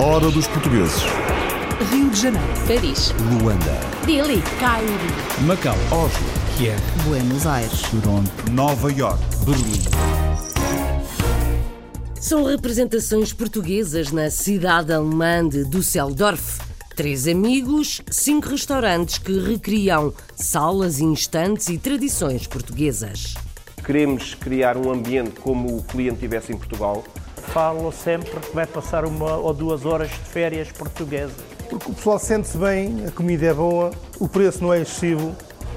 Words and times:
Hora 0.00 0.28
dos 0.32 0.48
portugueses. 0.48 1.02
Rio 1.88 2.10
de 2.10 2.20
Janeiro, 2.20 2.46
Paris, 2.66 3.14
Luanda. 3.30 3.80
Delhi, 4.04 4.42
Cairo, 4.58 4.90
Macau, 5.42 5.76
Oslo. 5.92 6.26
Kiev, 6.56 6.80
Buenos 7.04 7.46
Aires. 7.46 7.80
Toronto. 7.82 8.50
Nova 8.50 8.92
York. 8.92 9.20
Berlim. 9.44 9.84
São 12.20 12.42
representações 12.42 13.32
portuguesas 13.32 14.10
na 14.10 14.30
cidade 14.30 14.92
alemã 14.92 15.48
de 15.48 15.64
Düsseldorf. 15.64 16.58
Três 16.96 17.28
amigos, 17.28 18.02
cinco 18.10 18.48
restaurantes 18.48 19.18
que 19.18 19.38
recriam 19.38 20.12
salas, 20.34 20.98
instantes 20.98 21.68
e 21.68 21.78
tradições 21.78 22.48
portuguesas. 22.48 23.34
Queremos 23.86 24.34
criar 24.34 24.76
um 24.76 24.92
ambiente 24.92 25.38
como 25.38 25.76
o 25.76 25.84
cliente 25.84 26.18
tivesse 26.18 26.52
em 26.52 26.56
Portugal. 26.56 27.04
Falo 27.52 27.90
sempre 27.92 28.38
que 28.40 28.54
vai 28.54 28.66
passar 28.66 29.04
uma 29.04 29.36
ou 29.36 29.52
duas 29.54 29.84
horas 29.86 30.10
de 30.10 30.16
férias 30.18 30.70
portuguesas. 30.70 31.34
Porque 31.68 31.90
o 31.90 31.94
pessoal 31.94 32.18
sente-se 32.18 32.56
bem, 32.56 33.04
a 33.06 33.10
comida 33.10 33.46
é 33.46 33.54
boa, 33.54 33.90
o 34.18 34.28
preço 34.28 34.62
não 34.62 34.72
é 34.72 34.80
excessivo 34.82 35.34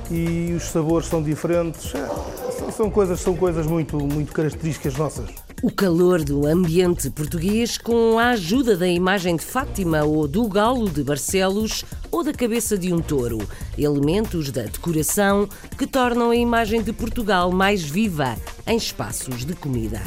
e 0.10 0.54
os 0.56 0.64
sabores 0.64 1.08
são 1.08 1.22
diferentes. 1.24 1.94
É, 1.96 2.08
são- 2.08 2.72
São 2.72 2.90
coisas, 2.90 3.20
são 3.20 3.36
coisas 3.36 3.66
muito, 3.68 3.98
muito 3.98 4.32
características 4.34 4.96
nossas. 4.96 5.30
O 5.62 5.70
calor 5.72 6.24
do 6.24 6.48
ambiente 6.48 7.10
português 7.10 7.78
com 7.78 8.18
a 8.18 8.30
ajuda 8.30 8.76
da 8.78 8.88
imagem 8.88 9.36
de 9.36 9.44
Fátima 9.46 10.04
ou 10.04 10.28
do 10.28 10.48
galo 10.48 10.90
de 10.90 11.04
Barcelos 11.04 11.84
ou 12.10 12.24
da 12.24 12.34
cabeça 12.34 12.78
de 12.78 12.92
um 12.94 13.00
touro. 13.02 13.38
Elementos 13.78 14.50
da 14.52 14.64
decoração 14.64 15.48
que 15.78 15.86
tornam 15.86 16.32
a 16.32 16.36
imagem 16.36 16.82
de 16.82 16.92
Portugal 16.94 17.52
mais 17.52 17.84
viva 17.84 18.36
em 18.66 18.78
espaços 18.78 19.46
de 19.46 19.54
comida. 19.54 20.02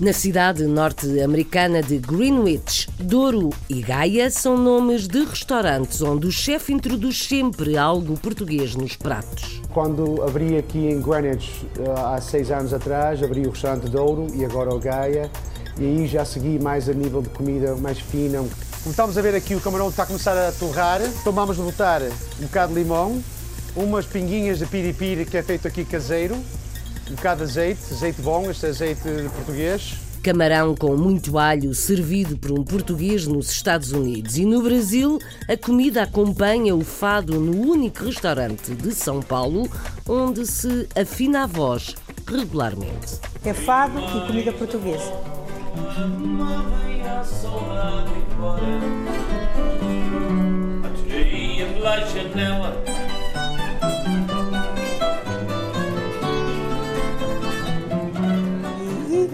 Na 0.00 0.12
cidade 0.12 0.64
norte-americana 0.64 1.80
de 1.80 1.98
Greenwich, 1.98 2.90
Douro 2.98 3.50
e 3.70 3.80
Gaia 3.80 4.28
são 4.28 4.58
nomes 4.58 5.06
de 5.06 5.24
restaurantes 5.24 6.02
onde 6.02 6.26
o 6.26 6.32
chefe 6.32 6.72
introduz 6.72 7.28
sempre 7.28 7.78
algo 7.78 8.18
português 8.18 8.74
nos 8.74 8.96
pratos. 8.96 9.62
Quando 9.72 10.20
abri 10.24 10.58
aqui 10.58 10.78
em 10.78 11.00
Greenwich 11.00 11.64
eh, 11.78 11.84
há 11.96 12.20
seis 12.20 12.50
anos 12.50 12.74
atrás, 12.74 13.22
abri 13.22 13.46
o 13.46 13.50
restaurante 13.50 13.88
Douro 13.88 14.26
e 14.34 14.44
agora 14.44 14.74
o 14.74 14.80
Gaia. 14.80 15.30
E 15.78 15.84
aí 15.84 16.06
já 16.08 16.24
segui 16.24 16.58
mais 16.58 16.88
a 16.88 16.92
nível 16.92 17.22
de 17.22 17.28
comida 17.28 17.76
mais 17.76 18.00
fina. 18.00 18.38
Como 18.38 18.90
estamos 18.90 19.16
a 19.16 19.22
ver 19.22 19.36
aqui, 19.36 19.54
o 19.54 19.60
camarão 19.60 19.90
está 19.90 20.02
a 20.02 20.06
começar 20.06 20.36
a 20.36 20.50
torrar. 20.50 21.02
Então 21.02 21.32
vamos 21.32 21.56
botar 21.56 22.02
um 22.40 22.46
bocado 22.46 22.74
de 22.74 22.80
limão, 22.80 23.22
umas 23.76 24.06
pinguinhas 24.06 24.58
de 24.58 24.66
piripiri 24.66 25.24
que 25.24 25.36
é 25.36 25.42
feito 25.42 25.68
aqui 25.68 25.84
caseiro, 25.84 26.36
um 27.10 27.14
bocado 27.14 27.44
de 27.44 27.50
azeite, 27.50 27.80
azeite 27.90 28.22
bom, 28.22 28.50
este 28.50 28.66
azeite 28.66 29.02
português. 29.34 29.94
Camarão 30.22 30.74
com 30.74 30.96
muito 30.96 31.38
alho 31.38 31.74
servido 31.74 32.38
por 32.38 32.50
um 32.58 32.64
português 32.64 33.26
nos 33.26 33.50
Estados 33.50 33.92
Unidos. 33.92 34.38
E 34.38 34.46
no 34.46 34.62
Brasil, 34.62 35.18
a 35.46 35.56
comida 35.56 36.02
acompanha 36.02 36.74
o 36.74 36.82
fado 36.82 37.38
no 37.38 37.70
único 37.70 38.04
restaurante 38.04 38.74
de 38.74 38.94
São 38.94 39.20
Paulo 39.20 39.68
onde 40.08 40.46
se 40.46 40.88
afina 40.96 41.42
a 41.42 41.46
voz 41.46 41.94
regularmente. 42.26 43.18
É 43.44 43.52
fado 43.52 44.00
e 44.00 44.26
comida 44.26 44.52
portuguesa. 44.52 45.12
E 51.06 53.03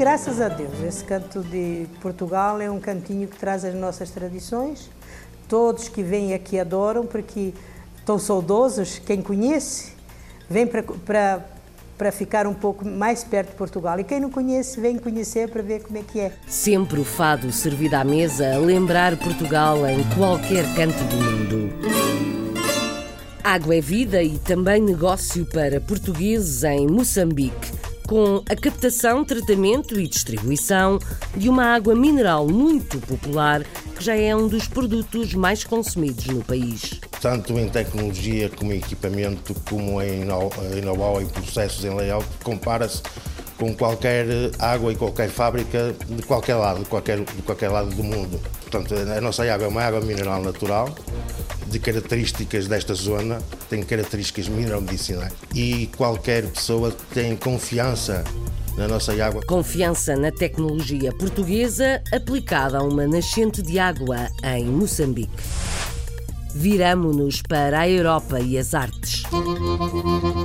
graças 0.00 0.40
a 0.40 0.48
Deus, 0.48 0.72
esse 0.88 1.04
canto 1.04 1.42
de 1.42 1.86
Portugal 2.00 2.58
é 2.58 2.70
um 2.70 2.80
cantinho 2.80 3.28
que 3.28 3.36
traz 3.36 3.66
as 3.66 3.74
nossas 3.74 4.08
tradições. 4.08 4.88
Todos 5.46 5.90
que 5.90 6.02
vêm 6.02 6.32
aqui 6.32 6.58
adoram, 6.58 7.04
porque 7.04 7.52
estão 7.98 8.18
saudosos, 8.18 8.98
quem 8.98 9.20
conhece, 9.20 9.92
vem 10.48 10.66
para- 10.66 11.44
para 11.98 12.10
ficar 12.10 12.46
um 12.46 12.54
pouco 12.54 12.82
mais 12.88 13.22
perto 13.22 13.50
de 13.50 13.56
Portugal. 13.56 14.00
E 14.00 14.04
quem 14.04 14.18
não 14.18 14.30
conhece, 14.30 14.80
vem 14.80 14.96
conhecer 14.96 15.50
para 15.50 15.60
ver 15.60 15.82
como 15.82 15.98
é 15.98 16.02
que 16.02 16.18
é. 16.18 16.32
Sempre 16.48 16.98
o 16.98 17.04
fado 17.04 17.52
servido 17.52 17.94
à 17.96 18.02
mesa 18.02 18.54
a 18.54 18.58
lembrar 18.58 19.18
Portugal 19.18 19.86
em 19.86 20.02
qualquer 20.16 20.64
canto 20.74 21.04
do 21.04 21.16
mundo. 21.16 21.70
Água 23.44 23.74
é 23.74 23.80
vida 23.82 24.22
e 24.22 24.38
também 24.38 24.80
negócio 24.80 25.44
para 25.44 25.78
portugueses 25.78 26.64
em 26.64 26.86
Moçambique, 26.86 27.79
com 28.10 28.42
a 28.50 28.56
captação, 28.56 29.24
tratamento 29.24 30.00
e 30.00 30.08
distribuição 30.08 30.98
de 31.36 31.48
uma 31.48 31.66
água 31.76 31.94
mineral 31.94 32.44
muito 32.48 32.98
popular 32.98 33.62
que 33.96 34.02
já 34.02 34.16
é 34.16 34.34
um 34.34 34.48
dos 34.48 34.66
produtos 34.66 35.32
mais 35.32 35.62
consumidos 35.62 36.26
no 36.26 36.42
país. 36.42 36.98
tanto 37.20 37.56
em 37.56 37.68
tecnologia 37.68 38.48
como 38.48 38.72
em 38.72 38.78
equipamento, 38.78 39.54
como 39.68 40.02
em 40.02 40.24
know- 40.24 40.50
em 40.76 40.80
know-how, 40.80 41.24
processos, 41.26 41.84
em 41.84 41.94
layout, 41.94 42.26
compara-se 42.42 43.00
com 43.56 43.72
qualquer 43.76 44.26
água 44.58 44.92
e 44.92 44.96
qualquer 44.96 45.28
fábrica 45.28 45.94
de 46.08 46.22
qualquer 46.24 46.56
lado, 46.56 46.80
de 46.80 46.86
qualquer, 46.86 47.20
de 47.20 47.42
qualquer 47.42 47.68
lado 47.68 47.90
do 47.94 48.02
mundo. 48.02 48.40
Portanto, 48.62 48.92
a 48.94 49.20
nossa 49.20 49.44
água 49.44 49.66
é 49.66 49.68
uma 49.68 49.82
água 49.82 50.00
mineral 50.00 50.42
natural, 50.42 50.92
de 51.70 51.78
características 51.78 52.66
desta 52.66 52.94
zona, 52.94 53.40
tem 53.68 53.82
características 53.82 54.48
mineral-medicinais 54.48 55.32
e 55.54 55.88
qualquer 55.96 56.46
pessoa 56.48 56.92
tem 57.14 57.36
confiança 57.36 58.24
na 58.76 58.88
nossa 58.88 59.12
água. 59.24 59.42
Confiança 59.46 60.16
na 60.16 60.32
tecnologia 60.32 61.12
portuguesa 61.12 62.02
aplicada 62.12 62.78
a 62.78 62.82
uma 62.82 63.06
nascente 63.06 63.62
de 63.62 63.78
água 63.78 64.28
em 64.42 64.64
Moçambique. 64.64 65.30
Viramo-nos 66.52 67.42
para 67.42 67.80
a 67.80 67.88
Europa 67.88 68.40
e 68.40 68.58
as 68.58 68.74
artes. 68.74 69.22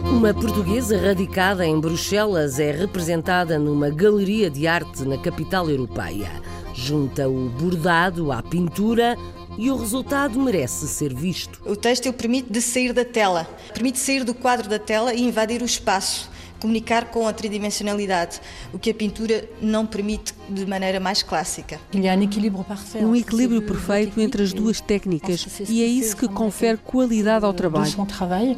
Uma 0.05 0.33
portuguesa 0.35 0.99
radicada 0.99 1.65
em 1.65 1.79
Bruxelas 1.79 2.59
é 2.59 2.71
representada 2.71 3.57
numa 3.57 3.89
galeria 3.89 4.49
de 4.49 4.67
arte 4.67 5.03
na 5.03 5.17
capital 5.17 5.67
europeia. 5.67 6.29
Junta 6.75 7.27
o 7.27 7.49
bordado 7.49 8.31
à 8.31 8.43
pintura 8.43 9.17
e 9.57 9.69
o 9.71 9.75
resultado 9.75 10.39
merece 10.39 10.87
ser 10.87 11.13
visto. 11.13 11.61
O 11.65 11.75
têxtil 11.75 12.13
permite 12.13 12.51
de 12.51 12.61
sair 12.61 12.93
da 12.93 13.05
tela, 13.05 13.47
permite 13.73 13.99
sair 13.99 14.23
do 14.23 14.33
quadro 14.33 14.69
da 14.69 14.79
tela 14.79 15.13
e 15.13 15.21
invadir 15.21 15.61
o 15.61 15.65
espaço, 15.65 16.29
comunicar 16.59 17.05
com 17.11 17.27
a 17.27 17.33
tridimensionalidade, 17.33 18.41
o 18.73 18.79
que 18.79 18.89
a 18.89 18.93
pintura 18.93 19.47
não 19.61 19.85
permite 19.85 20.33
de 20.49 20.65
maneira 20.65 20.99
mais 20.99 21.21
clássica. 21.21 21.79
Um 21.93 23.15
equilíbrio 23.15 23.61
perfeito 23.61 24.19
entre 24.19 24.43
as 24.43 24.53
duas 24.53 24.81
técnicas 24.81 25.45
e 25.69 25.83
é 25.83 25.85
isso 25.85 26.17
que 26.17 26.27
confere 26.27 26.77
qualidade 26.77 27.45
ao 27.45 27.53
trabalho. 27.53 27.91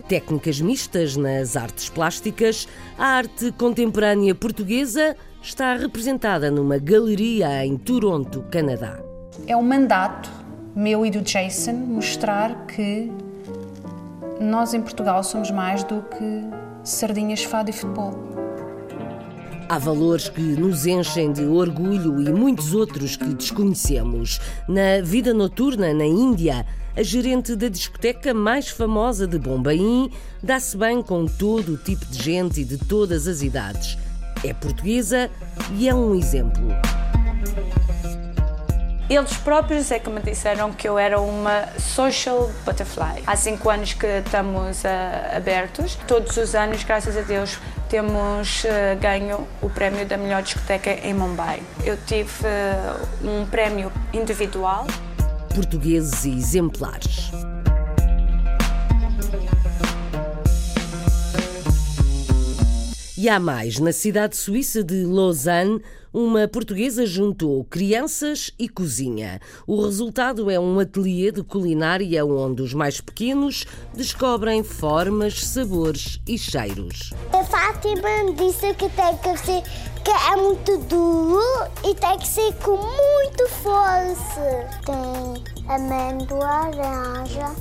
Técnicas 0.07 0.61
mistas 0.61 1.15
nas 1.17 1.55
artes 1.57 1.89
plásticas, 1.89 2.67
a 2.97 3.05
arte 3.05 3.51
contemporânea 3.51 4.33
portuguesa 4.33 5.15
está 5.41 5.75
representada 5.75 6.49
numa 6.49 6.77
galeria 6.77 7.65
em 7.65 7.77
Toronto, 7.77 8.43
Canadá. 8.51 8.99
É 9.45 9.55
um 9.55 9.61
mandato 9.61 10.46
meu 10.77 11.03
e 11.03 11.09
do 11.09 11.21
Jason 11.21 11.73
mostrar 11.73 12.67
que 12.67 13.11
nós 14.39 14.75
em 14.75 14.81
Portugal 14.81 15.23
somos 15.23 15.49
mais 15.49 15.83
do 15.83 16.03
que 16.03 16.43
sardinhas, 16.83 17.43
fado 17.43 17.71
e 17.71 17.73
futebol. 17.73 18.13
Há 19.67 19.79
valores 19.79 20.29
que 20.29 20.39
nos 20.39 20.85
enchem 20.85 21.33
de 21.33 21.43
orgulho 21.45 22.21
e 22.21 22.31
muitos 22.31 22.75
outros 22.75 23.17
que 23.17 23.25
desconhecemos. 23.25 24.39
Na 24.67 25.01
vida 25.03 25.33
noturna 25.33 25.91
na 25.95 26.05
Índia, 26.05 26.63
a 26.95 27.01
gerente 27.01 27.55
da 27.55 27.69
discoteca 27.69 28.31
mais 28.31 28.69
famosa 28.69 29.25
de 29.25 29.39
Bombaim 29.39 30.11
dá-se 30.43 30.77
bem 30.77 31.01
com 31.01 31.25
todo 31.25 31.73
o 31.73 31.77
tipo 31.77 32.05
de 32.05 32.21
gente 32.21 32.61
e 32.61 32.63
de 32.63 32.77
todas 32.77 33.27
as 33.27 33.41
idades. 33.41 33.97
É 34.45 34.53
portuguesa 34.53 35.27
e 35.75 35.89
é 35.89 35.95
um 35.95 36.13
exemplo. 36.13 36.63
Eles 39.09 39.37
próprios 39.37 39.89
é 39.89 39.99
que 39.99 40.09
me 40.09 40.19
disseram 40.21 40.73
que 40.73 40.87
eu 40.87 40.99
era 40.99 41.19
uma 41.19 41.67
social 41.79 42.51
butterfly. 42.65 43.23
Há 43.25 43.37
cinco 43.37 43.69
anos 43.69 43.93
que 43.93 44.05
estamos 44.05 44.85
ah, 44.85 45.37
abertos. 45.37 45.95
Todos 46.05 46.35
os 46.35 46.53
anos, 46.53 46.83
graças 46.83 47.15
a 47.15 47.21
Deus, 47.21 47.57
temos 47.87 48.65
ah, 48.65 48.95
ganho 48.95 49.47
o 49.61 49.69
prémio 49.69 50.05
da 50.05 50.17
melhor 50.17 50.43
discoteca 50.43 50.91
em 50.91 51.13
Mumbai. 51.13 51.63
Eu 51.85 51.97
tive 52.05 52.45
ah, 52.45 52.99
um 53.23 53.45
prémio 53.45 53.93
individual. 54.13 54.85
Portugueses 55.55 56.25
e 56.25 56.31
exemplares. 56.31 57.31
E 63.17 63.27
há 63.27 63.39
mais. 63.39 63.79
Na 63.79 63.91
cidade 63.91 64.37
suíça 64.37 64.83
de 64.83 65.03
Lausanne, 65.03 65.81
uma 66.13 66.47
portuguesa 66.47 67.03
juntou 67.03 67.63
crianças 67.63 68.51
e 68.59 68.69
cozinha. 68.69 69.41
O 69.65 69.81
resultado 69.81 70.51
é 70.51 70.59
um 70.59 70.79
ateliê 70.79 71.31
de 71.31 71.41
culinária 71.41 72.23
onde 72.23 72.61
os 72.61 72.75
mais 72.75 73.01
pequenos 73.01 73.65
descobrem 73.95 74.61
formas, 74.61 75.43
sabores 75.43 76.21
e 76.27 76.37
cheiros. 76.37 77.11
A 77.33 77.43
Fátima 77.43 78.33
disse 78.37 78.71
que 78.75 78.87
tem 78.89 79.17
que 79.17 79.35
ser 79.35 79.63
que 80.03 80.11
é 80.11 80.35
muito 80.35 80.77
duro 80.87 81.41
e 81.83 81.95
tem 81.95 82.19
que 82.19 82.27
ser 82.27 82.53
com 82.57 82.77
muito 82.77 83.49
força. 83.63 84.69
Tem 84.85 85.43
amêndoa, 85.67 86.69
laranja, 86.75 87.51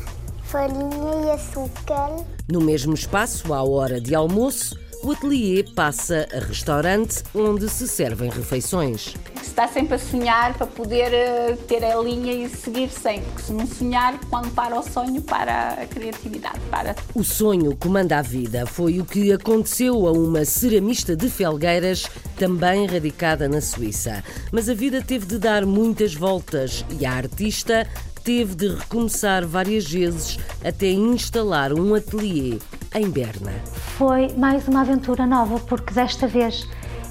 farinha 0.42 1.24
e 1.24 1.30
açúcar. 1.30 2.26
No 2.46 2.60
mesmo 2.60 2.92
espaço, 2.92 3.54
à 3.54 3.62
hora 3.62 3.98
de 3.98 4.14
almoço, 4.14 4.78
o 5.02 5.12
ateliê 5.12 5.62
passa 5.62 6.26
a 6.32 6.38
restaurante 6.38 7.22
onde 7.34 7.68
se 7.68 7.86
servem 7.86 8.30
refeições. 8.30 9.14
Está 9.42 9.68
sempre 9.68 9.94
a 9.94 9.98
sonhar 9.98 10.54
para 10.54 10.66
poder 10.66 11.12
eh, 11.12 11.56
ter 11.68 11.84
a 11.84 11.98
linha 12.00 12.32
e 12.32 12.48
seguir 12.48 12.90
sempre. 12.90 13.26
Porque 13.26 13.42
se 13.42 13.52
não 13.52 13.66
sonhar, 13.66 14.18
quando 14.28 14.52
para 14.54 14.78
o 14.78 14.82
sonho, 14.82 15.22
para 15.22 15.70
a 15.70 15.86
criatividade. 15.86 16.60
Para. 16.70 16.94
O 17.14 17.22
sonho 17.22 17.76
comanda 17.76 18.18
a 18.18 18.22
vida. 18.22 18.66
Foi 18.66 19.00
o 19.00 19.04
que 19.04 19.32
aconteceu 19.32 20.06
a 20.06 20.12
uma 20.12 20.44
ceramista 20.44 21.16
de 21.16 21.30
Felgueiras, 21.30 22.06
também 22.38 22.86
radicada 22.86 23.48
na 23.48 23.60
Suíça. 23.60 24.22
Mas 24.52 24.68
a 24.68 24.74
vida 24.74 25.00
teve 25.02 25.26
de 25.26 25.38
dar 25.38 25.64
muitas 25.64 26.14
voltas 26.14 26.84
e 27.00 27.06
a 27.06 27.12
artista 27.12 27.86
teve 28.24 28.56
de 28.56 28.68
recomeçar 28.74 29.46
várias 29.46 29.86
vezes 29.86 30.38
até 30.64 30.90
instalar 30.90 31.72
um 31.72 31.94
ateliê 31.94 32.58
em 32.94 33.10
Berna. 33.10 33.52
Foi 33.96 34.32
mais 34.36 34.66
uma 34.68 34.82
aventura 34.82 35.26
nova, 35.26 35.58
porque 35.60 35.92
desta 35.92 36.26
vez 36.26 36.68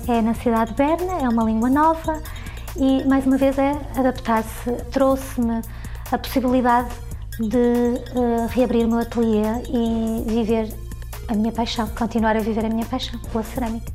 é 0.08 0.22
na 0.22 0.34
cidade 0.34 0.72
de 0.72 0.78
Berna, 0.78 1.14
é 1.22 1.30
uma 1.30 1.44
língua 1.44 1.70
nova 1.70 2.22
e 2.76 3.04
mais 3.06 3.26
uma 3.26 3.38
vez 3.38 3.58
é 3.58 3.72
adaptar-se. 3.96 4.72
Trouxe-me 4.92 5.62
a 6.12 6.18
possibilidade 6.18 6.90
de 7.40 7.58
uh, 7.58 8.48
reabrir 8.50 8.86
o 8.86 8.90
meu 8.90 9.00
ateliê 9.00 9.44
e 9.70 10.24
viver 10.28 10.74
a 11.28 11.34
minha 11.34 11.52
paixão, 11.52 11.88
continuar 11.90 12.36
a 12.36 12.40
viver 12.40 12.66
a 12.66 12.70
minha 12.70 12.86
paixão 12.86 13.20
pela 13.32 13.44
cerâmica. 13.44 13.92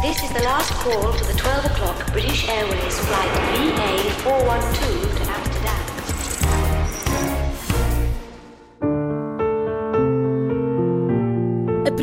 This 0.00 0.22
is 0.22 0.30
the 0.30 0.42
last 0.44 0.72
call 0.74 1.12
for 1.12 1.24
the 1.26 1.34
12 1.34 1.64
o'clock 1.66 2.12
British 2.12 2.48
Airways 2.48 2.98
flight 3.00 3.30
VA412 3.52 5.07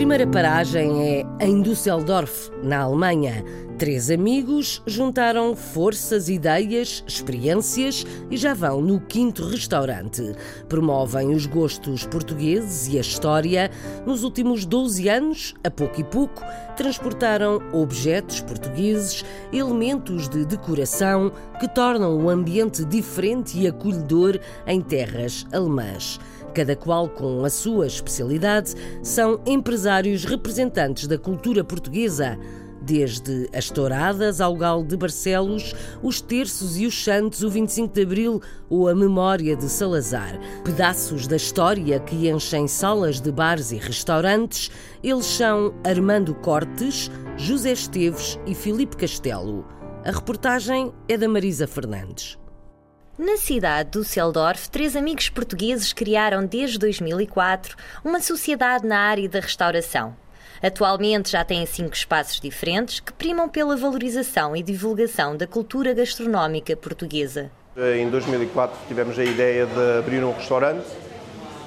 primeira 0.06 0.28
paragem 0.28 1.25
é 1.40 1.48
em 1.48 1.63
Düsseldorf, 1.63 2.52
na 2.62 2.81
Alemanha. 2.81 3.44
Três 3.80 4.12
amigos 4.12 4.80
juntaram 4.86 5.56
forças, 5.56 6.30
ideias, 6.30 7.04
experiências 7.07 8.06
e 8.30 8.38
já 8.38 8.54
vão 8.54 8.81
no 8.81 9.02
quinto 9.02 9.44
restaurante. 9.48 10.22
Promovem 10.69 11.34
os 11.34 11.48
gostos 11.48 12.06
portugueses 12.06 12.88
e 12.94 13.00
a 13.00 13.02
história. 13.02 13.72
Nos 14.06 14.24
últimos 14.24 14.63
12 14.63 15.10
anos, 15.10 15.56
a 15.63 15.72
pouco 15.72 16.00
e 16.00 16.04
pouco, 16.04 16.44
transportaram 16.78 17.60
objetos 17.74 18.42
portugueses, 18.42 19.25
elementos 19.52 20.30
de 20.30 20.46
decoração 20.46 21.31
que 21.60 21.68
tornam 21.68 22.16
o 22.16 22.30
ambiente 22.30 22.86
diferente 22.86 23.57
e 23.57 23.68
acolhedor 23.68 24.40
em 24.68 24.81
terras 24.81 25.48
alemãs 25.52 26.19
cada 26.56 26.75
qual 26.75 27.10
com 27.10 27.44
a 27.44 27.50
sua 27.50 27.86
especialidade, 27.86 28.74
são 29.04 29.42
empresários 29.46 30.24
representantes 30.24 31.06
da 31.06 31.18
cultura 31.18 31.66
portuguesa 31.66 32.40
desde 32.81 33.50
as 33.54 33.69
touradas 33.69 34.40
ao 34.40 34.56
galo 34.56 34.86
de 34.86 34.96
Barcelos, 34.96 35.74
os 36.04 36.22
terços 36.22 36.78
e 36.78 36.86
os 36.86 37.04
santos, 37.04 37.42
o 37.42 37.50
25 37.50 37.94
de 37.94 38.04
Abril 38.04 38.42
ou 38.69 38.88
a 38.88 38.96
memória 38.96 39.56
de 39.56 39.68
Salazar. 39.68 40.40
Pedaços 40.63 41.28
da 41.28 41.36
história 41.36 42.00
que 42.00 42.30
enchem 42.30 42.68
salas 42.68 43.19
de 43.19 43.31
bares 43.31 43.72
e 43.72 43.78
restaurantes, 43.78 44.69
eles 45.04 45.25
são 45.25 45.74
Armando 45.84 46.36
Cortes, 46.36 47.10
José 47.36 47.72
Esteves 47.72 48.40
e 48.46 48.54
Filipe 48.54 48.96
Castelo. 48.96 49.66
A 50.06 50.12
reportagem 50.12 50.94
é 51.10 51.18
da 51.18 51.28
Marisa 51.28 51.66
Fernandes. 51.66 52.38
Na 53.18 53.38
cidade 53.38 53.92
de 53.92 54.00
Düsseldorf, 54.00 54.70
três 54.70 54.94
amigos 54.94 55.30
portugueses 55.30 55.94
criaram 55.94 56.46
desde 56.46 56.78
2004 56.78 57.78
uma 58.04 58.20
sociedade 58.20 58.86
na 58.86 59.00
área 59.00 59.30
da 59.30 59.40
restauração. 59.40 60.14
Atualmente 60.62 61.32
já 61.32 61.42
têm 61.46 61.66
cinco 61.66 61.96
espaços 61.96 62.42
diferentes 62.42 63.00
que 63.00 63.14
primam 63.14 63.48
pela 63.48 63.78
valorização 63.78 64.54
e 64.54 64.62
divulgação 64.62 65.38
da 65.38 65.48
cultura 65.48 65.94
gastronómica 65.94 66.76
portuguesa. 66.76 67.50
Em 67.78 68.10
2004 68.10 68.78
tivemos 68.86 69.18
a 69.18 69.24
ideia 69.24 69.66
de 69.66 69.98
abrir 69.98 70.22
um 70.22 70.34
restaurante. 70.34 70.86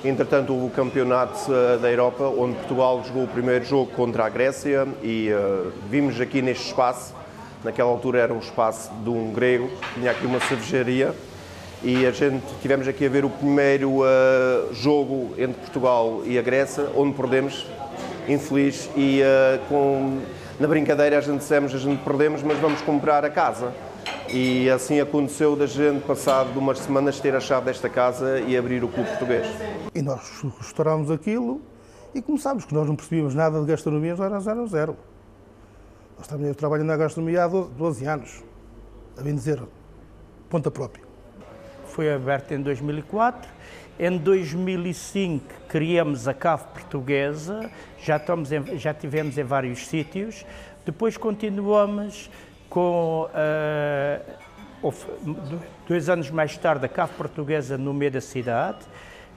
Entretanto, 0.04 0.52
houve 0.52 0.66
o 0.66 0.70
campeonato 0.70 1.50
eh, 1.50 1.78
da 1.78 1.90
Europa, 1.90 2.24
onde 2.24 2.56
Portugal 2.56 3.02
jogou 3.04 3.24
o 3.24 3.28
primeiro 3.28 3.64
jogo 3.64 3.90
contra 3.92 4.26
a 4.26 4.28
Grécia 4.28 4.86
e 5.02 5.30
uh, 5.32 5.72
vimos 5.90 6.20
aqui 6.20 6.40
neste 6.40 6.66
espaço, 6.66 7.14
naquela 7.64 7.88
altura 7.88 8.20
era 8.20 8.34
um 8.34 8.38
espaço 8.38 8.92
de 9.02 9.08
um 9.08 9.32
grego, 9.32 9.68
tinha 9.94 10.12
aqui 10.12 10.24
uma 10.24 10.38
cervejaria 10.40 11.14
e 11.82 12.06
a 12.06 12.10
gente 12.10 12.44
tivemos 12.60 12.88
aqui 12.88 13.06
a 13.06 13.08
ver 13.08 13.24
o 13.24 13.30
primeiro 13.30 14.00
uh, 14.00 14.72
jogo 14.72 15.34
entre 15.38 15.60
Portugal 15.60 16.22
e 16.24 16.38
a 16.38 16.42
Grécia, 16.42 16.88
onde 16.96 17.14
perdemos 17.14 17.66
infeliz 18.28 18.90
e 18.96 19.20
uh, 19.22 19.58
com, 19.68 20.20
na 20.58 20.66
brincadeira 20.66 21.18
a 21.18 21.20
gente 21.20 21.38
dissemos 21.38 21.74
a 21.74 21.78
gente 21.78 22.02
perdemos, 22.02 22.42
mas 22.42 22.58
vamos 22.58 22.80
comprar 22.82 23.24
a 23.24 23.30
casa. 23.30 23.72
E 24.28 24.68
assim 24.68 25.00
aconteceu 25.00 25.56
da 25.56 25.66
gente, 25.66 26.04
passado 26.04 26.52
de 26.52 26.58
umas 26.58 26.80
semanas, 26.80 27.18
ter 27.18 27.34
a 27.34 27.40
chave 27.40 27.66
desta 27.66 27.88
casa 27.88 28.40
e 28.40 28.56
abrir 28.56 28.84
o 28.84 28.88
Clube 28.88 29.08
Português. 29.08 29.46
E 29.94 30.02
nós 30.02 30.44
restaurámos 30.58 31.10
aquilo 31.10 31.62
e 32.14 32.20
começámos, 32.20 32.64
que 32.64 32.74
nós 32.74 32.86
não 32.86 32.96
percebíamos 32.96 33.34
nada 33.34 33.60
de 33.60 33.66
gastronomia, 33.66 34.14
era 34.18 34.40
zero 34.40 34.66
zero. 34.66 34.96
Nós 36.18 36.26
também 36.26 36.52
trabalhando 36.52 36.88
na 36.88 36.96
gastronomia 36.96 37.44
há 37.44 37.48
12 37.48 38.04
anos, 38.04 38.42
a 39.16 39.22
bem 39.22 39.34
dizer, 39.34 39.62
ponta 40.50 40.70
própria. 40.70 41.07
Foi 41.98 42.14
aberto 42.14 42.52
em 42.52 42.62
2004 42.62 43.50
em 43.98 44.16
2005 44.18 45.44
criamos 45.68 46.28
a 46.28 46.32
Cave 46.32 46.62
Portuguesa, 46.72 47.68
já, 48.00 48.18
estamos 48.18 48.52
em, 48.52 48.78
já 48.78 48.94
tivemos 48.94 49.36
em 49.36 49.42
vários 49.42 49.84
sítios. 49.84 50.46
Depois 50.86 51.16
continuamos 51.16 52.30
com, 52.70 53.28
uh, 54.80 54.94
dois 55.88 56.08
anos 56.08 56.30
mais 56.30 56.56
tarde, 56.56 56.86
a 56.86 56.88
Cave 56.88 57.14
Portuguesa 57.14 57.76
no 57.76 57.92
meio 57.92 58.12
da 58.12 58.20
cidade, 58.20 58.78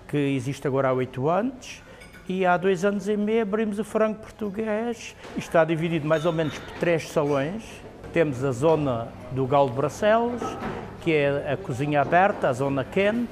que 0.07 0.17
existe 0.17 0.67
agora 0.67 0.89
há 0.89 0.93
oito 0.93 1.27
anos. 1.27 1.81
E 2.29 2.45
há 2.45 2.57
dois 2.57 2.85
anos 2.85 3.07
e 3.07 3.17
meio 3.17 3.41
abrimos 3.41 3.79
o 3.79 3.83
frango 3.83 4.19
português. 4.19 5.15
Está 5.35 5.65
dividido 5.65 6.07
mais 6.07 6.27
ou 6.27 6.31
menos 6.31 6.59
por 6.59 6.73
três 6.73 7.09
salões. 7.09 7.63
Temos 8.13 8.43
a 8.43 8.51
zona 8.51 9.07
do 9.31 9.47
Galo 9.47 9.71
de 9.71 9.77
Bracelos, 9.77 10.43
que 11.01 11.11
é 11.11 11.53
a 11.53 11.57
cozinha 11.57 12.01
aberta, 12.01 12.47
a 12.49 12.53
zona 12.53 12.83
Ken. 12.83 13.25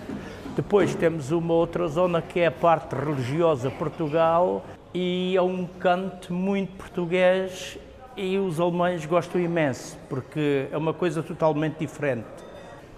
Depois 0.55 0.93
temos 0.95 1.31
uma 1.31 1.53
outra 1.53 1.88
zona 1.88 2.21
que 2.21 2.39
é 2.39 2.47
a 2.47 2.51
parte 2.51 2.95
religiosa 2.95 3.69
Portugal 3.69 4.65
e 4.93 5.35
é 5.38 5.41
um 5.41 5.65
canto 5.65 6.33
muito 6.33 6.73
português 6.73 7.77
e 8.17 8.38
os 8.38 8.59
alemães 8.59 9.05
gostam 9.05 9.39
imenso 9.39 9.97
porque 10.09 10.67
é 10.71 10.77
uma 10.77 10.93
coisa 10.93 11.23
totalmente 11.23 11.77
diferente. 11.79 12.27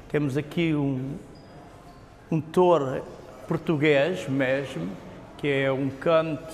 Temos 0.10 0.38
aqui 0.38 0.74
um, 0.74 1.18
um 2.32 2.42
touro 2.42 3.04
português 3.48 4.28
mesmo, 4.28 4.90
que 5.38 5.48
é 5.48 5.72
um 5.72 5.90
canto 5.90 6.54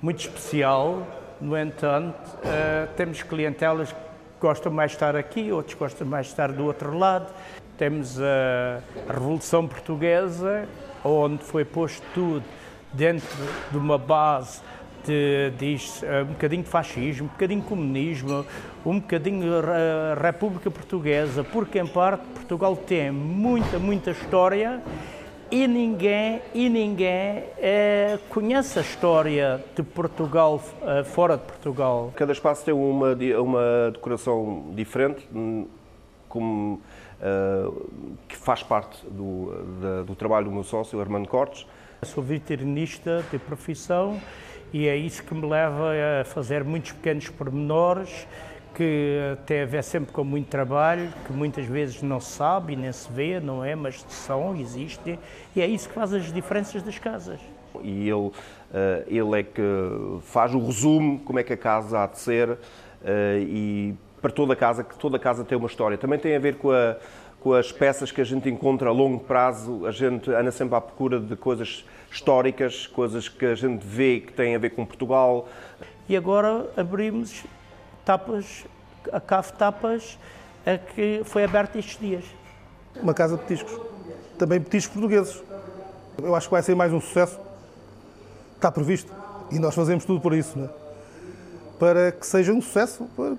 muito 0.00 0.20
especial. 0.20 1.06
No 1.40 1.58
entanto, 1.58 2.16
uh, 2.36 2.88
temos 2.96 3.22
clientelas 3.22 3.92
que 3.92 4.05
gostam 4.40 4.72
mais 4.72 4.90
de 4.90 4.96
estar 4.96 5.16
aqui, 5.16 5.50
outros 5.52 5.74
gostam 5.74 6.06
mais 6.06 6.26
de 6.26 6.32
estar 6.32 6.52
do 6.52 6.64
outro 6.64 6.96
lado. 6.96 7.32
Temos 7.76 8.20
a, 8.20 8.80
Revolução 9.12 9.66
Portuguesa, 9.66 10.68
onde 11.04 11.42
foi 11.44 11.64
posto 11.64 12.02
tudo 12.14 12.44
dentro 12.92 13.28
de 13.70 13.76
uma 13.76 13.98
base 13.98 14.60
de, 15.04 15.52
diz, 15.56 16.02
um 16.22 16.32
bocadinho 16.32 16.62
de 16.62 16.68
fascismo, 16.68 17.26
um 17.26 17.28
bocadinho 17.28 17.60
de 17.60 17.66
comunismo, 17.66 18.44
um 18.84 18.98
bocadinho 18.98 19.40
de 19.42 20.20
República 20.20 20.70
Portuguesa, 20.70 21.44
porque 21.44 21.78
em 21.78 21.86
parte 21.86 22.24
Portugal 22.34 22.76
tem 22.76 23.10
muita, 23.10 23.78
muita 23.78 24.10
história 24.10 24.82
e 25.50 25.66
ninguém, 25.66 26.42
e 26.54 26.68
ninguém 26.68 27.44
é, 27.58 28.18
conhece 28.28 28.78
a 28.78 28.82
história 28.82 29.64
de 29.74 29.82
Portugal 29.82 30.62
é, 30.82 31.04
fora 31.04 31.36
de 31.36 31.44
Portugal. 31.44 32.12
Cada 32.16 32.32
espaço 32.32 32.64
tem 32.64 32.74
uma, 32.74 33.16
uma 33.40 33.90
decoração 33.92 34.72
diferente, 34.74 35.26
hum, 35.34 35.66
como 36.28 36.80
uh, 37.20 38.16
que 38.28 38.36
faz 38.36 38.62
parte 38.62 39.04
do, 39.06 39.64
da, 39.80 40.02
do 40.02 40.14
trabalho 40.14 40.46
do 40.46 40.52
meu 40.52 40.64
sócio, 40.64 41.00
Armando 41.00 41.28
Cortes. 41.28 41.66
sou 42.02 42.22
veterinista 42.22 43.24
de 43.30 43.38
profissão 43.38 44.20
E 44.72 44.88
é 44.88 44.96
isso 44.96 45.22
que 45.22 45.34
me 45.34 45.46
leva 45.46 45.92
a 46.20 46.24
fazer 46.24 46.64
muitos 46.64 46.92
pequenos 46.92 47.28
pormenores 47.28 48.26
que 48.76 49.38
tem 49.46 49.62
a 49.62 49.64
ver 49.64 49.82
sempre 49.82 50.12
com 50.12 50.22
muito 50.22 50.48
trabalho, 50.48 51.10
que 51.24 51.32
muitas 51.32 51.64
vezes 51.64 52.02
não 52.02 52.20
se 52.20 52.32
sabe 52.32 52.74
e 52.74 52.76
nem 52.76 52.92
se 52.92 53.10
vê, 53.10 53.40
não 53.40 53.64
é? 53.64 53.74
Mas 53.74 54.04
são, 54.06 54.54
existem, 54.54 55.18
e 55.54 55.62
é 55.62 55.66
isso 55.66 55.88
que 55.88 55.94
faz 55.94 56.12
as 56.12 56.30
diferenças 56.30 56.82
das 56.82 56.98
casas. 56.98 57.40
E 57.82 58.06
ele, 58.06 58.30
eh, 58.74 59.04
ele 59.06 59.40
é 59.40 59.42
que 59.42 59.62
faz 60.24 60.54
o 60.54 60.58
resumo, 60.58 61.18
como 61.20 61.38
é 61.38 61.42
que 61.42 61.54
a 61.54 61.56
casa 61.56 62.04
há 62.04 62.06
de 62.06 62.18
ser, 62.18 62.58
eh, 63.02 63.46
e 63.48 63.94
para 64.20 64.30
toda 64.30 64.52
a 64.52 64.56
casa, 64.56 64.84
que 64.84 64.98
toda 64.98 65.16
a 65.16 65.20
casa 65.20 65.42
tem 65.42 65.56
uma 65.56 65.68
história. 65.68 65.96
Também 65.96 66.18
tem 66.18 66.36
a 66.36 66.38
ver 66.38 66.56
com, 66.56 66.70
a, 66.70 66.96
com 67.40 67.54
as 67.54 67.72
peças 67.72 68.12
que 68.12 68.20
a 68.20 68.24
gente 68.24 68.46
encontra 68.50 68.90
a 68.90 68.92
longo 68.92 69.20
prazo, 69.20 69.86
a 69.86 69.90
gente 69.90 70.30
anda 70.30 70.50
sempre 70.50 70.76
à 70.76 70.82
procura 70.82 71.18
de 71.18 71.34
coisas 71.34 71.82
históricas, 72.12 72.86
coisas 72.86 73.26
que 73.26 73.46
a 73.46 73.54
gente 73.54 73.86
vê 73.86 74.20
que 74.20 74.34
têm 74.34 74.54
a 74.54 74.58
ver 74.58 74.70
com 74.70 74.84
Portugal. 74.84 75.48
E 76.06 76.14
agora 76.14 76.68
abrimos 76.76 77.42
tapas, 78.06 78.64
a 79.12 79.20
Cave 79.20 79.52
Tapas, 79.52 80.18
a 80.64 80.78
que 80.78 81.22
foi 81.24 81.44
aberta 81.44 81.78
estes 81.78 81.98
dias. 81.98 82.24
Uma 83.02 83.12
casa 83.12 83.36
de 83.36 83.42
petiscos. 83.42 83.78
Também 84.38 84.60
petiscos 84.60 84.94
portugueses. 84.94 85.42
Eu 86.22 86.34
acho 86.34 86.46
que 86.46 86.52
vai 86.52 86.62
ser 86.62 86.74
mais 86.74 86.92
um 86.92 87.00
sucesso. 87.00 87.38
Está 88.54 88.70
previsto. 88.70 89.12
E 89.50 89.58
nós 89.58 89.74
fazemos 89.74 90.04
tudo 90.04 90.20
por 90.20 90.32
isso, 90.32 90.58
né? 90.58 90.70
para 91.78 92.10
que 92.10 92.26
seja 92.26 92.52
um 92.52 92.62
sucesso, 92.62 93.06
para, 93.14 93.36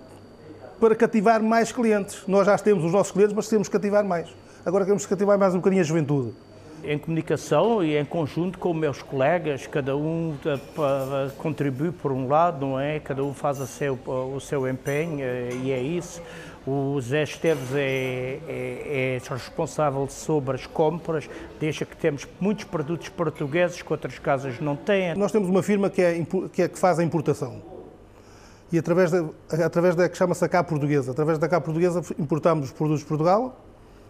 para 0.80 0.96
cativar 0.96 1.42
mais 1.42 1.72
clientes. 1.72 2.22
Nós 2.28 2.46
já 2.46 2.56
temos 2.58 2.84
os 2.84 2.92
nossos 2.92 3.12
clientes, 3.12 3.34
mas 3.34 3.48
temos 3.48 3.68
que 3.68 3.74
cativar 3.74 4.04
mais. 4.04 4.30
Agora 4.64 4.86
queremos 4.86 5.06
cativar 5.06 5.40
mais 5.40 5.56
um 5.56 5.58
bocadinho 5.58 5.82
a 5.82 5.86
juventude 5.86 6.36
em 6.84 6.98
comunicação 6.98 7.84
e 7.84 7.98
em 7.98 8.06
conjunto 8.06 8.58
com 8.60 8.74
meus 8.74 9.02
colegas, 9.02 9.68
cada 9.68 9.96
um 9.96 10.36
contribui 11.38 11.92
por 11.92 12.12
um 12.12 12.28
lado, 12.28 12.66
não 12.66 12.80
é? 12.80 13.00
Cada 13.00 13.24
um 13.24 13.34
faz 13.34 13.58
seu, 13.70 13.98
o 14.06 14.40
seu 14.40 14.68
empenho 14.68 15.20
uh, 15.20 15.64
e 15.64 15.72
é 15.72 15.82
isso. 15.82 16.22
O 16.66 17.00
Zé 17.00 17.24
Esteves 17.24 17.74
é, 17.74 18.40
é, 18.46 19.16
é, 19.16 19.30
responsável 19.30 20.06
sobre 20.10 20.56
as 20.56 20.68
compras, 20.68 21.30
deixa 21.62 21.86
que 21.86 21.96
temos 21.96 22.28
muitos 22.42 22.66
produtos 22.66 23.08
portugueses 23.08 23.82
que 23.82 23.90
outras 23.90 24.20
casas 24.20 24.60
não 24.60 24.76
têm. 24.76 25.16
Nós 25.16 25.32
temos 25.32 25.48
uma 25.48 25.64
firma 25.64 25.90
que 25.90 26.02
é, 26.02 26.26
que, 26.52 26.62
é, 26.62 26.68
que 26.68 26.78
faz 26.78 27.00
a 27.00 27.04
importação. 27.06 27.62
E 28.70 28.78
através 28.78 29.12
da, 29.12 29.26
através 29.64 29.96
da 29.96 30.10
que 30.10 30.18
chama-se 30.18 30.44
a 30.44 30.50
Cá 30.50 30.62
Portuguesa, 30.62 31.12
através 31.12 31.40
da 31.40 31.48
Cá 31.48 31.62
Portuguesa 31.62 32.02
importamos 32.20 32.66
os 32.66 32.74
produtos 32.74 33.00
de 33.00 33.08
Portugal, 33.08 33.58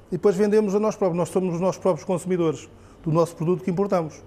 e 0.10 0.12
depois 0.12 0.36
vendemos 0.36 0.74
a 0.76 0.80
nós 0.80 0.96
próprios. 0.96 1.18
Nós 1.18 1.30
somos 1.30 1.56
os 1.56 1.62
nossos 1.62 1.82
próprios 1.82 2.06
consumidores 2.06 2.70
do 3.04 3.12
nosso 3.12 3.36
produto 3.36 3.64
que 3.64 3.72
importamos. 3.72 4.22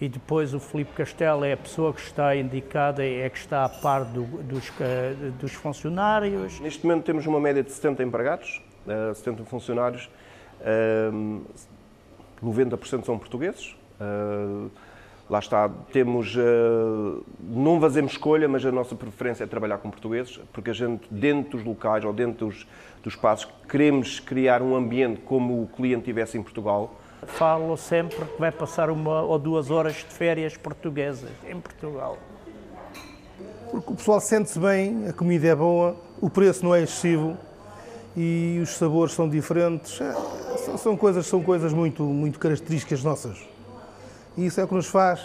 E 0.00 0.08
depois 0.08 0.54
o 0.54 0.60
Filipe 0.60 0.92
Castelo 0.92 1.44
é 1.44 1.52
a 1.52 1.56
pessoa 1.56 1.92
que 1.92 2.00
está 2.00 2.34
indicada, 2.34 3.04
é 3.04 3.28
que 3.28 3.38
está 3.38 3.66
a 3.66 3.68
par 3.68 4.04
do, 4.04 4.22
dos, 4.24 4.72
dos, 5.38 5.52
funcionários. 5.52 6.58
Neste 6.60 6.86
momento 6.86 7.04
temos 7.04 7.26
uma 7.26 7.38
média 7.38 7.62
de 7.62 7.70
70 7.70 8.02
empregados, 8.02 8.62
70 9.14 9.42
eh, 9.42 9.44
funcionários, 9.44 10.08
90% 12.42 13.00
eh, 13.00 13.04
são 13.04 13.18
portugueses. 13.18 13.76
Lá 15.30 15.38
está, 15.38 15.68
temos, 15.92 16.36
não 17.40 17.80
fazemos 17.80 18.10
escolha, 18.10 18.48
mas 18.48 18.66
a 18.66 18.72
nossa 18.72 18.96
preferência 18.96 19.44
é 19.44 19.46
trabalhar 19.46 19.78
com 19.78 19.88
portugueses, 19.88 20.40
porque 20.52 20.70
a 20.70 20.72
gente, 20.72 21.06
dentro 21.08 21.56
dos 21.56 21.64
locais 21.64 22.04
ou 22.04 22.12
dentro 22.12 22.48
dos, 22.48 22.66
dos 23.00 23.14
espaços, 23.14 23.48
queremos 23.68 24.18
criar 24.18 24.60
um 24.60 24.74
ambiente 24.74 25.20
como 25.20 25.62
o 25.62 25.68
cliente 25.68 26.06
tivesse 26.06 26.36
em 26.36 26.42
Portugal. 26.42 26.96
Falo 27.28 27.76
sempre 27.76 28.24
que 28.24 28.40
vai 28.40 28.50
passar 28.50 28.90
uma 28.90 29.22
ou 29.22 29.38
duas 29.38 29.70
horas 29.70 29.94
de 29.94 30.06
férias 30.06 30.56
portuguesas 30.56 31.30
em 31.48 31.60
Portugal. 31.60 32.18
Porque 33.70 33.92
o 33.92 33.94
pessoal 33.94 34.20
sente-se 34.20 34.58
bem, 34.58 35.06
a 35.06 35.12
comida 35.12 35.46
é 35.46 35.54
boa, 35.54 35.94
o 36.20 36.28
preço 36.28 36.64
não 36.64 36.74
é 36.74 36.82
excessivo 36.82 37.36
e 38.16 38.58
os 38.60 38.70
sabores 38.70 39.14
são 39.14 39.28
diferentes. 39.28 40.00
É, 40.00 40.12
são 40.76 40.96
coisas, 40.96 41.24
são 41.26 41.40
coisas 41.40 41.72
muito, 41.72 42.02
muito 42.02 42.36
características 42.40 43.04
nossas. 43.04 43.48
E 44.36 44.46
isso 44.46 44.60
é 44.60 44.64
o 44.64 44.68
que 44.68 44.74
nos 44.74 44.86
faz 44.86 45.20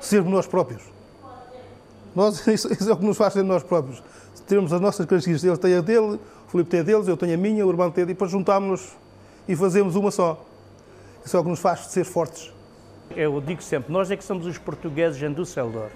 sermos 0.00 0.32
nós 0.32 0.46
próprios. 0.46 0.82
Nós, 2.14 2.46
isso, 2.48 2.68
é 2.68 2.92
o 2.92 2.96
que 2.96 3.04
nos 3.04 3.16
faz 3.16 3.32
ser 3.32 3.42
nós 3.42 3.62
próprios. 3.62 4.02
Temos 4.46 4.72
as 4.72 4.80
nossas 4.80 5.04
características, 5.06 5.44
ele 5.44 5.58
tem 5.58 5.76
a 5.76 5.80
dele, 5.80 6.18
o 6.46 6.50
Filipe 6.50 6.70
tem 6.70 6.80
a 6.80 6.82
deles, 6.82 7.06
eu 7.06 7.16
tenho 7.16 7.34
a 7.34 7.36
minha, 7.36 7.64
o 7.66 7.68
Urbano 7.68 7.92
tem 7.92 8.02
a 8.02 8.06
dele, 8.06 8.12
e 8.12 8.14
depois 8.14 8.30
juntámos-nos 8.30 8.96
e 9.46 9.54
fazemos 9.54 9.94
uma 9.94 10.10
só. 10.10 10.44
Isso 11.24 11.36
é 11.36 11.40
o 11.40 11.42
que 11.42 11.50
nos 11.50 11.60
faz 11.60 11.80
ser 11.86 12.04
fortes. 12.04 12.52
Eu 13.14 13.40
digo 13.40 13.62
sempre, 13.62 13.92
nós 13.92 14.10
é 14.10 14.16
que 14.16 14.24
somos 14.24 14.46
os 14.46 14.58
portugueses 14.58 15.22
em 15.22 15.32
Düsseldorf. 15.32 15.94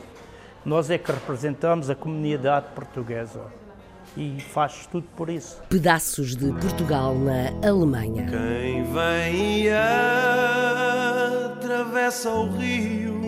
Nós 0.65 0.91
é 0.91 0.99
que 0.99 1.11
representamos 1.11 1.91
a 1.91 1.95
comunidade 1.95 2.67
portuguesa. 2.75 3.41
E 4.17 4.41
faz 4.41 4.87
tudo 4.87 5.07
por 5.17 5.29
isso. 5.31 5.61
Pedaços 5.69 6.37
de 6.37 6.53
Portugal 6.53 7.15
na 7.15 7.49
Alemanha. 7.67 8.27
Quem 8.27 8.85
vem 8.85 9.65
e 9.65 9.69
atravessa 11.53 12.31
o 12.31 12.49
rio 12.57 13.23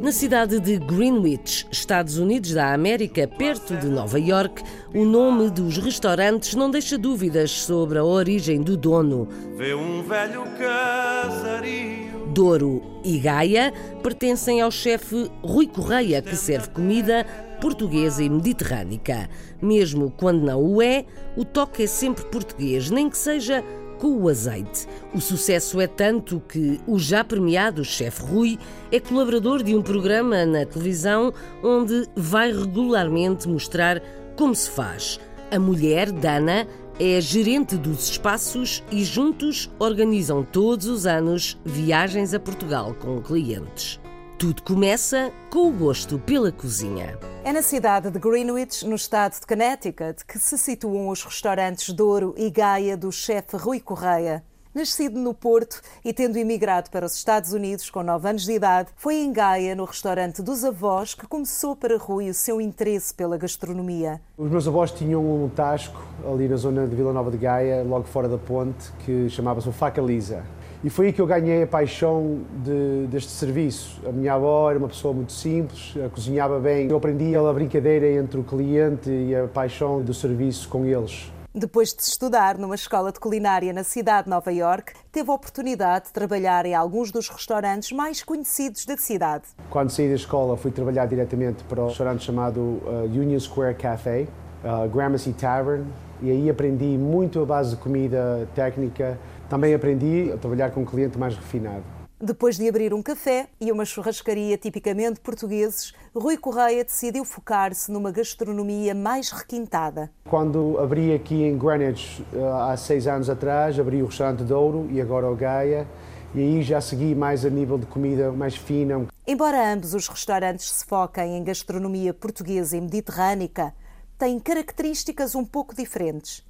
na 0.00 0.12
cidade 0.12 0.60
de 0.60 0.78
Greenwich, 0.78 1.66
Estados 1.72 2.18
Unidos 2.18 2.52
da 2.52 2.72
América, 2.72 3.26
perto 3.26 3.76
de 3.76 3.88
Nova 3.88 4.16
York, 4.16 4.62
o 4.94 5.04
nome 5.04 5.50
dos 5.50 5.76
restaurantes 5.76 6.54
não 6.54 6.70
deixa 6.70 6.96
dúvidas 6.96 7.50
sobre 7.50 7.98
a 7.98 8.04
origem 8.04 8.62
do 8.62 8.76
dono. 8.76 9.28
Vê 9.56 9.74
um 9.74 10.04
velho 10.04 10.44
casario. 10.56 12.28
Douro 12.28 12.80
e 13.02 13.18
Gaia 13.18 13.72
pertencem 14.00 14.60
ao 14.60 14.70
chefe 14.70 15.28
Rui 15.42 15.66
Correia, 15.66 16.22
que 16.22 16.36
serve 16.36 16.68
comida 16.68 17.26
portuguesa 17.60 18.22
e 18.22 18.30
mediterrânica. 18.30 19.28
Mesmo 19.60 20.12
quando 20.16 20.44
não 20.44 20.62
o 20.62 20.80
é, 20.80 21.04
o 21.36 21.44
toque 21.44 21.82
é 21.82 21.86
sempre 21.88 22.24
português, 22.26 22.88
nem 22.88 23.10
que 23.10 23.18
seja 23.18 23.64
com 23.98 24.16
o 24.16 24.28
azeite. 24.28 24.86
O 25.14 25.20
sucesso 25.20 25.80
é 25.80 25.86
tanto 25.86 26.40
que 26.48 26.80
o 26.86 26.98
já 26.98 27.22
premiado 27.24 27.84
chefe 27.84 28.22
Rui 28.22 28.58
é 28.90 29.00
colaborador 29.00 29.62
de 29.62 29.74
um 29.74 29.82
programa 29.82 30.46
na 30.46 30.64
televisão 30.64 31.32
onde 31.62 32.08
vai 32.16 32.52
regularmente 32.52 33.48
mostrar 33.48 34.02
como 34.36 34.54
se 34.54 34.70
faz. 34.70 35.18
A 35.50 35.58
mulher, 35.58 36.12
Dana, 36.12 36.66
é 37.00 37.20
gerente 37.20 37.76
dos 37.76 38.10
espaços 38.10 38.82
e 38.90 39.04
juntos 39.04 39.70
organizam 39.78 40.42
todos 40.42 40.86
os 40.86 41.06
anos 41.06 41.56
viagens 41.64 42.34
a 42.34 42.40
Portugal 42.40 42.94
com 43.00 43.20
clientes. 43.20 44.00
Tudo 44.38 44.62
começa 44.62 45.32
com 45.50 45.68
o 45.68 45.72
gosto 45.72 46.16
pela 46.16 46.52
cozinha. 46.52 47.18
É 47.42 47.52
na 47.52 47.60
cidade 47.60 48.08
de 48.08 48.20
Greenwich, 48.20 48.86
no 48.86 48.94
estado 48.94 49.32
de 49.32 49.44
Connecticut, 49.44 50.24
que 50.24 50.38
se 50.38 50.56
situam 50.56 51.08
os 51.08 51.24
restaurantes 51.24 51.92
Douro 51.92 52.36
e 52.36 52.48
Gaia 52.48 52.96
do 52.96 53.10
chefe 53.10 53.56
Rui 53.56 53.80
Correia. 53.80 54.44
Nascido 54.72 55.18
no 55.18 55.34
Porto 55.34 55.80
e 56.04 56.12
tendo 56.12 56.36
emigrado 56.36 56.88
para 56.88 57.04
os 57.04 57.16
Estados 57.16 57.52
Unidos 57.52 57.90
com 57.90 58.00
9 58.04 58.28
anos 58.28 58.44
de 58.44 58.52
idade, 58.52 58.90
foi 58.94 59.16
em 59.16 59.32
Gaia, 59.32 59.74
no 59.74 59.84
restaurante 59.84 60.40
dos 60.40 60.64
avós, 60.64 61.14
que 61.14 61.26
começou 61.26 61.74
para 61.74 61.98
Rui 61.98 62.30
o 62.30 62.34
seu 62.34 62.60
interesse 62.60 63.12
pela 63.12 63.36
gastronomia. 63.36 64.20
Os 64.36 64.48
meus 64.48 64.68
avós 64.68 64.92
tinham 64.92 65.20
um 65.20 65.48
tasco 65.48 66.00
ali 66.24 66.46
na 66.46 66.54
zona 66.54 66.86
de 66.86 66.94
Vila 66.94 67.12
Nova 67.12 67.32
de 67.32 67.38
Gaia, 67.38 67.82
logo 67.82 68.04
fora 68.04 68.28
da 68.28 68.38
ponte, 68.38 68.92
que 69.04 69.28
chamava-se 69.28 69.68
o 69.68 69.72
Faca 69.72 70.00
Lisa. 70.00 70.44
E 70.84 70.88
foi 70.88 71.06
aí 71.06 71.12
que 71.12 71.20
eu 71.20 71.26
ganhei 71.26 71.64
a 71.64 71.66
paixão 71.66 72.40
de, 72.62 73.08
deste 73.08 73.32
serviço. 73.32 74.00
A 74.06 74.12
minha 74.12 74.34
avó 74.34 74.70
era 74.70 74.78
uma 74.78 74.88
pessoa 74.88 75.12
muito 75.12 75.32
simples, 75.32 75.94
cozinhava 76.12 76.60
bem. 76.60 76.88
Eu 76.88 76.96
aprendi 76.96 77.34
a 77.34 77.52
brincadeira 77.52 78.08
entre 78.12 78.38
o 78.38 78.44
cliente 78.44 79.10
e 79.10 79.34
a 79.34 79.48
paixão 79.48 80.00
do 80.00 80.14
serviço 80.14 80.68
com 80.68 80.84
eles. 80.84 81.32
Depois 81.52 81.92
de 81.92 82.02
estudar 82.02 82.56
numa 82.56 82.76
escola 82.76 83.10
de 83.10 83.18
culinária 83.18 83.72
na 83.72 83.82
cidade 83.82 84.24
de 84.24 84.30
Nova 84.30 84.52
York, 84.52 84.92
teve 85.10 85.28
a 85.28 85.34
oportunidade 85.34 86.06
de 86.06 86.12
trabalhar 86.12 86.64
em 86.64 86.74
alguns 86.74 87.10
dos 87.10 87.28
restaurantes 87.28 87.90
mais 87.90 88.22
conhecidos 88.22 88.86
da 88.86 88.96
cidade. 88.96 89.46
Quando 89.68 89.90
saí 89.90 90.08
da 90.08 90.14
escola, 90.14 90.56
fui 90.56 90.70
trabalhar 90.70 91.06
diretamente 91.06 91.64
para 91.64 91.82
o 91.82 91.88
restaurante 91.88 92.24
chamado 92.24 92.60
uh, 92.60 93.04
Union 93.06 93.40
Square 93.40 93.74
Café, 93.74 94.28
uh, 94.64 94.88
Gramercy 94.88 95.32
Tavern, 95.32 95.84
e 96.20 96.30
aí 96.30 96.50
aprendi 96.50 96.98
muito 96.98 97.40
a 97.40 97.46
base 97.46 97.70
de 97.70 97.76
comida 97.76 98.48
técnica, 98.54 99.18
também 99.48 99.74
aprendi 99.74 100.30
a 100.32 100.36
trabalhar 100.36 100.70
com 100.70 100.80
um 100.80 100.84
cliente 100.84 101.18
mais 101.18 101.34
refinado. 101.34 101.82
Depois 102.20 102.56
de 102.56 102.68
abrir 102.68 102.92
um 102.92 103.00
café 103.00 103.46
e 103.60 103.70
uma 103.70 103.84
churrascaria 103.84 104.58
tipicamente 104.58 105.20
portugueses, 105.20 105.94
Rui 106.12 106.36
Correia 106.36 106.82
decidiu 106.82 107.24
focar-se 107.24 107.92
numa 107.92 108.10
gastronomia 108.10 108.92
mais 108.92 109.30
requintada. 109.30 110.10
Quando 110.28 110.80
abri 110.80 111.14
aqui 111.14 111.44
em 111.44 111.56
Greenwich, 111.56 112.24
eh, 112.34 112.38
há 112.42 112.76
seis 112.76 113.06
anos 113.06 113.30
atrás, 113.30 113.78
abri 113.78 114.02
o 114.02 114.06
restaurante 114.06 114.42
Douro 114.42 114.88
e 114.90 115.00
agora 115.00 115.30
o 115.30 115.36
Gaia, 115.36 115.86
e 116.34 116.40
aí 116.40 116.62
já 116.62 116.80
segui 116.80 117.14
mais 117.14 117.44
a 117.44 117.50
nível 117.50 117.78
de 117.78 117.86
comida 117.86 118.32
mais 118.32 118.56
fina. 118.56 119.06
Embora 119.24 119.72
ambos 119.72 119.94
os 119.94 120.08
restaurantes 120.08 120.72
se 120.72 120.84
foquem 120.84 121.36
em 121.36 121.44
gastronomia 121.44 122.12
portuguesa 122.12 122.76
e 122.76 122.80
mediterrânica, 122.80 123.72
têm 124.18 124.38
características 124.38 125.34
um 125.34 125.44
pouco 125.44 125.74
diferentes. 125.74 126.42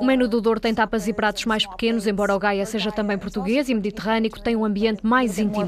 O 0.00 0.04
menu 0.04 0.26
do 0.26 0.40
Douro 0.40 0.58
tem 0.58 0.74
tapas 0.74 1.06
e 1.06 1.12
pratos 1.12 1.44
mais 1.44 1.64
pequenos, 1.64 2.06
embora 2.06 2.34
o 2.34 2.38
Gaia 2.38 2.66
seja 2.66 2.90
também 2.90 3.16
português 3.16 3.68
e 3.68 3.74
mediterrâneo, 3.74 4.30
tem 4.42 4.56
um 4.56 4.64
ambiente 4.64 5.06
mais 5.06 5.38
íntimo. 5.38 5.60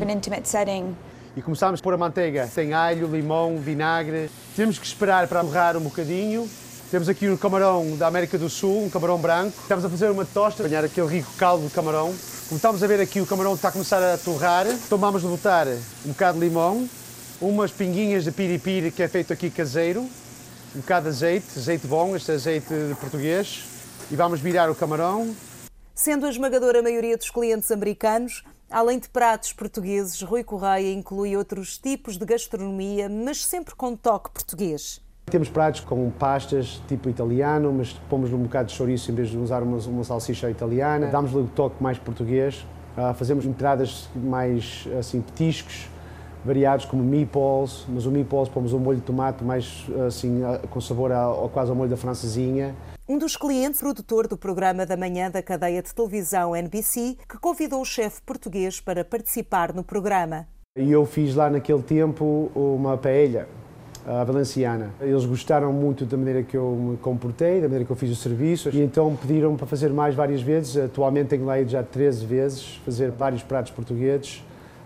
e 1.37 1.43
começámos 1.43 1.81
a 1.81 1.83
pôr 1.83 1.95
a 1.95 1.97
manteiga. 1.97 2.51
Tem 2.53 2.73
alho, 2.73 3.07
limão, 3.07 3.57
vinagre. 3.59 4.31
Temos 4.57 4.79
que 4.79 4.87
esperar 4.87 5.29
para 5.29 5.43
torrar 5.43 5.77
um 5.77 5.81
bocadinho. 5.81 6.49
Temos 6.91 7.09
aqui 7.09 7.29
o 7.29 7.39
camarão 7.39 7.97
da 7.97 8.09
América 8.09 8.37
do 8.37 8.51
Sul, 8.51 8.85
um 8.85 8.91
camarão 8.91 9.17
branco. 9.17 9.57
Estamos 9.63 9.85
a 9.85 9.89
fazer 9.89 10.11
uma 10.11 10.25
tosta, 10.25 10.65
apanhar 10.65 10.85
aquele 10.85 11.07
rico 11.07 11.31
caldo 11.39 11.67
de 11.67 11.73
camarão. 11.73 12.07
Como 12.49 12.57
estamos 12.57 12.83
a 12.83 12.87
ver 12.87 13.01
aqui, 13.01 13.21
o 13.21 13.27
camarão 13.27 13.55
está 13.55 13.69
a 13.69 13.73
começar 13.73 14.03
a 14.03 14.19
torrar. 14.19 14.67
Então 14.67 14.99
vamos 14.99 15.23
botar 15.23 15.69
um 16.05 16.09
bocado 16.09 16.41
de 16.41 16.49
limão, 16.49 16.89
umas 17.41 17.71
pinguinhas 17.71 18.25
de 18.25 18.33
piripiri 18.33 18.91
que 18.91 19.05
é 19.05 19.09
feito 19.09 19.33
aqui 19.33 19.51
caseiro, 19.51 20.05
um 20.75 20.81
bocado 20.81 21.05
de 21.05 21.09
azeite, 21.11 21.47
azeite 21.57 21.87
bom, 21.87 22.15
este 22.15 22.31
azeite 22.31 22.73
português, 23.01 23.65
e 24.11 24.17
vamos 24.17 24.41
virar 24.41 24.71
o 24.71 24.75
camarão. 24.75 25.35
Sendo 25.95 26.27
a 26.27 26.31
esmagadora 26.31 26.83
maioria 26.83 27.17
dos 27.17 27.29
clientes 27.29 27.71
americanos, 27.71 28.45
além 28.71 28.99
de 28.99 29.09
pratos 29.09 29.53
portugueses, 29.53 30.23
Rui 30.23 30.45
Correia 30.45 30.93
inclui 30.93 31.37
outros 31.37 31.77
tipos 31.77 32.17
de 32.17 32.25
gastronomia, 32.25 33.09
mas 33.09 33.45
sempre 33.45 33.75
com 33.75 33.97
toque 33.97 34.31
português. 34.31 35.01
Temos 35.27 35.49
pratos 35.49 35.81
com 35.81 36.11
pastas 36.11 36.81
tipo 36.89 37.09
italiano, 37.09 37.73
mas 37.73 37.93
pomos 38.09 38.33
um 38.33 38.39
bocado 38.39 38.69
de 38.69 38.75
chouriço 38.75 39.11
em 39.11 39.15
vez 39.15 39.29
de 39.29 39.39
usar 39.39 39.63
uma, 39.63 39.79
uma 39.79 40.05
salsicha 40.05 40.51
italiana. 40.51 41.09
Damos-lhe 41.09 41.39
o 41.39 41.47
toque 41.47 41.83
mais 41.83 41.99
português. 41.99 42.67
Uh, 42.97 43.15
fazemos 43.15 43.45
entradas 43.45 44.09
mais 44.17 44.89
assim 44.99 45.21
petiscos, 45.21 45.87
variados 46.45 46.87
como 46.87 47.03
meatballs, 47.03 47.85
mas 47.89 48.07
o 48.07 48.11
meatballs 48.11 48.49
pomos 48.49 48.73
um 48.73 48.79
molho 48.79 48.99
de 48.99 49.05
tomate 49.05 49.45
mais 49.45 49.87
assim 50.07 50.41
com 50.71 50.81
sabor 50.81 51.13
ao, 51.13 51.49
quase 51.49 51.71
ao 51.71 51.77
molho 51.77 51.91
da 51.91 51.97
francesinha. 51.97 52.75
Um 53.09 53.19
dos 53.19 53.37
clientes, 53.37 53.81
produtor 53.81 54.29
do 54.29 54.37
programa 54.37 54.87
da 54.87 54.97
manhã 54.97 55.31
da 55.31 55.43
cadeia 55.43 55.83
de 55.83 55.93
televisão 55.93 56.55
NBC, 56.55 57.17
que 57.29 57.39
convidou 57.39 57.83
o 57.83 57.85
chefe 57.85 58.23
português 58.23 58.81
para 58.81 59.05
participar 59.05 59.75
no 59.75 59.83
programa. 59.83 60.47
E 60.79 60.93
eu 60.93 61.05
fiz 61.05 61.35
lá 61.35 61.51
naquele 61.51 61.83
tempo 61.83 62.53
uma 62.55 62.97
paella, 62.97 63.49
a 64.07 64.23
valenciana. 64.23 64.91
Eles 65.01 65.25
gostaram 65.25 65.73
muito 65.73 66.07
da 66.07 66.17
maneira 66.17 66.45
que 66.45 66.57
eu 66.57 66.71
me 66.71 66.97
comportei, 66.99 67.57
da 67.57 67.63
maneira 67.63 67.85
que 67.85 67.91
eu 67.91 67.97
fiz 67.97 68.11
o 68.11 68.15
serviço, 68.15 68.71
e 68.73 68.81
então 68.81 69.17
pediram 69.17 69.57
para 69.57 69.67
fazer 69.67 69.93
mais 69.93 70.15
várias 70.15 70.41
vezes. 70.41 70.77
Atualmente 70.77 71.31
tenho 71.31 71.45
lá 71.45 71.61
ido 71.61 71.71
já 71.71 71.83
13 71.83 72.25
vezes, 72.25 72.81
fazer 72.85 73.11
vários 73.11 73.43
pratos 73.43 73.73
portugueses, 73.73 74.45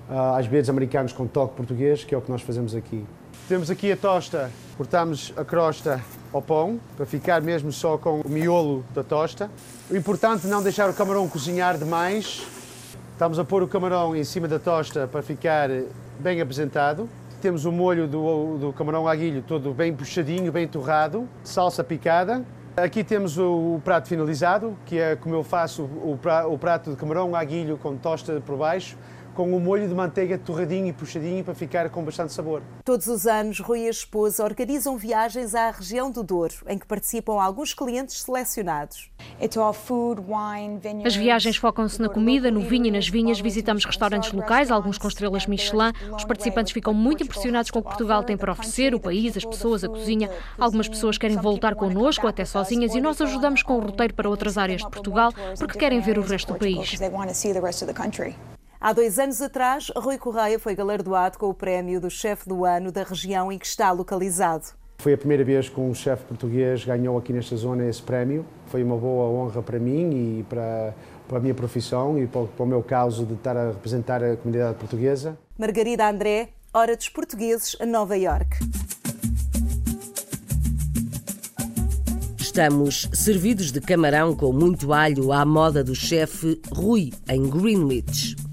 às 0.08 0.46
vezes 0.46 0.68
americanos 0.68 1.12
com 1.12 1.26
toque 1.26 1.54
português, 1.54 2.04
que 2.04 2.14
é 2.14 2.18
o 2.18 2.20
que 2.20 2.30
nós 2.30 2.42
fazemos 2.42 2.74
aqui. 2.74 3.04
Temos 3.48 3.70
aqui 3.70 3.92
a 3.92 3.96
tosta, 3.96 4.50
cortamos 4.76 5.32
a 5.36 5.44
crosta 5.44 6.00
ao 6.32 6.40
pão, 6.40 6.80
para 6.96 7.04
ficar 7.04 7.42
mesmo 7.42 7.70
só 7.70 7.98
com 7.98 8.20
o 8.20 8.28
miolo 8.28 8.84
da 8.94 9.02
tosta. 9.02 9.50
O 9.90 9.96
importante 9.96 10.46
é 10.46 10.50
não 10.50 10.62
deixar 10.62 10.88
o 10.88 10.94
camarão 10.94 11.28
cozinhar 11.28 11.76
demais. 11.76 12.46
Estamos 13.12 13.38
a 13.38 13.44
pôr 13.44 13.62
o 13.62 13.68
camarão 13.68 14.16
em 14.16 14.24
cima 14.24 14.48
da 14.48 14.58
tosta 14.58 15.06
para 15.06 15.22
ficar 15.22 15.68
bem 16.18 16.40
apresentado 16.40 17.08
temos 17.44 17.66
o 17.66 17.70
molho 17.70 18.08
do, 18.08 18.56
do 18.56 18.72
camarão 18.72 19.06
aguilho 19.06 19.42
todo 19.42 19.74
bem 19.74 19.94
puxadinho, 19.94 20.50
bem 20.50 20.66
torrado, 20.66 21.28
salsa 21.42 21.84
picada. 21.84 22.42
Aqui 22.74 23.04
temos 23.04 23.36
o, 23.36 23.74
o 23.74 23.82
prato 23.84 24.08
finalizado, 24.08 24.74
que 24.86 24.98
é 24.98 25.14
como 25.14 25.34
eu 25.34 25.44
faço 25.44 25.82
o, 25.82 26.18
o 26.48 26.58
prato 26.58 26.92
de 26.92 26.96
camarão 26.96 27.36
aguilho 27.36 27.76
com 27.76 27.98
tosta 27.98 28.40
por 28.40 28.56
baixo, 28.56 28.96
com 29.34 29.54
o 29.54 29.60
molho 29.60 29.88
de 29.88 29.94
manteiga 29.94 30.38
torradinho 30.38 30.86
e 30.86 30.92
puxadinho 30.92 31.44
para 31.44 31.54
ficar 31.54 31.90
com 31.90 32.02
bastante 32.02 32.32
sabor. 32.32 32.62
Todos 32.84 33.06
os 33.06 33.26
anos, 33.26 33.60
Rui 33.60 33.80
e 33.80 33.86
a 33.88 33.90
esposa 33.90 34.44
organizam 34.44 34.96
viagens 34.96 35.54
à 35.54 35.70
região 35.70 36.10
do 36.10 36.22
Douro, 36.22 36.54
em 36.66 36.78
que 36.78 36.86
participam 36.86 37.42
alguns 37.42 37.74
clientes 37.74 38.22
selecionados. 38.22 39.10
As 41.04 41.16
viagens 41.16 41.56
focam-se 41.56 42.00
na 42.00 42.08
comida, 42.08 42.50
no 42.50 42.60
vinho 42.60 42.86
e 42.86 42.90
nas 42.90 43.08
vinhas. 43.08 43.40
Visitamos 43.40 43.84
restaurantes 43.84 44.32
locais, 44.32 44.70
alguns 44.70 44.96
com 44.96 45.08
estrelas 45.08 45.46
Michelin. 45.46 45.92
Os 46.16 46.24
participantes 46.24 46.72
ficam 46.72 46.94
muito 46.94 47.22
impressionados 47.22 47.70
com 47.70 47.80
o 47.80 47.82
que 47.82 47.88
Portugal 47.88 48.22
tem 48.22 48.36
para 48.36 48.52
oferecer, 48.52 48.94
o 48.94 49.00
país, 49.00 49.36
as 49.36 49.44
pessoas, 49.44 49.82
a 49.82 49.88
cozinha. 49.88 50.30
Algumas 50.58 50.88
pessoas 50.88 51.18
querem 51.18 51.36
voltar 51.36 51.74
connosco, 51.74 52.26
até 52.26 52.44
sozinhas, 52.44 52.94
e 52.94 53.00
nós 53.00 53.20
ajudamos 53.20 53.62
com 53.62 53.76
o 53.76 53.80
roteiro 53.80 54.14
para 54.14 54.28
outras 54.28 54.56
áreas 54.56 54.82
de 54.82 54.90
Portugal, 54.90 55.32
porque 55.58 55.78
querem 55.78 56.00
ver 56.00 56.18
o 56.18 56.22
resto 56.22 56.52
do 56.52 56.58
país. 56.58 56.96
Há 58.84 58.92
dois 58.92 59.18
anos 59.18 59.40
atrás, 59.40 59.90
Rui 59.96 60.18
Correia 60.18 60.58
foi 60.58 60.74
galardoado 60.74 61.38
com 61.38 61.48
o 61.48 61.54
prémio 61.54 61.98
do 61.98 62.10
chefe 62.10 62.46
do 62.46 62.66
ano 62.66 62.92
da 62.92 63.02
região 63.02 63.50
em 63.50 63.58
que 63.58 63.64
está 63.64 63.90
localizado. 63.90 64.66
Foi 64.98 65.14
a 65.14 65.16
primeira 65.16 65.42
vez 65.42 65.70
que 65.70 65.80
um 65.80 65.94
chefe 65.94 66.24
português 66.24 66.84
ganhou 66.84 67.16
aqui 67.16 67.32
nesta 67.32 67.56
zona 67.56 67.88
esse 67.88 68.02
prémio. 68.02 68.44
Foi 68.66 68.84
uma 68.84 68.98
boa 68.98 69.24
honra 69.24 69.62
para 69.62 69.78
mim 69.78 70.40
e 70.40 70.42
para, 70.42 70.94
para 71.26 71.38
a 71.38 71.40
minha 71.40 71.54
profissão 71.54 72.22
e 72.22 72.26
para, 72.26 72.44
para 72.44 72.62
o 72.62 72.66
meu 72.66 72.82
caso 72.82 73.24
de 73.24 73.32
estar 73.32 73.56
a 73.56 73.68
representar 73.68 74.22
a 74.22 74.36
comunidade 74.36 74.76
portuguesa. 74.76 75.38
Margarida 75.58 76.06
André, 76.06 76.50
Hora 76.74 76.94
dos 76.94 77.08
Portugueses, 77.08 77.74
a 77.80 77.86
Nova 77.86 78.18
York. 78.18 78.58
Estamos 82.38 83.08
servidos 83.14 83.72
de 83.72 83.80
camarão 83.80 84.36
com 84.36 84.52
muito 84.52 84.92
alho 84.92 85.32
à 85.32 85.42
moda 85.46 85.82
do 85.82 85.94
chefe 85.94 86.60
Rui, 86.70 87.14
em 87.26 87.48
Greenwich. 87.48 88.43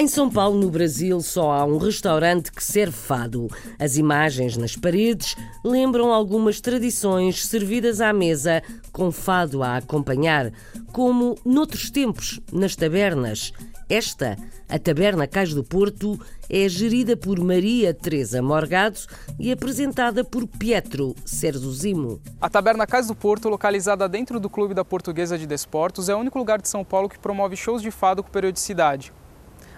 Em 0.00 0.08
São 0.08 0.30
Paulo, 0.30 0.58
no 0.58 0.70
Brasil, 0.70 1.20
só 1.20 1.52
há 1.52 1.62
um 1.62 1.76
restaurante 1.76 2.50
que 2.50 2.64
serve 2.64 2.96
fado. 2.96 3.48
As 3.78 3.98
imagens 3.98 4.56
nas 4.56 4.74
paredes 4.74 5.36
lembram 5.62 6.10
algumas 6.10 6.58
tradições 6.58 7.46
servidas 7.46 8.00
à 8.00 8.10
mesa 8.10 8.62
com 8.90 9.12
fado 9.12 9.62
a 9.62 9.76
acompanhar, 9.76 10.52
como 10.90 11.36
noutros 11.44 11.90
tempos, 11.90 12.40
nas 12.50 12.74
tabernas. 12.74 13.52
Esta, 13.90 14.38
a 14.70 14.78
Taberna 14.78 15.26
Cais 15.26 15.52
do 15.52 15.62
Porto, 15.62 16.18
é 16.48 16.66
gerida 16.66 17.14
por 17.14 17.38
Maria 17.38 17.92
Teresa 17.92 18.40
Morgado 18.40 19.00
e 19.38 19.52
apresentada 19.52 20.24
por 20.24 20.46
Pietro 20.46 21.14
Serzuzimo. 21.26 22.22
A 22.40 22.48
Taberna 22.48 22.86
Cais 22.86 23.08
do 23.08 23.14
Porto, 23.14 23.50
localizada 23.50 24.08
dentro 24.08 24.40
do 24.40 24.48
Clube 24.48 24.72
da 24.72 24.82
Portuguesa 24.82 25.36
de 25.36 25.46
Desportos, 25.46 26.08
é 26.08 26.14
o 26.14 26.18
único 26.18 26.38
lugar 26.38 26.58
de 26.58 26.70
São 26.70 26.82
Paulo 26.82 27.06
que 27.06 27.18
promove 27.18 27.54
shows 27.54 27.82
de 27.82 27.90
fado 27.90 28.22
com 28.22 28.30
periodicidade. 28.30 29.12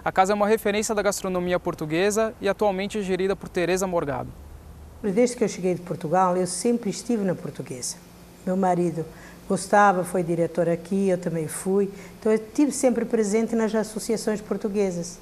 A 0.05 0.11
casa 0.11 0.33
é 0.33 0.35
uma 0.35 0.47
referência 0.47 0.93
da 0.93 1.01
gastronomia 1.01 1.57
portuguesa 1.57 2.33
e 2.41 2.49
atualmente 2.49 2.99
é 2.99 3.01
gerida 3.01 3.37
por 3.37 3.47
Teresa 3.47 3.87
Morgado. 3.87 4.27
Desde 5.01 5.37
que 5.37 5.45
eu 5.45 5.47
cheguei 5.47 5.75
de 5.75 5.81
Portugal, 5.81 6.35
eu 6.35 6.45
sempre 6.45 6.89
estive 6.89 7.23
na 7.23 7.33
portuguesa. 7.33 7.95
Meu 8.45 8.57
marido 8.57 9.05
gostava, 9.47 10.03
foi 10.03 10.21
diretor 10.21 10.67
aqui, 10.67 11.07
eu 11.07 11.17
também 11.17 11.47
fui. 11.47 11.89
Então 12.19 12.33
eu 12.33 12.37
estive 12.37 12.73
sempre 12.73 13.05
presente 13.05 13.55
nas 13.55 13.73
associações 13.73 14.41
portuguesas. 14.41 15.19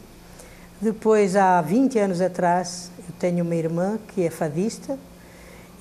Depois, 0.81 1.35
há 1.35 1.61
20 1.61 1.99
anos 1.99 2.19
atrás, 2.19 2.89
eu 2.97 3.13
tenho 3.19 3.45
uma 3.45 3.53
irmã 3.53 3.99
que 4.07 4.25
é 4.25 4.31
fadista 4.31 4.97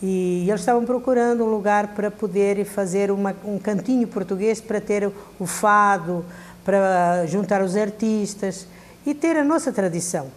e 0.02 0.44
eles 0.46 0.60
estavam 0.60 0.84
procurando 0.84 1.42
um 1.42 1.48
lugar 1.48 1.94
para 1.94 2.10
poder 2.10 2.66
fazer 2.66 3.10
uma, 3.10 3.34
um 3.46 3.58
cantinho 3.58 4.06
português 4.06 4.60
para 4.60 4.78
ter 4.78 5.10
o 5.38 5.46
fado, 5.46 6.22
para 6.62 7.24
juntar 7.24 7.62
os 7.62 7.74
artistas 7.76 8.66
e 9.06 9.14
ter 9.14 9.36
a 9.36 9.44
nossa 9.44 9.72
tradição. 9.72 10.28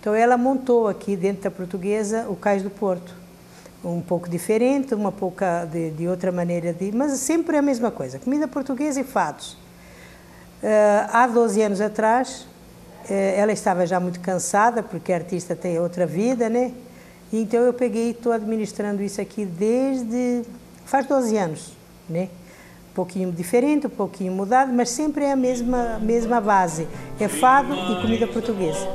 Então 0.00 0.14
ela 0.14 0.36
montou 0.36 0.88
aqui 0.88 1.16
dentro 1.16 1.42
da 1.42 1.50
portuguesa 1.50 2.26
o 2.28 2.36
Cais 2.36 2.62
do 2.62 2.70
Porto. 2.70 3.14
Um 3.84 4.00
pouco 4.00 4.28
diferente, 4.28 4.94
uma 4.94 5.12
pouca 5.12 5.64
de, 5.64 5.90
de 5.90 6.08
outra 6.08 6.30
maneira 6.30 6.72
de, 6.72 6.92
mas 6.92 7.12
sempre 7.18 7.56
a 7.56 7.62
mesma 7.62 7.90
coisa, 7.90 8.18
comida 8.18 8.46
portuguesa 8.46 9.00
e 9.00 9.04
fados. 9.04 9.52
Uh, 10.62 11.08
há 11.10 11.26
12 11.26 11.62
anos 11.62 11.80
atrás, 11.80 12.46
uh, 13.08 13.12
ela 13.12 13.52
estava 13.52 13.86
já 13.86 13.98
muito 13.98 14.20
cansada, 14.20 14.82
porque 14.82 15.12
a 15.12 15.16
artista 15.16 15.56
tem 15.56 15.78
outra 15.78 16.06
vida, 16.06 16.50
né? 16.50 16.72
Então 17.32 17.60
eu 17.60 17.72
peguei 17.72 18.08
e 18.08 18.10
estou 18.10 18.32
administrando 18.32 19.02
isso 19.02 19.20
aqui 19.20 19.46
desde 19.46 20.42
faz 20.84 21.06
12 21.06 21.36
anos, 21.36 21.72
né? 22.08 22.28
Pouquinho 23.00 23.32
diferente, 23.32 23.86
um 23.86 23.90
pouquinho 23.90 24.30
mudado, 24.30 24.70
mas 24.74 24.90
sempre 24.90 25.24
é 25.24 25.32
a 25.32 25.36
mesma, 25.36 25.98
mesma 26.02 26.38
base. 26.38 26.86
É 27.18 27.28
fado 27.28 27.72
e 27.74 28.02
comida 28.02 28.26
portuguesa. 28.26 28.86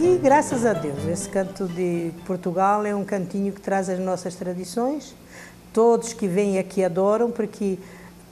E, 0.00 0.14
e 0.14 0.18
graças 0.18 0.64
a 0.64 0.72
Deus, 0.72 1.04
esse 1.06 1.28
canto 1.28 1.66
de 1.66 2.10
Portugal 2.26 2.86
é 2.86 2.94
um 2.94 3.04
cantinho 3.04 3.52
que 3.52 3.60
traz 3.60 3.90
as 3.90 3.98
nossas 3.98 4.34
tradições. 4.34 5.14
Todos 5.74 6.14
que 6.14 6.26
vêm 6.26 6.58
aqui 6.58 6.82
adoram, 6.82 7.30
porque 7.30 7.78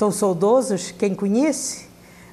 estão 0.05 0.13
saudosos, 0.13 0.91
quem 0.91 1.15
conhece, 1.15 1.87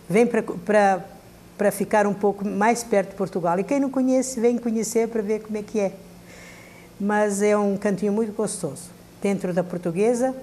vem 0.10 0.28
para 0.28 1.72
ficar 1.72 2.06
um 2.06 2.14
pouco 2.14 2.46
mais 2.46 2.84
perto 2.84 3.12
de 3.12 3.16
Portugal. 3.16 3.58
E 3.60 3.64
quem 3.64 3.80
não 3.80 3.90
conhece, 3.90 4.42
vem 4.42 4.58
conhecer 4.58 5.08
para 5.08 5.22
ver 5.22 5.42
como 5.42 5.58
é 5.58 5.64
que 5.64 5.80
é. 5.80 5.94
Mas 7.00 7.42
é 7.42 7.56
um 7.56 7.78
cantinho 7.78 8.12
muito 8.12 8.34
gostoso. 8.34 8.90
Dentro 9.22 9.54
da 9.54 9.64
portuguesa, 9.64 10.36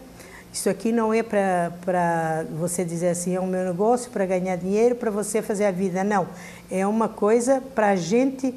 isso 0.53 0.71
aqui 0.71 0.91
não 0.91 1.13
é 1.13 1.23
para 1.23 2.47
você 2.59 2.83
dizer 2.83 3.09
assim, 3.09 3.35
é 3.35 3.41
um 3.41 3.47
meu 3.47 3.65
negócio 3.65 4.11
para 4.11 4.25
ganhar 4.25 4.57
dinheiro, 4.57 4.95
para 4.95 5.11
você 5.11 5.43
fazer 5.43 5.67
a 5.67 5.71
vida. 5.71 6.03
Não. 6.03 6.29
É 6.71 6.87
uma 6.87 7.09
coisa 7.09 7.63
para 7.75 7.89
a 7.89 7.97
gente 7.97 8.55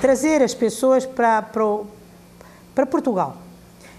trazer 0.00 0.40
as 0.40 0.54
pessoas 0.54 1.04
para, 1.04 1.42
Portugal. 2.88 3.38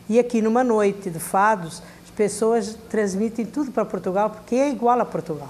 E 0.07 0.17
aqui 0.17 0.41
numa 0.41 0.63
noite 0.63 1.09
de 1.09 1.19
fados, 1.19 1.83
pessoas 2.19 2.77
transmitem 2.89 3.45
tudo 3.45 3.71
para 3.71 3.85
Portugal 3.85 4.29
porque 4.29 4.53
é 4.53 4.69
igual 4.69 4.99
a 4.99 5.05
Portugal, 5.05 5.47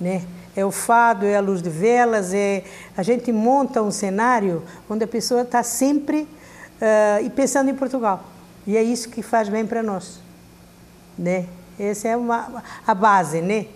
né? 0.00 0.22
É 0.54 0.64
o 0.64 0.70
fado, 0.70 1.26
é 1.26 1.34
a 1.34 1.40
luz 1.40 1.60
de 1.60 1.68
velas, 1.68 2.32
é 2.32 2.62
a 2.96 3.02
gente 3.02 3.32
monta 3.32 3.82
um 3.82 3.90
cenário 3.90 4.62
onde 4.88 5.02
a 5.02 5.08
pessoa 5.08 5.42
está 5.42 5.64
sempre 5.64 6.20
uh, 6.20 7.24
e 7.24 7.30
pensando 7.30 7.70
em 7.70 7.74
Portugal. 7.74 8.22
E 8.64 8.76
é 8.76 8.82
isso 8.84 9.08
que 9.08 9.20
faz 9.20 9.48
bem 9.48 9.66
para 9.66 9.82
nós, 9.82 10.20
né? 11.18 11.46
Essa 11.76 12.06
é 12.06 12.16
uma, 12.16 12.62
a 12.86 12.94
base, 12.94 13.40
né? 13.40 13.66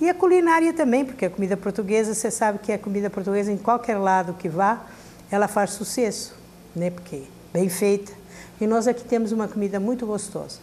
E 0.00 0.08
a 0.08 0.14
culinária 0.14 0.72
também, 0.72 1.04
porque 1.04 1.24
a 1.24 1.30
comida 1.30 1.56
portuguesa, 1.56 2.14
você 2.14 2.30
sabe 2.30 2.60
que 2.60 2.70
a 2.70 2.78
comida 2.78 3.10
portuguesa, 3.10 3.50
em 3.50 3.58
qualquer 3.58 3.98
lado 3.98 4.34
que 4.34 4.48
vá, 4.48 4.80
ela 5.28 5.48
faz 5.48 5.70
sucesso, 5.70 6.36
né? 6.76 6.90
Porque 6.90 7.16
é 7.16 7.58
bem 7.58 7.68
feita. 7.68 8.12
E 8.60 8.66
nós 8.68 8.86
aqui 8.86 9.02
temos 9.02 9.32
uma 9.32 9.48
comida 9.48 9.80
muito 9.80 10.06
gostosa, 10.06 10.60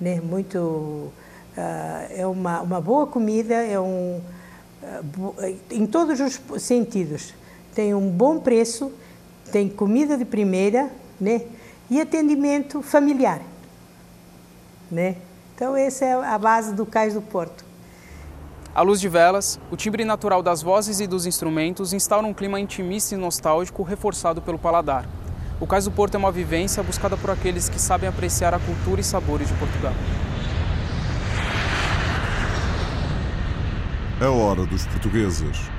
né? 0.00 0.20
Muito 0.20 0.58
uh, 0.58 1.12
é 2.10 2.26
uma, 2.26 2.60
uma 2.62 2.80
boa 2.80 3.06
comida, 3.06 3.54
é 3.54 3.78
um 3.78 4.20
uh, 4.82 5.56
em 5.70 5.86
todos 5.86 6.18
os 6.20 6.62
sentidos. 6.62 7.34
Tem 7.74 7.94
um 7.94 8.08
bom 8.10 8.40
preço, 8.40 8.92
tem 9.52 9.68
comida 9.68 10.16
de 10.16 10.24
primeira, 10.24 10.90
né? 11.20 11.42
E 11.90 12.00
atendimento 12.00 12.82
familiar, 12.82 13.42
né? 14.90 15.16
Então 15.54 15.76
essa 15.76 16.04
é 16.04 16.12
a 16.14 16.38
base 16.38 16.72
do 16.72 16.86
Cais 16.86 17.14
do 17.14 17.20
Porto. 17.20 17.64
A 18.72 18.82
luz 18.82 19.00
de 19.00 19.08
velas, 19.08 19.58
o 19.70 19.76
timbre 19.76 20.04
natural 20.04 20.42
das 20.42 20.62
vozes 20.62 21.00
e 21.00 21.06
dos 21.06 21.26
instrumentos 21.26 21.92
instaura 21.92 22.24
um 22.26 22.32
clima 22.32 22.60
intimista 22.60 23.16
e 23.16 23.18
nostálgico 23.18 23.82
reforçado 23.82 24.40
pelo 24.40 24.58
paladar. 24.58 25.08
O 25.60 25.66
Cais 25.66 25.84
do 25.84 25.90
Porto 25.90 26.14
é 26.14 26.18
uma 26.18 26.32
vivência 26.32 26.82
buscada 26.82 27.18
por 27.18 27.28
aqueles 27.28 27.68
que 27.68 27.78
sabem 27.78 28.08
apreciar 28.08 28.54
a 28.54 28.58
cultura 28.58 29.02
e 29.02 29.04
sabores 29.04 29.46
de 29.46 29.54
Portugal. 29.54 29.92
É 34.18 34.26
hora 34.26 34.64
dos 34.64 34.86
portugueses. 34.86 35.70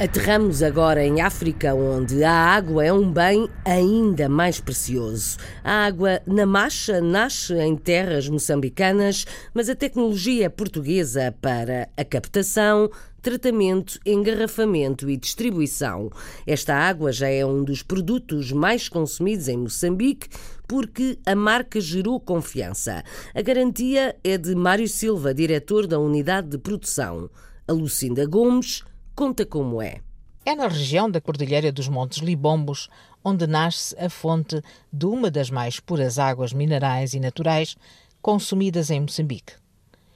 Aterramos 0.00 0.62
agora 0.62 1.04
em 1.04 1.20
África, 1.20 1.74
onde 1.74 2.22
a 2.22 2.32
água 2.32 2.84
é 2.84 2.92
um 2.92 3.10
bem 3.12 3.48
ainda 3.64 4.28
mais 4.28 4.60
precioso. 4.60 5.38
A 5.64 5.86
água 5.86 6.22
na 6.24 6.46
Macha 6.46 7.00
nasce 7.00 7.52
em 7.54 7.74
terras 7.76 8.28
moçambicanas, 8.28 9.26
mas 9.52 9.68
a 9.68 9.74
tecnologia 9.74 10.48
portuguesa 10.48 11.34
para 11.40 11.88
a 11.96 12.04
captação, 12.04 12.88
tratamento, 13.20 13.98
engarrafamento 14.06 15.10
e 15.10 15.16
distribuição. 15.16 16.12
Esta 16.46 16.76
água 16.76 17.10
já 17.10 17.28
é 17.28 17.44
um 17.44 17.64
dos 17.64 17.82
produtos 17.82 18.52
mais 18.52 18.88
consumidos 18.88 19.48
em 19.48 19.56
Moçambique 19.56 20.28
porque 20.68 21.18
a 21.26 21.34
marca 21.34 21.80
gerou 21.80 22.20
confiança. 22.20 23.02
A 23.34 23.42
garantia 23.42 24.14
é 24.22 24.38
de 24.38 24.54
Mário 24.54 24.86
Silva, 24.86 25.34
diretor 25.34 25.88
da 25.88 25.98
unidade 25.98 26.50
de 26.50 26.58
produção. 26.58 27.28
A 27.66 27.72
Lucinda 27.72 28.24
Gomes 28.24 28.84
conta 29.18 29.44
como 29.44 29.82
é. 29.82 30.00
É 30.46 30.54
na 30.54 30.68
região 30.68 31.10
da 31.10 31.20
Cordilheira 31.20 31.72
dos 31.72 31.88
Montes 31.88 32.18
Libombos 32.18 32.88
onde 33.24 33.48
nasce 33.48 33.92
a 33.98 34.08
fonte 34.08 34.62
de 34.92 35.06
uma 35.06 35.28
das 35.28 35.50
mais 35.50 35.80
puras 35.80 36.20
águas 36.20 36.52
minerais 36.52 37.14
e 37.14 37.18
naturais 37.18 37.76
consumidas 38.22 38.90
em 38.90 39.00
Moçambique. 39.00 39.54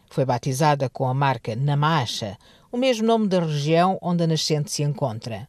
Foi 0.08 0.24
batizada 0.24 0.88
com 0.88 1.08
a 1.08 1.12
marca 1.12 1.56
Namacha, 1.56 2.38
o 2.70 2.76
mesmo 2.76 3.04
nome 3.04 3.26
da 3.26 3.40
região 3.40 3.98
onde 4.00 4.22
a 4.22 4.26
nascente 4.28 4.70
se 4.70 4.84
encontra. 4.84 5.48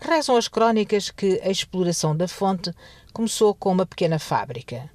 Rezam 0.00 0.36
as 0.36 0.48
crónicas 0.48 1.12
que 1.12 1.40
a 1.44 1.50
exploração 1.50 2.16
da 2.16 2.26
fonte 2.26 2.74
começou 3.12 3.54
com 3.54 3.70
uma 3.70 3.86
pequena 3.86 4.18
fábrica, 4.18 4.90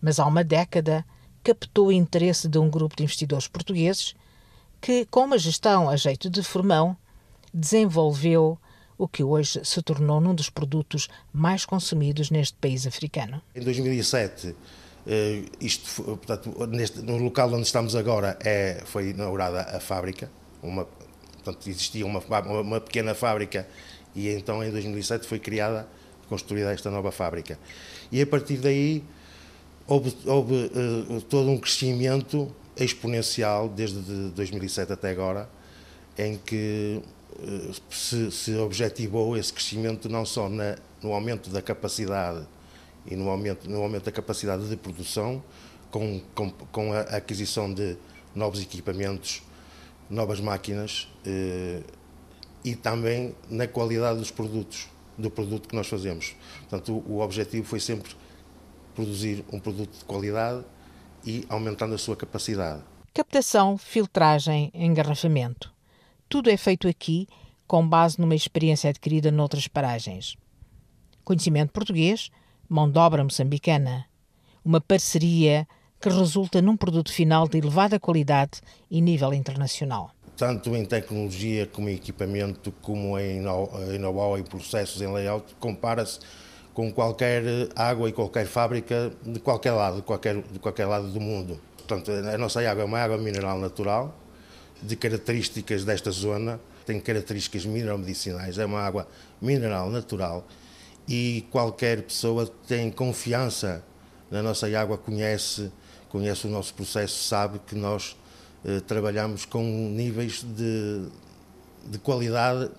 mas 0.00 0.20
há 0.20 0.26
uma 0.26 0.44
década 0.44 1.04
captou 1.42 1.88
o 1.88 1.92
interesse 1.92 2.46
de 2.46 2.56
um 2.56 2.70
grupo 2.70 2.94
de 2.94 3.02
investidores 3.02 3.48
portugueses 3.48 4.14
que, 4.80 5.04
com 5.06 5.24
uma 5.24 5.38
gestão 5.38 5.90
a 5.90 5.96
jeito 5.96 6.30
de 6.30 6.40
formão, 6.40 6.96
desenvolveu 7.52 8.58
o 8.98 9.06
que 9.06 9.22
hoje 9.22 9.60
se 9.64 9.82
tornou 9.82 10.20
num 10.20 10.34
dos 10.34 10.48
produtos 10.48 11.08
mais 11.32 11.64
consumidos 11.64 12.30
neste 12.30 12.56
país 12.56 12.86
africano. 12.86 13.42
Em 13.54 13.60
2007, 13.60 14.54
eh, 15.06 15.42
isto, 15.60 16.02
portanto, 16.02 16.66
neste, 16.66 17.00
no 17.00 17.16
local 17.18 17.52
onde 17.52 17.66
estamos 17.66 17.94
agora 17.94 18.38
é, 18.42 18.82
foi 18.86 19.10
inaugurada 19.10 19.62
a 19.62 19.80
fábrica, 19.80 20.30
uma, 20.62 20.84
portanto, 20.84 21.68
existia 21.68 22.04
uma, 22.06 22.20
uma 22.60 22.80
pequena 22.80 23.14
fábrica 23.14 23.68
e 24.14 24.28
então 24.30 24.64
em 24.64 24.70
2007 24.70 25.26
foi 25.26 25.38
criada, 25.38 25.86
construída 26.28 26.72
esta 26.72 26.90
nova 26.90 27.12
fábrica. 27.12 27.58
E 28.10 28.20
a 28.20 28.26
partir 28.26 28.56
daí 28.56 29.04
houve, 29.86 30.16
houve 30.24 30.54
uh, 30.54 31.20
todo 31.22 31.50
um 31.50 31.58
crescimento 31.58 32.52
exponencial 32.76 33.68
desde 33.68 34.00
2007 34.30 34.92
até 34.92 35.10
agora, 35.10 35.48
em 36.18 36.36
que 36.36 37.00
se, 37.90 38.30
se 38.30 38.54
objetivou 38.56 39.36
esse 39.36 39.52
crescimento 39.52 40.08
não 40.08 40.24
só 40.24 40.48
na, 40.48 40.76
no 41.02 41.12
aumento 41.12 41.50
da 41.50 41.62
capacidade 41.62 42.46
e 43.06 43.14
no 43.14 43.28
aumento, 43.28 43.68
no 43.68 43.82
aumento 43.82 44.04
da 44.04 44.12
capacidade 44.12 44.68
de 44.68 44.76
produção, 44.76 45.42
com, 45.90 46.20
com, 46.34 46.50
com 46.50 46.92
a 46.92 47.00
aquisição 47.00 47.72
de 47.72 47.96
novos 48.34 48.60
equipamentos, 48.60 49.42
novas 50.10 50.40
máquinas 50.40 51.08
eh, 51.24 51.82
e 52.64 52.74
também 52.74 53.34
na 53.48 53.66
qualidade 53.66 54.18
dos 54.18 54.30
produtos, 54.30 54.88
do 55.16 55.30
produto 55.30 55.68
que 55.68 55.76
nós 55.76 55.86
fazemos. 55.86 56.34
Portanto, 56.68 56.92
o, 56.92 57.12
o 57.12 57.20
objetivo 57.20 57.64
foi 57.64 57.80
sempre 57.80 58.12
produzir 58.94 59.44
um 59.52 59.60
produto 59.60 59.98
de 59.98 60.04
qualidade 60.04 60.64
e 61.24 61.44
aumentando 61.48 61.94
a 61.94 61.98
sua 61.98 62.16
capacidade. 62.16 62.82
Captação, 63.14 63.78
filtragem, 63.78 64.70
engarrafamento. 64.74 65.75
Tudo 66.28 66.50
é 66.50 66.56
feito 66.56 66.88
aqui 66.88 67.28
com 67.68 67.86
base 67.86 68.20
numa 68.20 68.34
experiência 68.34 68.90
adquirida 68.90 69.30
noutras 69.30 69.68
paragens. 69.68 70.36
Conhecimento 71.24 71.72
português, 71.72 72.30
mão 72.68 72.90
de 72.90 72.98
obra 72.98 73.22
moçambicana. 73.22 74.06
Uma 74.64 74.80
parceria 74.80 75.68
que 76.00 76.08
resulta 76.08 76.60
num 76.60 76.76
produto 76.76 77.12
final 77.12 77.46
de 77.46 77.58
elevada 77.58 78.00
qualidade 78.00 78.60
e 78.90 79.00
nível 79.00 79.32
internacional. 79.32 80.10
Tanto 80.36 80.74
em 80.74 80.84
tecnologia 80.84 81.64
como 81.64 81.88
em 81.88 81.94
equipamento, 81.94 82.72
como 82.82 83.16
em 83.18 83.40
know-how, 83.40 84.36
em 84.36 84.42
processos, 84.42 85.00
em 85.00 85.06
layout, 85.06 85.54
compara-se 85.60 86.18
com 86.74 86.92
qualquer 86.92 87.42
água 87.76 88.08
e 88.08 88.12
qualquer 88.12 88.46
fábrica 88.46 89.12
de 89.24 89.38
qualquer 89.38 89.72
lado, 89.72 89.96
de 89.98 90.02
qualquer, 90.02 90.42
de 90.42 90.58
qualquer 90.58 90.86
lado 90.86 91.08
do 91.08 91.20
mundo. 91.20 91.58
Portanto, 91.76 92.10
a 92.10 92.36
nossa 92.36 92.60
água 92.68 92.82
é 92.82 92.84
uma 92.84 92.98
água 92.98 93.16
mineral 93.16 93.58
natural, 93.58 94.14
de 94.82 94.96
características 94.96 95.84
desta 95.84 96.10
zona, 96.10 96.60
tem 96.84 97.00
características 97.00 97.64
mineral-medicinais, 97.66 98.58
é 98.58 98.64
uma 98.64 98.80
água 98.80 99.08
mineral 99.40 99.90
natural 99.90 100.46
e 101.08 101.44
qualquer 101.50 102.02
pessoa 102.02 102.50
tem 102.66 102.90
confiança 102.90 103.84
na 104.30 104.42
nossa 104.42 104.66
água, 104.78 104.98
conhece, 104.98 105.70
conhece 106.08 106.46
o 106.46 106.50
nosso 106.50 106.74
processo, 106.74 107.24
sabe 107.24 107.60
que 107.66 107.74
nós 107.74 108.16
eh, 108.64 108.80
trabalhamos 108.80 109.44
com 109.44 109.62
níveis 109.62 110.42
de, 110.42 111.06
de 111.86 111.98
qualidade 111.98 112.70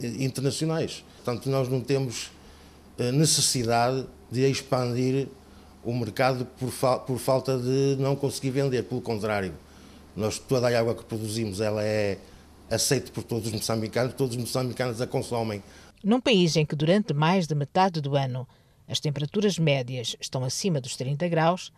eh, 0.00 0.06
internacionais. 0.20 1.04
Portanto, 1.16 1.48
nós 1.50 1.68
não 1.68 1.80
temos 1.80 2.30
eh, 2.96 3.10
necessidade 3.10 4.06
de 4.30 4.48
expandir 4.48 5.26
o 5.82 5.92
mercado 5.92 6.46
por, 6.58 6.70
fa 6.70 6.98
por 6.98 7.18
falta 7.18 7.58
de 7.58 7.96
não 7.98 8.14
conseguir 8.14 8.50
vender, 8.50 8.84
pelo 8.84 9.00
contrário 9.00 9.52
nós, 10.16 10.38
toda 10.38 10.68
a 10.68 10.78
água 10.78 10.94
que 10.94 11.04
produzimos 11.04 11.60
ela 11.60 11.82
é 11.82 12.18
aceita 12.70 13.12
por 13.12 13.22
todos 13.22 13.46
os 13.46 13.52
moçambicanos, 13.52 14.14
todos 14.14 14.36
os 14.36 14.40
moçambicanos 14.40 15.00
a 15.00 15.06
consomem. 15.06 15.62
Num 16.02 16.20
país 16.20 16.56
em 16.56 16.64
que 16.64 16.76
durante 16.76 17.12
mais 17.12 17.46
de 17.46 17.54
metade 17.54 18.00
do 18.00 18.16
ano 18.16 18.46
as 18.86 19.00
temperaturas 19.00 19.58
médias 19.58 20.16
estão 20.20 20.44
acima 20.44 20.80
dos 20.80 20.96
30 20.96 21.28
graus, 21.28 21.72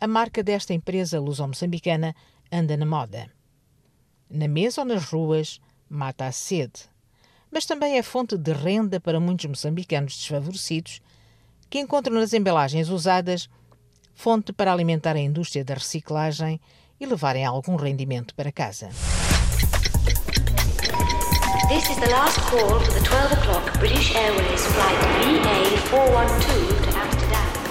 a 0.00 0.06
marca 0.06 0.42
desta 0.42 0.72
empresa 0.72 1.20
luso-moçambicana 1.20 2.14
anda 2.50 2.76
na 2.76 2.86
moda. 2.86 3.30
Na 4.30 4.48
mesa 4.48 4.80
ou 4.80 4.86
nas 4.86 5.04
ruas, 5.04 5.60
mata 5.88 6.26
a 6.26 6.32
sede, 6.32 6.82
mas 7.50 7.66
também 7.66 7.98
é 7.98 8.02
fonte 8.02 8.36
de 8.36 8.52
renda 8.52 9.00
para 9.00 9.20
muitos 9.20 9.46
moçambicanos 9.46 10.16
desfavorecidos 10.16 11.00
que 11.70 11.78
encontram 11.78 12.14
nas 12.14 12.32
embalagens 12.32 12.88
usadas 12.88 13.48
fonte 14.14 14.52
para 14.52 14.72
alimentar 14.72 15.16
a 15.16 15.20
indústria 15.20 15.64
da 15.64 15.74
reciclagem 15.74 16.60
e 17.00 17.06
levarem 17.06 17.44
algum 17.44 17.76
rendimento 17.76 18.34
para 18.34 18.52
casa. 18.52 18.88
This 21.68 21.88
is 21.90 21.96
the 21.96 22.10
last 22.10 22.38
call 22.50 22.78
for 22.80 22.92
the 22.92 23.00
12 23.00 23.32
o'clock 23.32 23.78
British 23.78 24.14
Airways 24.14 24.66
flight 24.66 24.98
VA412 25.22 26.82
to 26.82 26.98
Amsterdam. 26.98 27.64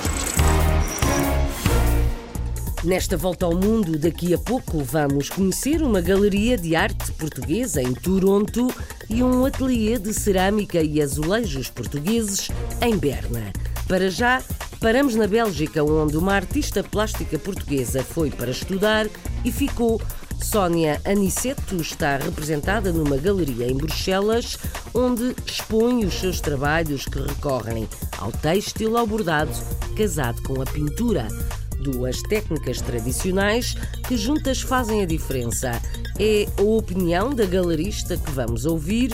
Nesta 2.83 3.15
volta 3.15 3.45
ao 3.45 3.55
mundo, 3.55 3.97
daqui 3.97 4.33
a 4.33 4.37
pouco 4.37 4.83
vamos 4.83 5.29
conhecer 5.29 5.81
uma 5.81 6.01
galeria 6.01 6.57
de 6.57 6.75
arte 6.75 7.13
portuguesa 7.13 7.81
em 7.81 7.93
Toronto 7.93 8.67
e 9.09 9.23
um 9.23 9.45
ateliê 9.45 9.97
de 9.97 10.13
cerâmica 10.13 10.81
e 10.81 11.01
azulejos 11.01 11.69
portugueses 11.69 12.49
em 12.81 12.97
Berna. 12.97 13.53
Para 13.87 14.09
já, 14.09 14.41
paramos 14.83 15.15
na 15.15 15.27
Bélgica, 15.27 15.81
onde 15.81 16.17
uma 16.17 16.33
artista 16.33 16.83
plástica 16.83 17.39
portuguesa 17.39 18.03
foi 18.03 18.29
para 18.29 18.51
estudar 18.51 19.07
e 19.45 19.49
ficou. 19.49 20.01
Sónia 20.43 21.01
Aniceto 21.05 21.77
está 21.77 22.17
representada 22.17 22.91
numa 22.91 23.15
galeria 23.15 23.65
em 23.65 23.77
Bruxelas, 23.77 24.57
onde 24.93 25.33
expõe 25.45 26.03
os 26.03 26.15
seus 26.15 26.41
trabalhos 26.41 27.05
que 27.05 27.17
recorrem 27.17 27.87
ao 28.17 28.29
têxtil, 28.29 28.97
ao 28.97 29.07
bordado, 29.07 29.53
casado 29.95 30.43
com 30.43 30.61
a 30.61 30.65
pintura 30.65 31.29
duas 31.81 32.21
técnicas 32.23 32.81
tradicionais 32.81 33.75
que 34.05 34.17
juntas 34.17 34.61
fazem 34.61 35.01
a 35.01 35.05
diferença. 35.05 35.81
É 36.19 36.45
a 36.57 36.61
opinião 36.61 37.33
da 37.33 37.45
galerista 37.45 38.17
que 38.17 38.31
vamos 38.31 38.65
ouvir. 38.65 39.13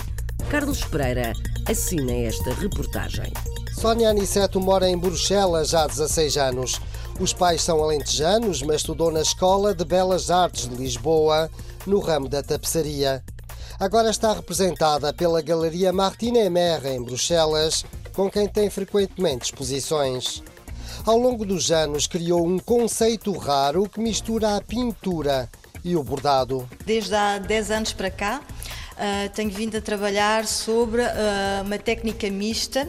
Carlos 0.49 0.83
Pereira 0.83 1.33
assina 1.67 2.11
esta 2.11 2.55
reportagem. 2.55 3.31
Sónia 3.79 4.09
Aniceto 4.09 4.59
mora 4.59 4.89
em 4.89 4.97
Bruxelas 4.97 5.73
há 5.73 5.87
16 5.87 6.35
anos. 6.35 6.81
Os 7.17 7.31
pais 7.31 7.61
são 7.61 7.81
alentejanos, 7.81 8.61
mas 8.61 8.81
estudou 8.81 9.09
na 9.09 9.21
Escola 9.21 9.73
de 9.73 9.85
Belas 9.85 10.29
Artes 10.29 10.67
de 10.67 10.75
Lisboa, 10.75 11.49
no 11.87 12.01
ramo 12.01 12.27
da 12.27 12.43
tapeçaria. 12.43 13.23
Agora 13.79 14.09
está 14.09 14.33
representada 14.33 15.13
pela 15.13 15.41
Galeria 15.41 15.93
Martine 15.93 16.39
Emer, 16.39 16.85
em 16.87 17.01
Bruxelas, 17.01 17.85
com 18.11 18.29
quem 18.29 18.49
tem 18.49 18.69
frequentemente 18.69 19.45
exposições. 19.45 20.43
Ao 21.05 21.17
longo 21.17 21.45
dos 21.45 21.71
anos, 21.71 22.05
criou 22.05 22.45
um 22.45 22.59
conceito 22.59 23.31
raro 23.31 23.87
que 23.87 24.01
mistura 24.01 24.57
a 24.57 24.61
pintura 24.61 25.49
e 25.85 25.95
o 25.95 26.03
bordado. 26.03 26.69
Desde 26.85 27.15
há 27.15 27.37
10 27.37 27.71
anos 27.71 27.93
para 27.93 28.11
cá, 28.11 28.41
uh, 28.41 29.29
tenho 29.33 29.49
vindo 29.49 29.77
a 29.77 29.81
trabalhar 29.81 30.45
sobre 30.45 31.01
uh, 31.01 31.63
uma 31.63 31.77
técnica 31.77 32.29
mista 32.29 32.85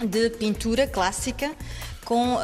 de 0.00 0.30
pintura 0.30 0.86
clássica 0.86 1.52
com 2.04 2.34
uh, 2.34 2.40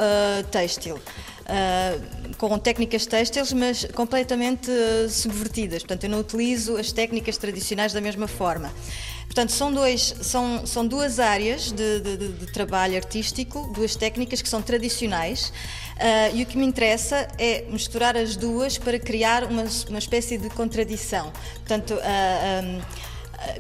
têxtil. 0.51 0.97
Uh, 0.97 2.35
com 2.37 2.57
técnicas 2.59 3.07
têxteis, 3.07 3.53
mas 3.53 3.85
completamente 3.95 4.71
uh, 4.71 5.09
subvertidas. 5.09 5.83
Portanto, 5.83 6.05
eu 6.05 6.11
não 6.11 6.21
utilizo 6.21 6.77
as 6.77 6.93
técnicas 6.93 7.37
tradicionais 7.37 7.93
da 7.93 8.01
mesma 8.01 8.29
forma. 8.29 8.73
Portanto, 9.27 9.53
são, 9.53 9.73
dois, 9.73 10.15
são, 10.23 10.67
são 10.67 10.87
duas 10.87 11.21
áreas 11.21 11.71
de, 11.71 12.01
de, 12.01 12.17
de 12.17 12.47
trabalho 12.47 12.97
artístico, 12.97 13.71
duas 13.75 13.95
técnicas 13.95 14.43
que 14.43 14.49
são 14.49 14.63
tradicionais. 14.63 15.53
Uh, 15.97 16.35
e 16.37 16.43
o 16.43 16.47
que 16.47 16.57
me 16.57 16.65
interessa 16.65 17.29
é 17.39 17.65
misturar 17.69 18.17
as 18.17 18.37
duas 18.37 18.79
para 18.79 18.99
criar 18.99 19.45
uma, 19.45 19.65
uma 19.89 19.99
espécie 19.99 20.39
de 20.39 20.49
contradição. 20.51 21.33
Portanto, 21.57 21.95
um, 21.95 22.81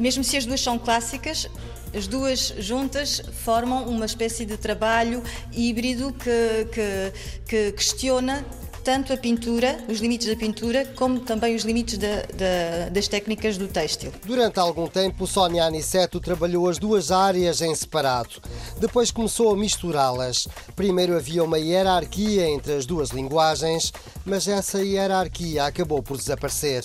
mesmo 0.00 0.22
se 0.24 0.36
as 0.36 0.46
duas 0.46 0.60
são 0.60 0.78
clássicas, 0.78 1.48
as 1.94 2.06
duas 2.06 2.54
juntas 2.58 3.22
formam 3.44 3.88
uma 3.88 4.06
espécie 4.06 4.44
de 4.44 4.56
trabalho 4.56 5.22
híbrido 5.52 6.12
que, 6.12 6.66
que, 6.72 7.12
que 7.46 7.72
questiona 7.72 8.44
tanto 8.82 9.12
a 9.12 9.16
pintura, 9.16 9.78
os 9.88 9.98
limites 9.98 10.26
da 10.26 10.36
pintura, 10.36 10.84
como 10.96 11.20
também 11.20 11.54
os 11.54 11.62
limites 11.64 11.98
da, 11.98 12.22
da, 12.34 12.88
das 12.90 13.08
técnicas 13.08 13.58
do 13.58 13.68
têxtil. 13.68 14.12
Durante 14.24 14.58
algum 14.58 14.86
tempo, 14.86 15.26
Sónia 15.26 15.64
Aniceto 15.64 16.20
trabalhou 16.20 16.68
as 16.68 16.78
duas 16.78 17.10
áreas 17.10 17.60
em 17.60 17.74
separado. 17.74 18.40
Depois 18.78 19.10
começou 19.10 19.52
a 19.52 19.56
misturá-las. 19.56 20.48
Primeiro 20.74 21.16
havia 21.16 21.44
uma 21.44 21.58
hierarquia 21.58 22.48
entre 22.48 22.72
as 22.72 22.86
duas 22.86 23.10
linguagens, 23.10 23.92
mas 24.24 24.48
essa 24.48 24.82
hierarquia 24.82 25.64
acabou 25.64 26.02
por 26.02 26.16
desaparecer. 26.16 26.84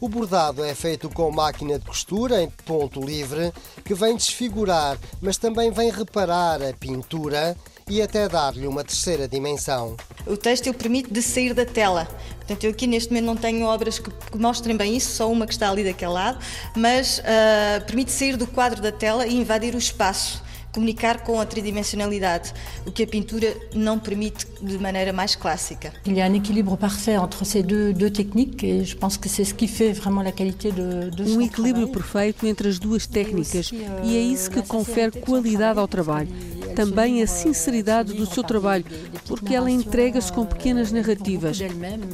O 0.00 0.08
bordado 0.08 0.64
é 0.64 0.74
feito 0.74 1.08
com 1.08 1.30
máquina 1.30 1.78
de 1.78 1.84
costura 1.84 2.42
em 2.42 2.50
ponto 2.64 3.00
livre, 3.00 3.52
que 3.84 3.94
vem 3.94 4.16
desfigurar, 4.16 4.98
mas 5.20 5.36
também 5.36 5.70
vem 5.70 5.90
reparar 5.90 6.62
a 6.62 6.72
pintura 6.72 7.56
e 7.88 8.00
até 8.00 8.28
dar-lhe 8.28 8.66
uma 8.66 8.84
terceira 8.84 9.28
dimensão. 9.28 9.96
O 10.26 10.36
têxtil 10.36 10.72
permite 10.72 11.12
de 11.12 11.20
sair 11.20 11.52
da 11.52 11.66
tela. 11.66 12.08
Portanto, 12.36 12.64
eu 12.64 12.70
aqui 12.70 12.86
neste 12.86 13.10
momento 13.10 13.26
não 13.26 13.36
tenho 13.36 13.66
obras 13.66 13.98
que, 13.98 14.10
que 14.10 14.38
mostrem 14.38 14.76
bem 14.76 14.96
isso, 14.96 15.16
só 15.16 15.30
uma 15.30 15.46
que 15.46 15.52
está 15.52 15.70
ali 15.70 15.84
daquele 15.84 16.12
lado, 16.12 16.38
mas 16.76 17.18
uh, 17.18 17.84
permite 17.86 18.10
sair 18.10 18.36
do 18.36 18.46
quadro 18.46 18.80
da 18.80 18.92
tela 18.92 19.26
e 19.26 19.34
invadir 19.34 19.74
o 19.74 19.78
espaço 19.78 20.42
comunicar 20.72 21.22
com 21.22 21.38
a 21.40 21.46
tridimensionalidade, 21.46 22.52
o 22.86 22.90
que 22.90 23.02
a 23.02 23.06
pintura 23.06 23.54
não 23.74 23.98
permite 23.98 24.46
de 24.60 24.78
maneira 24.78 25.12
mais 25.12 25.36
clássica. 25.36 25.92
Il 26.06 26.16
y 26.16 26.22
a 26.22 26.26
un 26.26 26.34
équilibre 26.34 26.76
parfait 26.76 27.18
entre 27.18 27.44
ces 27.44 27.62
deux, 27.62 27.92
deux 27.92 28.10
techniques 28.10 28.64
et 28.64 28.84
je 28.84 28.96
pense 28.96 29.16
que 29.16 29.28
c'est 29.28 29.44
ce 29.44 29.54
qui 29.54 29.68
fait 29.68 29.92
vraiment 29.92 30.22
la 30.22 30.32
qualité 30.32 30.72
de, 30.72 31.10
de 31.10 31.22
Um 31.24 31.40
equilíbrio 31.40 31.88
perfeito 31.88 32.46
entre 32.46 32.68
as 32.68 32.78
duas 32.78 33.06
técnicas 33.06 33.70
e 34.02 34.16
é 34.16 34.20
isso 34.20 34.50
que 34.50 34.62
confere 34.62 35.20
qualidade 35.20 35.78
ao 35.78 35.86
trabalho. 35.86 36.28
Também 36.74 37.22
a 37.22 37.26
sinceridade 37.26 38.14
do 38.14 38.24
seu 38.24 38.42
trabalho, 38.42 38.84
porque 39.26 39.54
ela 39.54 39.70
entrega-se 39.70 40.32
com 40.32 40.46
pequenas 40.46 40.90
narrativas. 40.90 41.58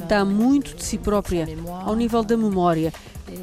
Dá 0.07 0.25
muito 0.25 0.75
de 0.75 0.83
si 0.83 0.97
própria, 0.97 1.47
ao 1.85 1.95
nível 1.95 2.23
da 2.23 2.35
memória, 2.35 2.91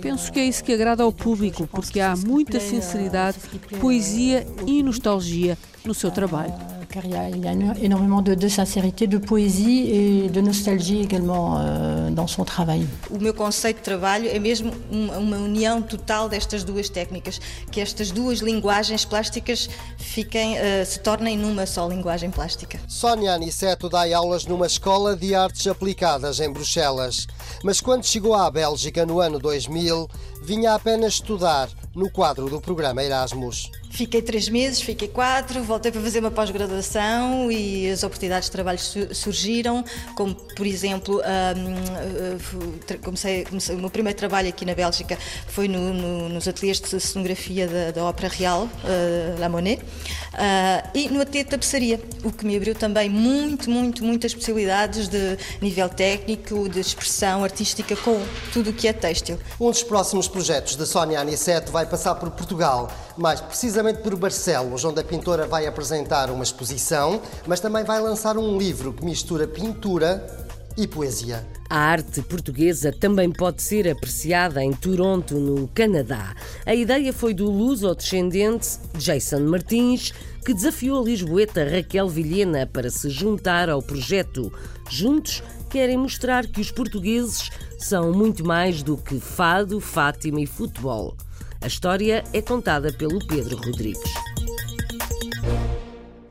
Penso 0.00 0.32
que 0.32 0.40
é 0.40 0.44
isso 0.44 0.62
que 0.62 0.72
agrada 0.72 1.02
ao 1.02 1.12
público, 1.12 1.66
porque 1.66 2.00
há 2.00 2.14
muita 2.16 2.60
sinceridade, 2.60 3.38
poesia 3.80 4.46
e 4.66 4.82
nostalgia 4.82 5.56
no 5.84 5.94
seu 5.94 6.10
trabalho. 6.10 6.75
Car 6.96 7.04
il 7.04 7.10
y, 7.10 7.16
a, 7.16 7.28
il 7.28 7.44
y 7.44 7.48
a 7.48 7.52
énormément 7.82 8.22
de, 8.22 8.34
de, 8.34 8.48
sincérité, 8.48 9.06
de 9.06 9.18
poésie 9.18 9.90
et 9.90 10.28
de 10.30 10.40
nostalgie 10.40 11.02
également 11.02 11.58
euh, 11.58 12.10
dans 12.10 12.26
son 12.26 12.44
travail. 12.44 12.86
O 13.10 13.18
meu 13.18 13.34
conceito 13.34 13.76
de 13.76 13.82
trabalho 13.82 14.26
é 14.28 14.38
mesmo 14.38 14.72
uma, 14.90 15.18
uma, 15.18 15.36
união 15.36 15.82
total 15.82 16.26
destas 16.28 16.64
duas 16.64 16.88
técnicas, 16.88 17.38
que 17.70 17.82
estas 17.82 18.10
duas 18.10 18.38
linguagens 18.38 19.04
plásticas 19.04 19.68
fiquem, 19.98 20.54
uh, 20.54 20.86
se 20.86 20.98
tornem 21.00 21.36
numa 21.36 21.66
só 21.66 21.86
linguagem 21.86 22.30
plástica. 22.30 22.80
Sónia 22.88 23.34
Aniceto 23.34 23.90
dá 23.90 24.02
aulas 24.16 24.46
numa 24.46 24.66
escola 24.66 25.14
de 25.14 25.34
artes 25.34 25.66
aplicadas 25.66 26.40
em 26.40 26.50
Bruxelas, 26.50 27.26
mas 27.62 27.78
quando 27.78 28.06
chegou 28.06 28.34
à 28.34 28.50
Bélgica 28.50 29.04
no 29.04 29.20
ano 29.20 29.38
2000, 29.38 30.08
vinha 30.42 30.72
apenas 30.72 31.14
estudar 31.14 31.68
no 31.94 32.10
quadro 32.10 32.48
do 32.48 32.58
programa 32.60 33.02
Erasmus. 33.02 33.70
Fiquei 33.96 34.20
três 34.20 34.46
meses, 34.50 34.78
fiquei 34.82 35.08
quatro, 35.08 35.62
voltei 35.62 35.90
para 35.90 36.02
fazer 36.02 36.18
uma 36.18 36.30
pós-graduação 36.30 37.50
e 37.50 37.88
as 37.88 38.02
oportunidades 38.02 38.44
de 38.44 38.52
trabalho 38.52 38.78
surgiram, 38.78 39.82
como 40.14 40.34
por 40.34 40.66
exemplo, 40.66 41.22
um, 41.56 42.98
comecei, 43.02 43.46
comecei, 43.46 43.74
o 43.74 43.78
meu 43.78 43.88
primeiro 43.88 44.18
trabalho 44.18 44.50
aqui 44.50 44.66
na 44.66 44.74
Bélgica 44.74 45.16
foi 45.48 45.66
no, 45.66 45.94
no, 45.94 46.28
nos 46.28 46.46
ateliês 46.46 46.78
de 46.78 47.00
cenografia 47.00 47.66
da, 47.66 47.90
da 47.92 48.04
Ópera 48.04 48.28
Real, 48.28 48.64
uh, 48.64 49.40
La 49.40 49.48
Monet, 49.48 49.80
uh, 49.80 50.90
e 50.94 51.08
no 51.08 51.22
ateliê 51.22 51.44
de 51.44 51.48
tapeçaria, 51.48 51.98
o 52.22 52.30
que 52.30 52.44
me 52.44 52.54
abriu 52.54 52.74
também 52.74 53.08
muito, 53.08 53.70
muito, 53.70 54.04
muitas 54.04 54.34
possibilidades 54.34 55.08
de 55.08 55.38
nível 55.62 55.88
técnico, 55.88 56.68
de 56.68 56.80
expressão 56.80 57.42
artística 57.42 57.96
com 57.96 58.22
tudo 58.52 58.68
o 58.68 58.72
que 58.74 58.88
é 58.88 58.92
têxtil. 58.92 59.38
Um 59.58 59.70
dos 59.70 59.82
próximos 59.82 60.28
projetos 60.28 60.76
de 60.76 60.84
Sónia 60.84 61.18
Aniceto 61.18 61.72
vai 61.72 61.86
passar 61.86 62.14
por 62.16 62.30
Portugal, 62.32 62.90
mais 63.16 63.40
precisamente 63.40 63.85
por 63.94 64.16
Barcelos, 64.16 64.84
onde 64.84 65.00
a 65.00 65.04
pintora 65.04 65.46
vai 65.46 65.66
apresentar 65.66 66.30
uma 66.30 66.44
exposição, 66.44 67.20
mas 67.46 67.60
também 67.60 67.84
vai 67.84 68.00
lançar 68.00 68.36
um 68.36 68.56
livro 68.58 68.92
que 68.92 69.04
mistura 69.04 69.46
pintura 69.46 70.46
e 70.76 70.86
poesia. 70.86 71.44
A 71.68 71.78
arte 71.78 72.22
portuguesa 72.22 72.92
também 72.92 73.30
pode 73.32 73.62
ser 73.62 73.88
apreciada 73.88 74.62
em 74.62 74.72
Toronto, 74.72 75.34
no 75.36 75.66
Canadá. 75.68 76.34
A 76.64 76.74
ideia 76.74 77.12
foi 77.12 77.34
do 77.34 77.50
luso-descendente 77.50 78.78
Jason 78.98 79.40
Martins, 79.40 80.12
que 80.44 80.54
desafiou 80.54 81.00
a 81.00 81.04
lisboeta 81.04 81.64
Raquel 81.64 82.08
Vilhena 82.08 82.66
para 82.66 82.88
se 82.88 83.10
juntar 83.10 83.68
ao 83.68 83.82
projeto. 83.82 84.52
Juntos, 84.88 85.42
querem 85.68 85.96
mostrar 85.96 86.46
que 86.46 86.60
os 86.60 86.70
portugueses 86.70 87.50
são 87.78 88.12
muito 88.12 88.46
mais 88.46 88.82
do 88.82 88.96
que 88.96 89.18
fado, 89.18 89.80
Fátima 89.80 90.40
e 90.40 90.46
futebol. 90.46 91.16
A 91.60 91.66
história 91.66 92.22
é 92.32 92.42
contada 92.42 92.92
pelo 92.92 93.18
Pedro 93.26 93.56
Rodrigues. 93.56 94.02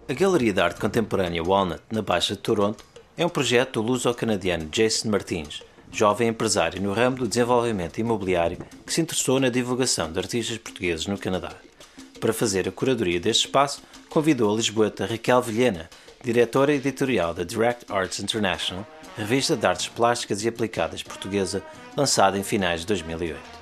A 0.08 0.14
Galeria 0.14 0.54
de 0.54 0.62
Arte 0.62 0.80
Contemporânea 0.80 1.44
Walnut, 1.44 1.82
na 1.92 2.02
Baixa 2.02 2.36
de 2.36 2.42
Toronto, 2.42 2.86
é 3.18 3.26
um 3.26 3.30
projeto 3.30 3.82
do 3.82 3.88
luso-canadiano 3.88 4.66
Jason 4.66 5.10
Martins, 5.10 5.64
jovem 5.92 6.30
empresário 6.30 6.82
no 6.82 6.94
ramo 6.94 7.18
do 7.18 7.28
desenvolvimento 7.28 7.98
imobiliário 7.98 8.60
que 8.86 8.94
se 8.94 9.02
interessou 9.02 9.40
na 9.40 9.50
divulgação 9.50 10.12
de 10.12 10.20
artistas 10.20 10.58
portugueses 10.58 11.08
no 11.08 11.18
Canadá. 11.18 11.54
Para 12.20 12.34
fazer 12.34 12.68
a 12.68 12.72
curadoria 12.72 13.20
deste 13.20 13.48
espaço, 13.48 13.82
convidou 14.10 14.54
a 14.54 14.56
lisboeta 14.56 15.06
Raquel 15.06 15.42
Vilhena, 15.42 15.90
diretora 16.24 16.74
editorial 16.74 17.34
da 17.34 17.44
Direct 17.44 17.92
Arts 17.92 18.20
International, 18.20 18.88
revista 19.18 19.56
de 19.56 19.66
artes 19.66 19.88
plásticas 19.88 20.44
e 20.44 20.48
aplicadas 20.48 21.04
portuguesa, 21.04 21.64
lançada 21.98 22.38
em 22.38 22.44
finais 22.44 22.82
de 22.82 22.88
2008. 22.88 23.55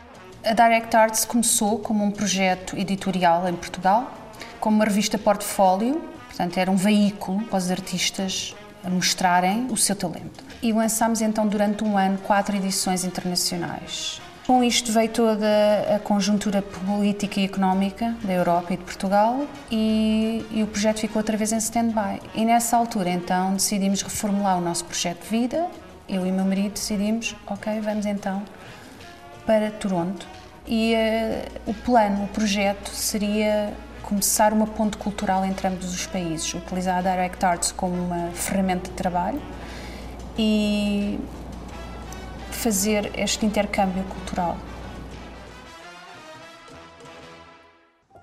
A 0.45 0.51
Direct 0.51 0.93
Arts 0.93 1.23
começou 1.23 1.79
como 1.79 2.03
um 2.03 2.12
projeto 2.12 2.77
editorial 2.77 3.47
em 3.47 3.56
Portugal, 3.56 4.12
como 4.60 4.75
uma 4.75 4.84
revista 4.84 5.17
portfólio, 5.17 6.01
portanto 6.27 6.58
era 6.58 6.69
um 6.69 6.75
veículo 6.75 7.41
para 7.45 7.58
os 7.58 7.71
artistas 7.71 8.53
mostrarem 8.84 9.67
o 9.71 9.77
seu 9.77 9.95
talento. 9.95 10.43
E 10.62 10.73
lançámos 10.73 11.21
então 11.21 11.47
durante 11.47 11.86
um 11.86 11.97
ano 11.97 12.17
quatro 12.17 12.58
edições 12.58 13.06
internacionais. 13.06 14.21
Com 14.45 14.62
isto 14.62 14.91
veio 14.91 15.08
toda 15.08 15.47
a 15.95 15.99
conjuntura 15.99 16.62
política 16.62 17.39
e 17.39 17.45
económica 17.45 18.13
da 18.21 18.34
Europa 18.34 18.73
e 18.73 18.77
de 18.77 18.84
Portugal 18.84 19.47
e, 19.71 20.45
e 20.51 20.62
o 20.62 20.67
projeto 20.67 20.99
ficou 20.99 21.21
outra 21.21 21.38
vez 21.38 21.53
em 21.53 21.58
stand-by. 21.58 22.19
E 22.36 22.43
nessa 22.43 22.75
altura 22.75 23.12
então 23.12 23.53
decidimos 23.53 24.01
reformular 24.01 24.58
o 24.58 24.62
nosso 24.62 24.84
projeto 24.84 25.23
de 25.23 25.29
vida. 25.29 25.67
Eu 26.10 26.27
e 26.27 26.32
meu 26.34 26.43
marido 26.43 26.73
decidimos, 26.73 27.34
ok, 27.47 27.79
vamos 27.79 28.06
então 28.06 28.43
para 29.45 29.71
Toronto. 29.71 30.27
E 30.67 30.93
uh, 30.93 31.71
o 31.71 31.73
plano, 31.73 32.25
o 32.25 32.27
projeto 32.27 32.89
seria 32.89 33.73
começar 34.01 34.53
uma 34.53 34.67
ponte 34.67 34.97
cultural 34.97 35.43
entre 35.43 35.67
ambos 35.67 35.93
os 35.93 36.06
países, 36.06 36.53
utilizar 36.53 36.97
a 36.97 37.01
Direct 37.01 37.43
Arts 37.43 37.71
como 37.71 37.95
uma 37.95 38.29
ferramenta 38.32 38.89
de 38.89 38.95
trabalho 38.95 39.41
e 40.38 41.19
fazer 42.51 43.12
este 43.17 43.45
intercâmbio 43.45 44.03
cultural. 44.03 44.58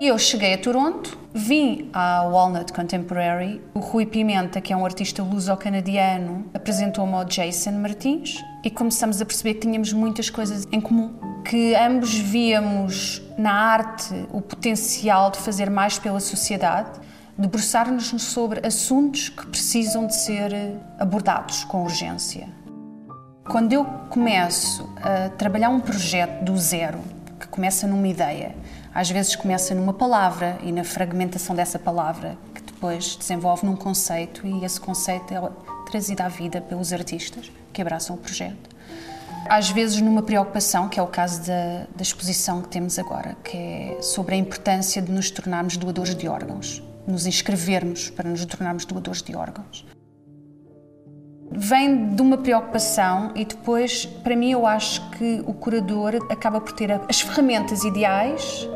Eu 0.01 0.19
cheguei 0.19 0.55
a 0.55 0.59
Toronto, 0.59 1.19
vim 1.35 1.91
à 1.93 2.23
Walnut 2.23 2.73
Contemporary. 2.73 3.61
O 3.75 3.81
Rui 3.81 4.07
Pimenta, 4.07 4.59
que 4.59 4.73
é 4.73 4.77
um 4.77 4.85
artista 4.87 5.23
luso-canadiano, 5.23 6.47
apresentou-me 6.55 7.13
ao 7.13 7.25
Jason 7.27 7.73
Martins 7.73 8.43
e 8.63 8.71
começamos 8.71 9.21
a 9.21 9.25
perceber 9.25 9.55
que 9.55 9.61
tínhamos 9.61 9.93
muitas 9.93 10.29
coisas 10.29 10.67
em 10.71 10.81
comum. 10.81 11.15
Que 11.45 11.75
ambos 11.75 12.15
víamos 12.15 13.23
na 13.39 13.53
arte 13.53 14.27
o 14.33 14.41
potencial 14.41 15.31
de 15.31 15.39
fazer 15.39 15.71
mais 15.71 15.99
pela 15.99 16.21
sociedade, 16.21 17.01
debruçar-nos 17.37 18.09
sobre 18.23 18.67
assuntos 18.67 19.31
que 19.31 19.47
precisam 19.47 20.07
de 20.07 20.15
ser 20.15 20.53
abordados 20.99 21.65
com 21.65 21.83
urgência. 21.83 22.49
Quando 23.51 23.73
eu 23.73 23.85
começo 24.11 24.89
a 25.03 25.31
trabalhar 25.31 25.71
um 25.71 25.81
projeto 25.81 26.45
do 26.45 26.57
zero, 26.59 27.01
que 27.41 27.49
começa 27.49 27.87
numa 27.87 28.07
ideia, 28.07 28.55
às 28.95 29.11
vezes 29.11 29.35
começa 29.35 29.75
numa 29.75 29.95
palavra 29.95 30.59
e 30.63 30.71
na 30.71 30.85
fragmentação 30.85 31.57
dessa 31.57 31.79
palavra, 31.79 32.37
que 32.55 32.61
depois 32.61 33.17
desenvolve 33.17 33.65
num 33.65 33.75
conceito 33.75 34.47
e 34.47 34.65
esse 34.65 34.79
conceito 34.79 35.33
é 35.33 35.51
trazido 35.91 36.21
à 36.21 36.29
vida 36.29 36.61
pelos 36.61 36.93
artistas 36.93 37.51
que 37.81 37.83
abraçam 37.83 38.15
o 38.15 38.19
projeto. 38.19 38.69
Às 39.49 39.71
vezes 39.71 40.01
numa 40.03 40.23
preocupação, 40.23 40.89
que 40.89 41.01
é 41.01 41.03
o 41.03 41.07
caso 41.07 41.47
da, 41.47 41.87
da 41.97 42.03
exposição 42.03 42.61
que 42.61 42.69
temos 42.69 42.99
agora, 42.99 43.37
que 43.43 43.57
é 43.57 43.99
sobre 44.03 44.35
a 44.35 44.39
importância 44.39 45.01
de 45.01 45.11
nos 45.11 45.31
tornarmos 45.31 45.79
doadores 45.79 46.15
de 46.15 46.29
órgãos, 46.29 46.83
nos 47.07 47.27
inscrevermos 47.27 48.11
para 48.11 48.29
nos 48.29 48.45
tornarmos 48.45 48.85
doadores 48.85 49.23
de 49.23 49.35
órgãos 49.35 49.87
vem 51.53 52.15
de 52.15 52.23
uma 52.23 52.39
preocupação 52.39 53.33
e 53.35 53.45
depois, 53.45 54.07
para 54.07 54.37
mim, 54.37 54.53
eu 54.53 54.65
acho 54.67 55.11
que 55.11 55.43
o 55.45 55.53
curador 55.53 56.15
acaba 56.31 56.61
por 56.61 56.73
ter 56.73 56.93
as 56.93 57.21
ferramentas 57.21 57.83
ideais 57.83 58.69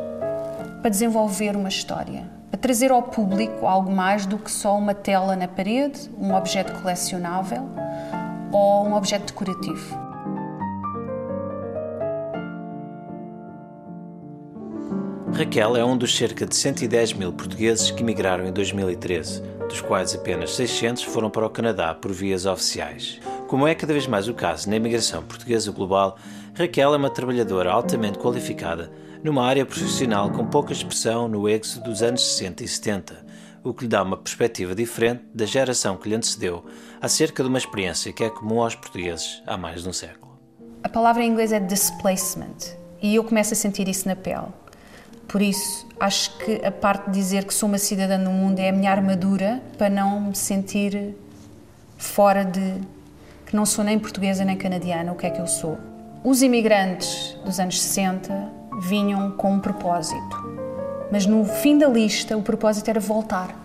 para 0.81 0.89
desenvolver 0.89 1.55
uma 1.55 1.69
história, 1.69 2.29
para 2.51 2.59
trazer 2.59 2.91
ao 2.91 3.01
público 3.01 3.65
algo 3.65 3.89
mais 3.89 4.25
do 4.25 4.37
que 4.37 4.51
só 4.51 4.77
uma 4.77 4.93
tela 4.93 5.35
na 5.37 5.47
parede, 5.47 6.11
um 6.19 6.33
objeto 6.33 6.73
colecionável 6.81 7.63
ou 8.55 8.87
um 8.87 8.95
objeto 8.95 9.25
decorativo. 9.25 10.05
Raquel 15.33 15.75
é 15.75 15.83
um 15.83 15.97
dos 15.97 16.15
cerca 16.15 16.45
de 16.45 16.55
110 16.55 17.13
mil 17.13 17.33
portugueses 17.33 17.91
que 17.91 18.01
emigraram 18.01 18.47
em 18.47 18.53
2013 18.53 19.41
dos 19.67 19.81
quais 19.81 20.15
apenas 20.15 20.51
600 20.51 21.03
foram 21.03 21.29
para 21.29 21.45
o 21.45 21.49
Canadá 21.49 21.93
por 21.93 22.13
vias 22.13 22.45
oficiais. 22.45 23.19
Como 23.47 23.67
é 23.67 23.75
cada 23.75 23.91
vez 23.91 24.07
mais 24.07 24.29
o 24.29 24.33
caso 24.33 24.69
na 24.69 24.77
imigração 24.77 25.21
portuguesa 25.23 25.71
global, 25.71 26.17
Raquel 26.57 26.93
é 26.93 26.97
uma 26.97 27.09
trabalhadora 27.09 27.71
altamente 27.71 28.17
qualificada 28.17 28.89
numa 29.21 29.43
área 29.43 29.65
profissional 29.65 30.29
com 30.29 30.45
pouca 30.45 30.71
expressão 30.71 31.27
no 31.27 31.49
êxodo 31.49 31.89
dos 31.89 32.01
anos 32.01 32.23
60 32.23 32.63
e 32.63 32.67
70, 32.67 33.24
o 33.65 33.73
que 33.73 33.85
lhe 33.85 33.89
dá 33.89 34.03
uma 34.03 34.15
perspectiva 34.15 34.75
diferente 34.75 35.23
da 35.33 35.45
geração 35.45 35.97
que 35.97 36.07
lhe 36.07 36.15
antecedeu 36.15 36.63
acerca 37.01 37.41
de 37.41 37.49
uma 37.49 37.57
experiência 37.57 38.13
que 38.13 38.23
é 38.23 38.29
comum 38.29 38.61
aos 38.61 38.75
portugueses 38.75 39.41
há 39.47 39.57
mais 39.57 39.81
de 39.81 39.89
um 39.89 39.93
século. 39.93 40.39
A 40.83 40.87
palavra 40.87 41.23
em 41.23 41.31
inglês 41.31 41.51
é 41.51 41.59
displacement 41.59 42.77
e 43.01 43.15
eu 43.15 43.23
começo 43.23 43.53
a 43.53 43.55
sentir 43.55 43.87
isso 43.87 44.07
na 44.07 44.15
pele. 44.15 44.47
Por 45.27 45.41
isso, 45.41 45.87
acho 45.99 46.37
que 46.37 46.63
a 46.63 46.71
parte 46.71 47.09
de 47.09 47.17
dizer 47.17 47.43
que 47.45 47.53
sou 47.53 47.67
uma 47.67 47.79
cidadã 47.79 48.23
do 48.23 48.29
mundo 48.29 48.59
é 48.59 48.69
a 48.69 48.71
minha 48.71 48.91
armadura 48.91 49.61
para 49.79 49.89
não 49.89 50.21
me 50.21 50.35
sentir 50.35 51.15
fora 51.97 52.45
de. 52.45 52.79
que 53.47 53.55
não 53.55 53.65
sou 53.65 53.83
nem 53.83 53.97
portuguesa 53.97 54.45
nem 54.45 54.55
canadiana, 54.55 55.11
o 55.11 55.15
que 55.15 55.25
é 55.25 55.31
que 55.31 55.41
eu 55.41 55.47
sou. 55.47 55.79
Os 56.23 56.43
imigrantes 56.43 57.35
dos 57.43 57.59
anos 57.59 57.81
60 57.81 58.51
vinham 58.81 59.31
com 59.31 59.53
um 59.53 59.59
propósito, 59.59 60.37
mas 61.11 61.25
no 61.25 61.45
fim 61.45 61.77
da 61.77 61.87
lista 61.87 62.37
o 62.37 62.41
propósito 62.41 62.89
era 62.89 62.99
voltar. 62.99 63.55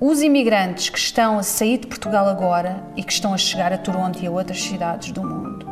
Os 0.00 0.20
imigrantes 0.20 0.90
que 0.90 0.98
estão 0.98 1.38
a 1.38 1.42
sair 1.42 1.78
de 1.78 1.86
Portugal 1.86 2.28
agora 2.28 2.82
e 2.96 3.02
que 3.02 3.12
estão 3.12 3.32
a 3.32 3.38
chegar 3.38 3.72
a 3.72 3.78
Toronto 3.78 4.22
e 4.22 4.26
a 4.26 4.30
outras 4.30 4.62
cidades 4.62 5.12
do 5.12 5.22
mundo 5.22 5.66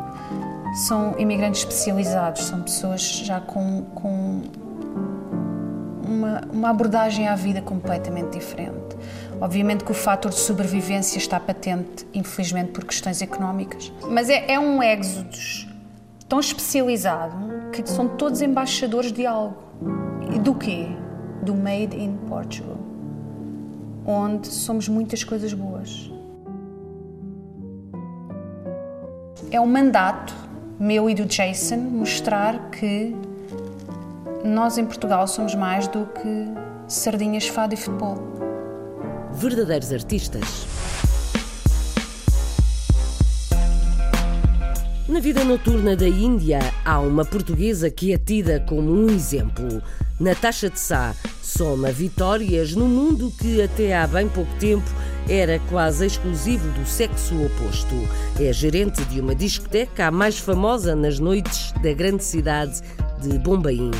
são 0.73 1.13
imigrantes 1.19 1.61
especializados, 1.61 2.45
são 2.45 2.61
pessoas 2.61 3.01
já 3.01 3.39
com, 3.39 3.83
com 3.93 4.41
uma, 6.03 6.41
uma 6.51 6.69
abordagem 6.69 7.27
à 7.27 7.35
vida 7.35 7.61
completamente 7.61 8.39
diferente. 8.39 8.97
Obviamente 9.39 9.83
que 9.83 9.91
o 9.91 9.93
fator 9.93 10.31
de 10.31 10.39
sobrevivência 10.39 11.17
está 11.17 11.39
patente, 11.39 12.07
infelizmente, 12.13 12.71
por 12.71 12.85
questões 12.85 13.21
económicas, 13.21 13.91
mas 14.09 14.29
é, 14.29 14.51
é 14.51 14.59
um 14.59 14.81
êxodo 14.81 15.72
tão 16.33 16.39
especializado 16.39 17.69
que 17.71 17.87
são 17.87 18.07
todos 18.07 18.41
embaixadores 18.41 19.11
de 19.11 19.23
algo. 19.23 19.55
E 20.33 20.39
do 20.39 20.55
quê? 20.55 20.87
Do 21.43 21.53
Made 21.53 21.95
in 21.95 22.17
Portugal, 22.27 22.79
onde 24.03 24.47
somos 24.47 24.89
muitas 24.89 25.23
coisas 25.23 25.53
boas. 25.53 26.11
É 29.51 29.61
um 29.61 29.67
mandato 29.67 30.33
meu 30.79 31.07
e 31.07 31.13
do 31.13 31.25
Jason 31.25 31.77
mostrar 31.77 32.71
que 32.71 33.15
nós 34.43 34.79
em 34.79 34.87
Portugal 34.87 35.27
somos 35.27 35.53
mais 35.53 35.87
do 35.87 36.07
que 36.07 36.47
sardinhas, 36.87 37.47
fado 37.47 37.75
e 37.75 37.77
futebol. 37.77 38.17
Verdadeiros 39.33 39.93
artistas. 39.93 40.72
Na 45.13 45.19
vida 45.19 45.43
noturna 45.43 45.95
da 45.95 46.07
Índia, 46.07 46.57
há 46.83 46.99
uma 46.99 47.23
portuguesa 47.23 47.87
que 47.87 48.11
é 48.11 48.17
tida 48.17 48.59
como 48.61 48.91
um 48.91 49.11
exemplo. 49.11 49.79
Natasha 50.19 50.71
de 50.71 50.79
Sá 50.79 51.13
soma 51.39 51.91
vitórias 51.91 52.73
no 52.73 52.87
mundo 52.87 53.31
que 53.39 53.61
até 53.61 53.95
há 53.95 54.07
bem 54.07 54.27
pouco 54.27 54.51
tempo 54.55 54.89
era 55.29 55.59
quase 55.69 56.07
exclusivo 56.07 56.67
do 56.71 56.83
sexo 56.87 57.35
oposto. 57.45 57.93
É 58.41 58.51
gerente 58.51 59.05
de 59.05 59.21
uma 59.21 59.35
discoteca 59.35 60.07
a 60.07 60.11
mais 60.11 60.39
famosa 60.39 60.95
nas 60.95 61.19
noites 61.19 61.71
da 61.73 61.93
grande 61.93 62.23
cidade 62.23 62.81
de 63.21 63.37
Bombaim. 63.37 63.91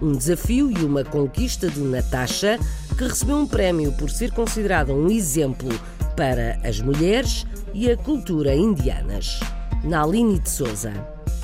Um 0.00 0.12
desafio 0.12 0.70
e 0.70 0.82
uma 0.82 1.04
conquista 1.04 1.68
de 1.68 1.80
Natasha, 1.80 2.58
que 2.96 3.04
recebeu 3.04 3.36
um 3.36 3.46
prémio 3.46 3.92
por 3.92 4.08
ser 4.08 4.30
considerada 4.30 4.94
um 4.94 5.10
exemplo 5.10 5.68
para 6.16 6.58
as 6.64 6.80
mulheres 6.80 7.44
e 7.74 7.90
a 7.90 7.96
cultura 7.98 8.54
indianas. 8.54 9.38
Naline 9.84 10.38
de 10.38 10.48
Souza. 10.48 10.92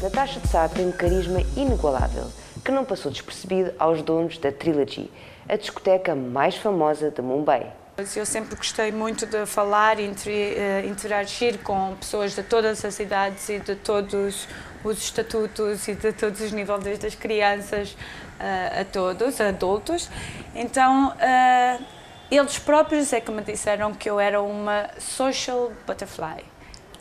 Natasha 0.00 0.38
de 0.38 0.46
Sá 0.46 0.68
tem 0.68 0.86
um 0.86 0.92
carisma 0.92 1.40
inigualável, 1.56 2.30
que 2.64 2.70
não 2.70 2.84
passou 2.84 3.10
despercebido 3.10 3.72
aos 3.80 4.00
donos 4.00 4.38
da 4.38 4.52
Trilogy, 4.52 5.10
a 5.48 5.56
discoteca 5.56 6.14
mais 6.14 6.54
famosa 6.54 7.10
de 7.10 7.20
Mumbai. 7.20 7.72
Eu 8.14 8.24
sempre 8.24 8.54
gostei 8.54 8.92
muito 8.92 9.26
de 9.26 9.44
falar 9.44 9.98
e 9.98 10.08
eh, 10.28 10.86
interagir 10.86 11.58
com 11.64 11.96
pessoas 11.96 12.32
de 12.36 12.44
todas 12.44 12.84
as 12.84 13.00
idades 13.00 13.48
e 13.48 13.58
de 13.58 13.74
todos 13.74 14.46
os 14.84 14.98
estatutos 14.98 15.88
e 15.88 15.96
de 15.96 16.12
todos 16.12 16.40
os 16.40 16.52
níveis, 16.52 16.84
desde 16.84 17.08
as 17.08 17.16
crianças 17.16 17.90
uh, 17.90 18.82
a 18.82 18.84
todos, 18.84 19.40
a 19.40 19.48
adultos. 19.48 20.08
Então, 20.54 21.08
uh, 21.08 21.84
eles 22.30 22.56
próprios 22.56 23.12
é 23.12 23.20
que 23.20 23.32
me 23.32 23.42
disseram 23.42 23.92
que 23.92 24.08
eu 24.08 24.20
era 24.20 24.40
uma 24.40 24.90
social 25.00 25.72
butterfly. 25.84 26.47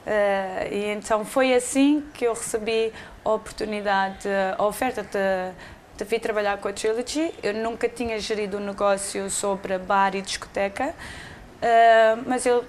Uh, 0.08 0.74
e 0.74 0.86
então 0.86 1.26
foi 1.26 1.54
assim 1.54 2.02
que 2.14 2.24
eu 2.24 2.34
recebi 2.34 2.94
a 3.26 3.30
oportunidade, 3.30 4.26
a 4.58 4.64
oferta 4.64 5.04
de 5.04 5.54
de 5.98 6.04
vir 6.06 6.20
trabalhar 6.20 6.58
com 6.60 6.68
a 6.68 6.74
Trilogy. 6.74 7.34
Eu 7.42 7.56
nunca 7.56 7.90
tinha 7.90 8.20
gerido 8.20 8.58
um 8.58 8.60
negócio 8.60 9.30
sobre 9.32 9.78
bar 9.80 10.16
e 10.16 10.22
discoteca, 10.22 10.90
uh, 10.90 12.24
mas 12.26 12.46
eu 12.46 12.64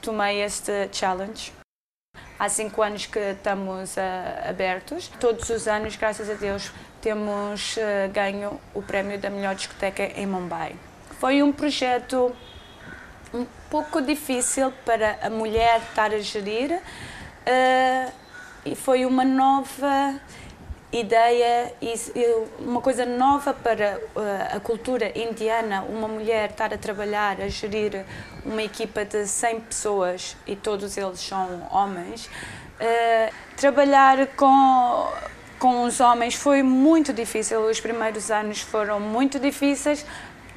tomei 0.00 0.40
este 0.40 0.88
challenge. 0.92 1.52
Há 2.38 2.48
cinco 2.48 2.80
anos 2.80 3.06
que 3.06 3.18
estamos 3.18 3.96
uh, 3.96 4.48
abertos. 4.48 5.08
Todos 5.20 5.50
os 5.50 5.66
anos, 5.66 5.96
graças 5.96 6.30
a 6.30 6.34
Deus, 6.34 6.70
temos 7.02 7.76
ganho 8.12 8.60
o 8.72 8.82
prémio 8.82 9.18
da 9.18 9.28
melhor 9.28 9.54
discoteca 9.54 10.04
em 10.04 10.26
Mumbai. 10.26 10.76
Foi 11.18 11.42
um 11.42 11.50
projeto 11.50 12.34
um 13.32 13.46
pouco 13.68 14.00
difícil 14.00 14.72
para 14.84 15.18
a 15.22 15.30
mulher 15.30 15.80
estar 15.88 16.12
a 16.12 16.18
gerir 16.18 16.72
uh, 16.72 18.12
e 18.64 18.74
foi 18.74 19.06
uma 19.06 19.24
nova 19.24 20.20
ideia 20.92 21.72
e 21.80 21.94
uma 22.58 22.80
coisa 22.80 23.06
nova 23.06 23.54
para 23.54 24.00
uh, 24.16 24.56
a 24.56 24.60
cultura 24.60 25.16
indiana, 25.16 25.82
uma 25.82 26.08
mulher 26.08 26.50
estar 26.50 26.74
a 26.74 26.78
trabalhar, 26.78 27.40
a 27.40 27.48
gerir 27.48 28.04
uma 28.44 28.62
equipa 28.62 29.04
de 29.04 29.26
100 29.26 29.60
pessoas 29.60 30.36
e 30.46 30.56
todos 30.56 30.96
eles 30.96 31.20
são 31.20 31.68
homens. 31.70 32.26
Uh, 32.26 33.32
trabalhar 33.56 34.26
com 34.36 35.08
com 35.60 35.82
os 35.84 36.00
homens 36.00 36.34
foi 36.34 36.62
muito 36.62 37.12
difícil, 37.12 37.60
os 37.60 37.78
primeiros 37.78 38.30
anos 38.30 38.62
foram 38.62 38.98
muito 38.98 39.38
difíceis, 39.38 40.06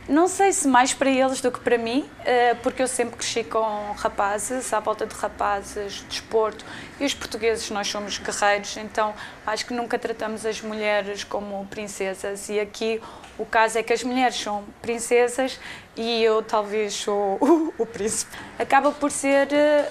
não 0.08 0.28
sei 0.28 0.52
se 0.52 0.68
mais 0.68 0.94
para 0.94 1.10
eles 1.10 1.40
do 1.40 1.52
que 1.52 1.60
para 1.60 1.78
mim, 1.78 2.10
eh, 2.26 2.56
porque 2.56 2.82
eu 2.82 2.88
sempre 2.88 3.16
cresci 3.16 3.44
com 3.44 3.94
rapazes, 3.98 4.74
à 4.74 4.80
volta 4.80 5.06
de 5.06 5.16
rapazes, 5.16 6.04
desporto, 6.10 6.66
e 7.00 7.06
os 7.06 7.14
portugueses 7.14 7.70
nós 7.70 7.88
somos 7.88 8.18
guerreiros, 8.18 8.76
então 8.76 9.14
acho 9.48 9.66
que 9.66 9.74
nunca 9.74 9.98
tratamos 9.98 10.46
as 10.46 10.62
mulheres 10.62 11.24
como 11.24 11.66
princesas 11.68 12.50
e 12.50 12.60
aqui 12.60 13.02
o 13.38 13.46
caso 13.46 13.80
é 13.80 13.84
que 13.84 13.94
as 13.94 14.04
mulheres 14.04 14.36
são 14.36 14.66
princesas 14.82 15.60
e 15.96 16.22
eu 16.22 16.44
talvez 16.44 16.94
sou 16.94 17.38
o, 17.78 17.86
príncipe. 17.86 18.36
Acaba 18.60 18.92
por 18.92 19.10
ser 19.10 19.54
eh, 19.54 19.90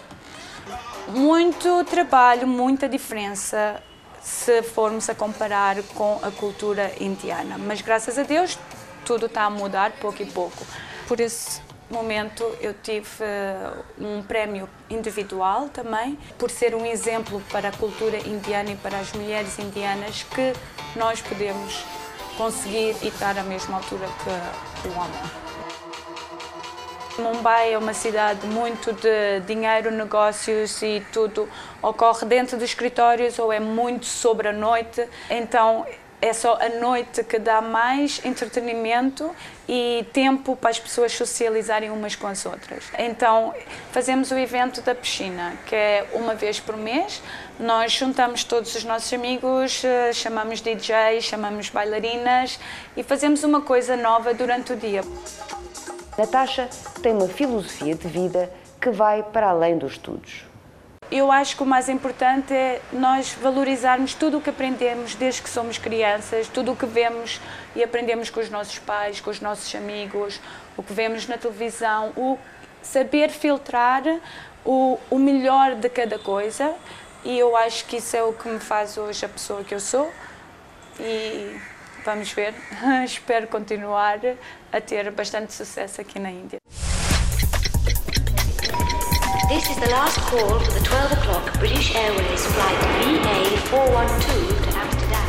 muito 1.08 1.84
trabalho, 1.84 2.46
muita 2.46 2.86
diferença 2.86 3.82
se 4.22 4.62
formos 4.62 5.08
a 5.08 5.14
comparar 5.14 5.82
com 5.94 6.20
a 6.22 6.30
cultura 6.30 6.92
indiana, 7.00 7.56
mas 7.58 7.80
graças 7.80 8.18
a 8.18 8.22
Deus 8.22 8.58
tudo 9.04 9.26
está 9.26 9.44
a 9.44 9.50
mudar 9.50 9.92
pouco 9.92 10.22
e 10.22 10.26
pouco. 10.26 10.64
Por 11.06 11.20
esse 11.20 11.60
momento 11.90 12.44
eu 12.60 12.74
tive 12.74 13.08
uh, 13.22 13.84
um 14.04 14.22
prémio 14.22 14.68
individual 14.88 15.68
também, 15.68 16.18
por 16.38 16.50
ser 16.50 16.74
um 16.74 16.86
exemplo 16.86 17.42
para 17.52 17.68
a 17.68 17.72
cultura 17.72 18.16
indiana 18.26 18.70
e 18.70 18.76
para 18.76 18.98
as 18.98 19.12
mulheres 19.12 19.58
indianas 19.58 20.22
que 20.22 20.52
nós 20.96 21.20
podemos 21.20 21.84
conseguir 22.36 22.96
e 23.02 23.08
estar 23.08 23.38
à 23.38 23.42
mesma 23.42 23.76
altura 23.76 24.06
que 24.22 24.88
o 24.88 24.92
homem. 24.92 25.42
Mumbai 27.18 27.74
é 27.74 27.78
uma 27.78 27.92
cidade 27.92 28.46
muito 28.46 28.90
de 28.94 29.40
dinheiro, 29.46 29.90
negócios 29.90 30.80
e 30.80 31.04
tudo 31.12 31.46
ocorre 31.82 32.24
dentro 32.24 32.56
dos 32.56 32.70
escritórios 32.70 33.38
ou 33.38 33.52
é 33.52 33.60
muito 33.60 34.06
sobre 34.06 34.48
a 34.48 34.52
noite. 34.52 35.06
Então 35.28 35.86
é 36.22 36.32
só 36.32 36.56
a 36.60 36.68
noite 36.68 37.24
que 37.24 37.36
dá 37.36 37.60
mais 37.60 38.24
entretenimento 38.24 39.28
e 39.68 40.06
tempo 40.12 40.54
para 40.54 40.70
as 40.70 40.78
pessoas 40.78 41.12
socializarem 41.12 41.90
umas 41.90 42.14
com 42.14 42.28
as 42.28 42.46
outras. 42.46 42.84
Então, 42.96 43.52
fazemos 43.90 44.30
o 44.30 44.38
evento 44.38 44.80
da 44.82 44.94
piscina, 44.94 45.54
que 45.66 45.74
é 45.74 46.06
uma 46.12 46.34
vez 46.34 46.60
por 46.60 46.76
mês. 46.76 47.20
Nós 47.58 47.90
juntamos 47.90 48.44
todos 48.44 48.72
os 48.76 48.84
nossos 48.84 49.12
amigos, 49.12 49.84
eh, 49.84 50.12
chamamos 50.12 50.60
DJs, 50.60 51.24
chamamos 51.24 51.68
bailarinas 51.70 52.58
e 52.96 53.02
fazemos 53.02 53.42
uma 53.42 53.60
coisa 53.60 53.96
nova 53.96 54.32
durante 54.32 54.72
o 54.72 54.76
dia. 54.76 55.02
Natasha 56.16 56.70
tem 57.02 57.12
uma 57.14 57.26
filosofia 57.26 57.96
de 57.96 58.06
vida 58.06 58.48
que 58.80 58.90
vai 58.90 59.24
para 59.24 59.48
além 59.48 59.76
dos 59.76 59.92
estudos 59.92 60.51
eu 61.18 61.30
acho 61.30 61.56
que 61.56 61.62
o 61.62 61.66
mais 61.66 61.88
importante 61.88 62.54
é 62.54 62.80
nós 62.92 63.32
valorizarmos 63.34 64.14
tudo 64.14 64.38
o 64.38 64.40
que 64.40 64.48
aprendemos 64.48 65.14
desde 65.14 65.42
que 65.42 65.50
somos 65.50 65.76
crianças, 65.76 66.48
tudo 66.48 66.72
o 66.72 66.76
que 66.76 66.86
vemos 66.86 67.40
e 67.76 67.82
aprendemos 67.82 68.30
com 68.30 68.40
os 68.40 68.48
nossos 68.48 68.78
pais, 68.78 69.20
com 69.20 69.28
os 69.28 69.40
nossos 69.40 69.74
amigos, 69.74 70.40
o 70.76 70.82
que 70.82 70.92
vemos 70.92 71.26
na 71.26 71.36
televisão, 71.36 72.12
o 72.16 72.38
saber 72.82 73.30
filtrar 73.30 74.02
o, 74.64 74.98
o 75.10 75.18
melhor 75.18 75.74
de 75.74 75.88
cada 75.90 76.18
coisa. 76.18 76.74
E 77.24 77.38
eu 77.38 77.56
acho 77.56 77.84
que 77.84 77.98
isso 77.98 78.16
é 78.16 78.22
o 78.22 78.32
que 78.32 78.48
me 78.48 78.58
faz 78.58 78.96
hoje 78.96 79.24
a 79.24 79.28
pessoa 79.28 79.62
que 79.62 79.74
eu 79.74 79.80
sou. 79.80 80.10
E 80.98 81.60
vamos 82.04 82.32
ver, 82.32 82.54
espero 83.04 83.46
continuar 83.48 84.18
a 84.72 84.80
ter 84.80 85.10
bastante 85.10 85.52
sucesso 85.52 86.00
aqui 86.00 86.18
na 86.18 86.30
Índia. 86.30 86.58
This 89.52 89.68
is 89.68 89.76
the 89.76 89.90
last 89.90 90.18
call 90.30 90.58
the 90.60 90.80
12 90.82 91.12
o'clock 91.12 91.58
British 91.58 91.94
Airways 91.94 92.46
flight 92.46 92.78
VA412 93.04 94.48
to 94.62 94.78
Amsterdam. 94.78 95.28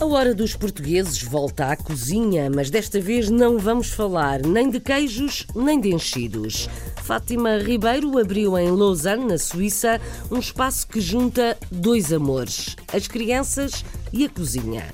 A 0.00 0.04
hora 0.04 0.32
dos 0.36 0.54
portugueses 0.54 1.20
volta 1.20 1.72
à 1.72 1.76
cozinha, 1.76 2.48
mas 2.48 2.70
desta 2.70 3.00
vez 3.00 3.28
não 3.28 3.58
vamos 3.58 3.88
falar 3.88 4.40
nem 4.46 4.70
de 4.70 4.78
queijos 4.78 5.44
nem 5.52 5.80
de 5.80 5.92
enchidos. 5.92 6.68
Fátima 7.02 7.56
Ribeiro 7.56 8.16
abriu 8.20 8.56
em 8.56 8.70
Lausanne, 8.70 9.24
na 9.24 9.36
Suíça, 9.36 10.00
um 10.30 10.38
espaço 10.38 10.86
que 10.86 11.00
junta 11.00 11.58
dois 11.72 12.12
amores: 12.12 12.76
as 12.94 13.08
crianças 13.08 13.84
e 14.12 14.24
a 14.24 14.28
cozinha 14.28 14.86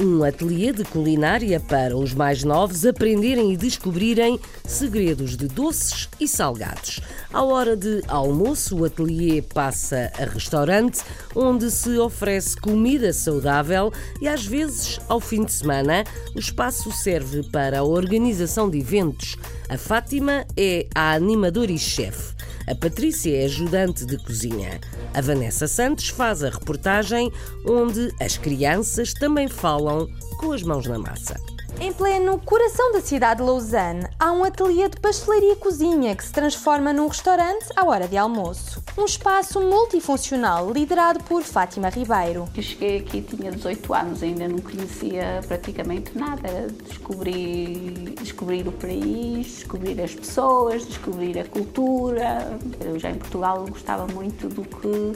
um 0.00 0.24
ateliê 0.24 0.72
de 0.72 0.82
culinária 0.82 1.60
para 1.60 1.94
os 1.96 2.14
mais 2.14 2.42
novos 2.42 2.86
aprenderem 2.86 3.52
e 3.52 3.56
descobrirem 3.56 4.40
segredos 4.64 5.36
de 5.36 5.46
doces 5.46 6.08
e 6.18 6.26
salgados. 6.26 7.00
À 7.32 7.42
hora 7.42 7.76
de 7.76 8.02
almoço, 8.08 8.78
o 8.78 8.84
ateliê 8.86 9.42
passa 9.42 10.10
a 10.18 10.24
restaurante, 10.24 11.02
onde 11.36 11.70
se 11.70 11.98
oferece 11.98 12.56
comida 12.56 13.12
saudável 13.12 13.92
e 14.22 14.26
às 14.26 14.46
vezes, 14.46 14.98
ao 15.06 15.20
fim 15.20 15.44
de 15.44 15.52
semana, 15.52 16.04
o 16.34 16.38
espaço 16.38 16.90
serve 16.90 17.42
para 17.50 17.80
a 17.80 17.84
organização 17.84 18.70
de 18.70 18.78
eventos. 18.78 19.36
A 19.68 19.76
Fátima 19.76 20.46
é 20.56 20.86
a 20.94 21.12
animadora 21.12 21.70
e 21.70 21.78
chefe. 21.78 22.34
A 22.70 22.74
Patrícia 22.76 23.36
é 23.36 23.46
ajudante 23.46 24.06
de 24.06 24.16
cozinha. 24.16 24.78
A 25.12 25.20
Vanessa 25.20 25.66
Santos 25.66 26.08
faz 26.08 26.44
a 26.44 26.50
reportagem 26.50 27.32
onde 27.66 28.14
as 28.20 28.38
crianças 28.38 29.12
também 29.12 29.48
falam 29.48 30.08
com 30.38 30.52
as 30.52 30.62
mãos 30.62 30.86
na 30.86 30.96
massa. 30.96 31.34
Em 31.78 31.92
pleno 31.92 32.38
coração 32.40 32.92
da 32.92 33.00
cidade 33.00 33.40
de 33.40 33.46
Lausanne, 33.46 34.06
há 34.18 34.32
um 34.32 34.44
ateliê 34.44 34.88
de 34.88 34.98
pastelaria 34.98 35.52
e 35.52 35.56
cozinha 35.56 36.16
que 36.16 36.24
se 36.24 36.32
transforma 36.32 36.92
num 36.92 37.06
restaurante 37.06 37.66
à 37.76 37.84
hora 37.84 38.08
de 38.08 38.16
almoço. 38.16 38.82
Um 38.98 39.04
espaço 39.04 39.60
multifuncional 39.60 40.70
liderado 40.70 41.22
por 41.24 41.42
Fátima 41.42 41.88
Ribeiro. 41.88 42.48
Eu 42.56 42.62
cheguei 42.62 42.98
aqui, 42.98 43.22
tinha 43.22 43.52
18 43.52 43.94
anos, 43.94 44.22
ainda 44.22 44.48
não 44.48 44.58
conhecia 44.58 45.40
praticamente 45.46 46.16
nada. 46.18 46.66
Descobri, 46.86 48.14
descobrir 48.20 48.66
o 48.66 48.72
país, 48.72 49.46
descobrir 49.46 50.00
as 50.00 50.14
pessoas, 50.14 50.86
descobrir 50.86 51.38
a 51.38 51.44
cultura. 51.44 52.58
Eu 52.80 52.98
já 52.98 53.10
em 53.10 53.16
Portugal 53.16 53.64
gostava 53.68 54.06
muito 54.06 54.48
do 54.48 54.62
que 54.62 55.12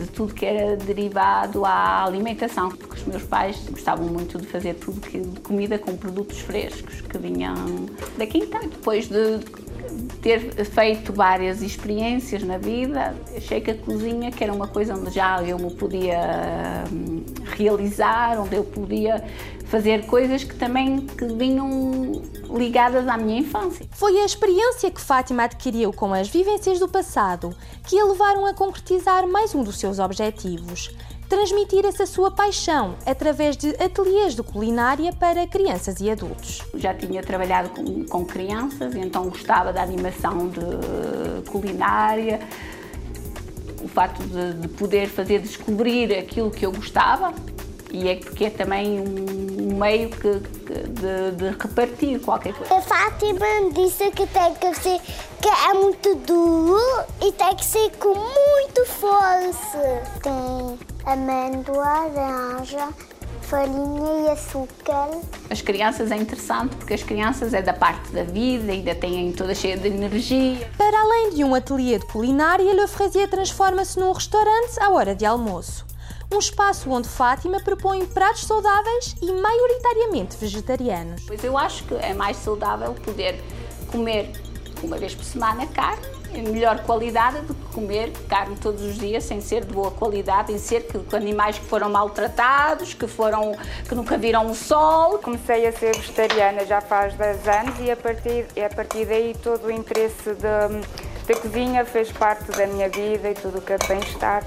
de 0.00 0.06
tudo 0.08 0.34
que 0.34 0.44
era 0.46 0.76
derivado 0.76 1.64
à 1.64 2.04
alimentação, 2.04 2.68
porque 2.68 2.96
os 2.96 3.06
meus 3.06 3.22
pais 3.22 3.56
gostavam 3.70 4.06
muito 4.06 4.38
de 4.38 4.46
fazer 4.46 4.74
tudo 4.74 5.00
que, 5.00 5.20
de 5.20 5.40
comida 5.40 5.78
com 5.78 5.96
produtos 5.96 6.38
frescos 6.38 7.00
que 7.00 7.18
vinham 7.18 7.54
daqui. 8.16 8.38
Então, 8.38 8.60
depois 8.60 9.08
de 9.08 9.40
ter 10.22 10.40
feito 10.64 11.12
várias 11.12 11.62
experiências 11.62 12.42
na 12.42 12.58
vida, 12.58 13.14
achei 13.36 13.60
que 13.60 13.70
a 13.70 13.74
cozinha, 13.74 14.30
que 14.30 14.42
era 14.42 14.52
uma 14.52 14.68
coisa 14.68 14.94
onde 14.94 15.10
já 15.10 15.42
eu 15.42 15.58
me 15.58 15.72
podia 15.72 16.84
hum, 16.92 17.24
realizar, 17.56 18.40
onde 18.40 18.56
eu 18.56 18.64
podia 18.64 19.24
fazer 19.68 20.06
coisas 20.06 20.42
que 20.42 20.54
também 20.54 21.00
que 21.06 21.26
vinham 21.26 22.22
ligadas 22.56 23.06
à 23.06 23.16
minha 23.16 23.38
infância. 23.38 23.86
Foi 23.92 24.18
a 24.18 24.24
experiência 24.24 24.90
que 24.90 25.00
Fátima 25.00 25.44
adquiriu 25.44 25.92
com 25.92 26.12
as 26.12 26.28
vivências 26.28 26.78
do 26.78 26.88
passado 26.88 27.54
que 27.86 27.98
a 27.98 28.04
levaram 28.04 28.46
a 28.46 28.54
concretizar 28.54 29.26
mais 29.28 29.54
um 29.54 29.62
dos 29.62 29.78
seus 29.78 29.98
objetivos. 29.98 30.90
Transmitir 31.28 31.84
essa 31.84 32.06
sua 32.06 32.30
paixão 32.30 32.96
através 33.04 33.54
de 33.54 33.68
ateliês 33.82 34.34
de 34.34 34.42
culinária 34.42 35.12
para 35.12 35.46
crianças 35.46 36.00
e 36.00 36.10
adultos. 36.10 36.62
Já 36.74 36.94
tinha 36.94 37.22
trabalhado 37.22 37.68
com, 37.68 38.06
com 38.06 38.24
crianças, 38.24 38.94
então 38.96 39.28
gostava 39.28 39.70
da 39.70 39.82
animação 39.82 40.48
de 40.48 41.50
culinária, 41.50 42.40
o 43.82 43.88
facto 43.88 44.22
de, 44.24 44.54
de 44.54 44.68
poder 44.68 45.06
fazer 45.06 45.40
descobrir 45.40 46.14
aquilo 46.14 46.50
que 46.50 46.64
eu 46.64 46.72
gostava, 46.72 47.34
e 47.90 48.08
é 48.08 48.16
porque 48.16 48.46
é 48.46 48.50
também 48.50 49.00
um 49.00 49.76
meio 49.78 50.10
que, 50.10 50.40
de, 50.40 51.32
de, 51.32 51.50
repartir 51.58 52.20
qualquer 52.20 52.52
coisa. 52.54 52.74
A 52.74 52.82
Fátima 52.82 53.46
disse 53.72 54.10
que 54.10 54.26
tem 54.26 54.54
que 54.54 54.74
ser 54.74 55.00
que 55.40 55.48
é 55.48 55.74
muito 55.74 56.14
duro 56.16 57.04
e 57.22 57.32
tem 57.32 57.54
que 57.56 57.64
ser 57.64 57.90
com 57.98 58.14
muito 58.14 58.84
força. 58.86 60.02
Tem 60.22 60.78
amêndoa, 61.06 62.08
laranja, 62.14 62.88
farinha 63.42 64.26
e 64.26 64.30
açúcar. 64.30 65.08
As 65.48 65.62
crianças 65.62 66.10
é 66.10 66.16
interessante 66.16 66.76
porque 66.76 66.94
as 66.94 67.02
crianças 67.02 67.54
é 67.54 67.62
da 67.62 67.72
parte 67.72 68.10
da 68.12 68.24
vida, 68.24 68.72
ainda 68.72 68.94
têm 68.94 69.32
toda 69.32 69.54
cheia 69.54 69.76
de 69.76 69.88
energia. 69.88 70.70
Para 70.76 71.00
além 71.00 71.30
de 71.30 71.44
um 71.44 71.54
ateliê 71.54 71.98
de 71.98 72.06
culinária, 72.06 72.74
Le 72.74 72.86
Fraisier 72.86 73.28
transforma-se 73.30 73.98
num 73.98 74.12
restaurante 74.12 74.78
à 74.80 74.90
hora 74.90 75.14
de 75.14 75.24
almoço. 75.24 75.86
Um 76.32 76.38
espaço 76.38 76.90
onde 76.90 77.08
Fátima 77.08 77.60
propõe 77.60 78.04
pratos 78.06 78.44
saudáveis 78.44 79.16
e 79.20 79.32
maioritariamente 79.32 80.36
vegetarianos. 80.36 81.22
Pois 81.26 81.42
eu 81.42 81.56
acho 81.56 81.84
que 81.84 81.94
é 81.94 82.12
mais 82.12 82.36
saudável 82.36 82.94
poder 82.94 83.42
comer 83.90 84.32
uma 84.82 84.96
vez 84.96 85.14
por 85.14 85.24
semana 85.24 85.66
carne 85.66 86.18
melhor 86.32 86.80
qualidade 86.80 87.40
do 87.40 87.54
que 87.54 87.72
comer 87.72 88.12
carne 88.28 88.56
todos 88.56 88.82
os 88.82 88.98
dias 88.98 89.24
sem 89.24 89.40
ser 89.40 89.64
de 89.64 89.72
boa 89.72 89.90
qualidade, 89.90 90.52
em 90.52 90.58
ser 90.58 90.86
que, 90.86 91.16
animais 91.16 91.58
que 91.58 91.64
foram 91.64 91.88
maltratados, 91.88 92.94
que 92.94 93.06
foram 93.06 93.56
que 93.88 93.94
nunca 93.94 94.18
viram 94.18 94.50
o 94.50 94.54
sol. 94.54 95.18
Comecei 95.18 95.66
a 95.66 95.72
ser 95.72 95.96
vegetariana 95.96 96.66
já 96.66 96.80
faz 96.80 97.14
10 97.14 97.48
anos 97.48 97.80
e 97.80 97.90
a 97.90 97.96
partir, 97.96 98.46
a 98.64 98.74
partir 98.74 99.06
daí 99.06 99.34
todo 99.42 99.66
o 99.66 99.70
interesse 99.70 100.34
da 100.34 101.34
cozinha 101.40 101.84
fez 101.84 102.10
parte 102.12 102.50
da 102.52 102.66
minha 102.66 102.88
vida 102.88 103.30
e 103.30 103.34
tudo 103.34 103.58
o 103.58 103.62
que 103.62 103.72
é 103.72 103.78
bem-estar. 103.86 104.44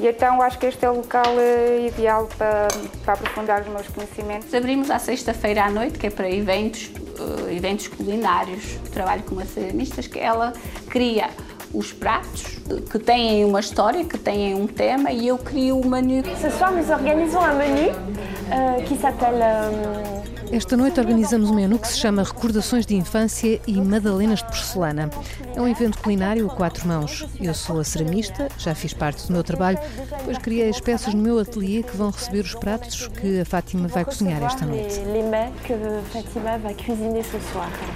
E 0.00 0.08
então 0.08 0.40
acho 0.40 0.58
que 0.58 0.64
este 0.64 0.82
é 0.82 0.90
o 0.90 0.96
local 0.96 1.38
eh, 1.38 1.88
ideal 1.88 2.26
para, 2.38 2.68
para 3.04 3.12
aprofundar 3.14 3.60
os 3.60 3.68
meus 3.68 3.86
conhecimentos. 3.88 4.52
Abrimos 4.54 4.90
à 4.90 4.98
sexta-feira 4.98 5.64
à 5.64 5.70
noite, 5.70 5.98
que 5.98 6.06
é 6.06 6.10
para 6.10 6.28
eventos, 6.30 6.86
uh, 7.18 7.50
eventos 7.50 7.86
culinários. 7.88 8.78
Trabalho 8.90 9.22
com 9.24 9.34
uma 9.34 9.44
ceramista 9.44 10.00
que 10.02 10.18
ela 10.18 10.54
cria 10.88 11.28
os 11.74 11.92
pratos 11.92 12.59
que 12.90 12.98
têm 12.98 13.44
uma 13.44 13.60
história, 13.60 14.04
que 14.04 14.18
têm 14.18 14.54
um 14.54 14.66
tema 14.66 15.10
e 15.10 15.28
eu 15.28 15.38
crio 15.38 15.80
o 15.80 15.86
menu. 15.86 16.22
Ce 16.40 16.50
soir 16.50 16.72
nous 16.72 16.90
organisons 16.90 17.42
un 17.42 17.54
menu 17.54 17.90
uh, 17.90 18.82
qui 18.86 18.96
s'appelle 18.96 19.40
uh, 19.40 20.20
esta 20.52 20.76
noite 20.76 20.98
organizamos 20.98 21.48
um 21.48 21.54
menu 21.54 21.78
que 21.78 21.86
se 21.86 21.96
chama 21.96 22.24
Recordações 22.24 22.84
de 22.84 22.96
Infância 22.96 23.60
e 23.68 23.80
Madalenas 23.80 24.40
de 24.40 24.46
Porcelana. 24.46 25.08
É 25.54 25.60
um 25.60 25.68
evento 25.68 25.98
culinário 25.98 26.44
a 26.44 26.50
quatro 26.50 26.88
mãos. 26.88 27.24
Eu 27.40 27.54
sou 27.54 27.78
a 27.78 27.84
ceramista, 27.84 28.48
já 28.58 28.74
fiz 28.74 28.92
parte 28.92 29.28
do 29.28 29.32
meu 29.32 29.44
trabalho, 29.44 29.78
pois 30.24 30.38
criei 30.38 30.68
as 30.68 30.80
peças 30.80 31.14
no 31.14 31.22
meu 31.22 31.38
ateliê 31.38 31.84
que 31.84 31.96
vão 31.96 32.10
receber 32.10 32.40
os 32.40 32.54
pratos 32.56 33.06
que 33.06 33.40
a 33.40 33.44
Fátima 33.44 33.86
vai 33.86 34.04
cozinhar 34.04 34.42
esta 34.42 34.66
noite. 34.66 35.00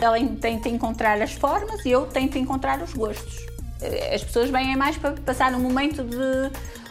Ela 0.01 0.16
tenta 0.41 0.68
encontrar 0.68 1.20
as 1.20 1.33
formas 1.33 1.85
e 1.85 1.91
eu 1.91 2.07
tento 2.07 2.39
encontrar 2.39 2.81
os 2.81 2.95
gostos. 2.95 3.47
As 4.14 4.22
pessoas 4.22 4.51
vêm 4.51 4.77
mais 4.77 4.97
para 4.97 5.12
passar 5.12 5.53
um 5.55 5.61
momento 5.61 6.03
de 6.05 6.51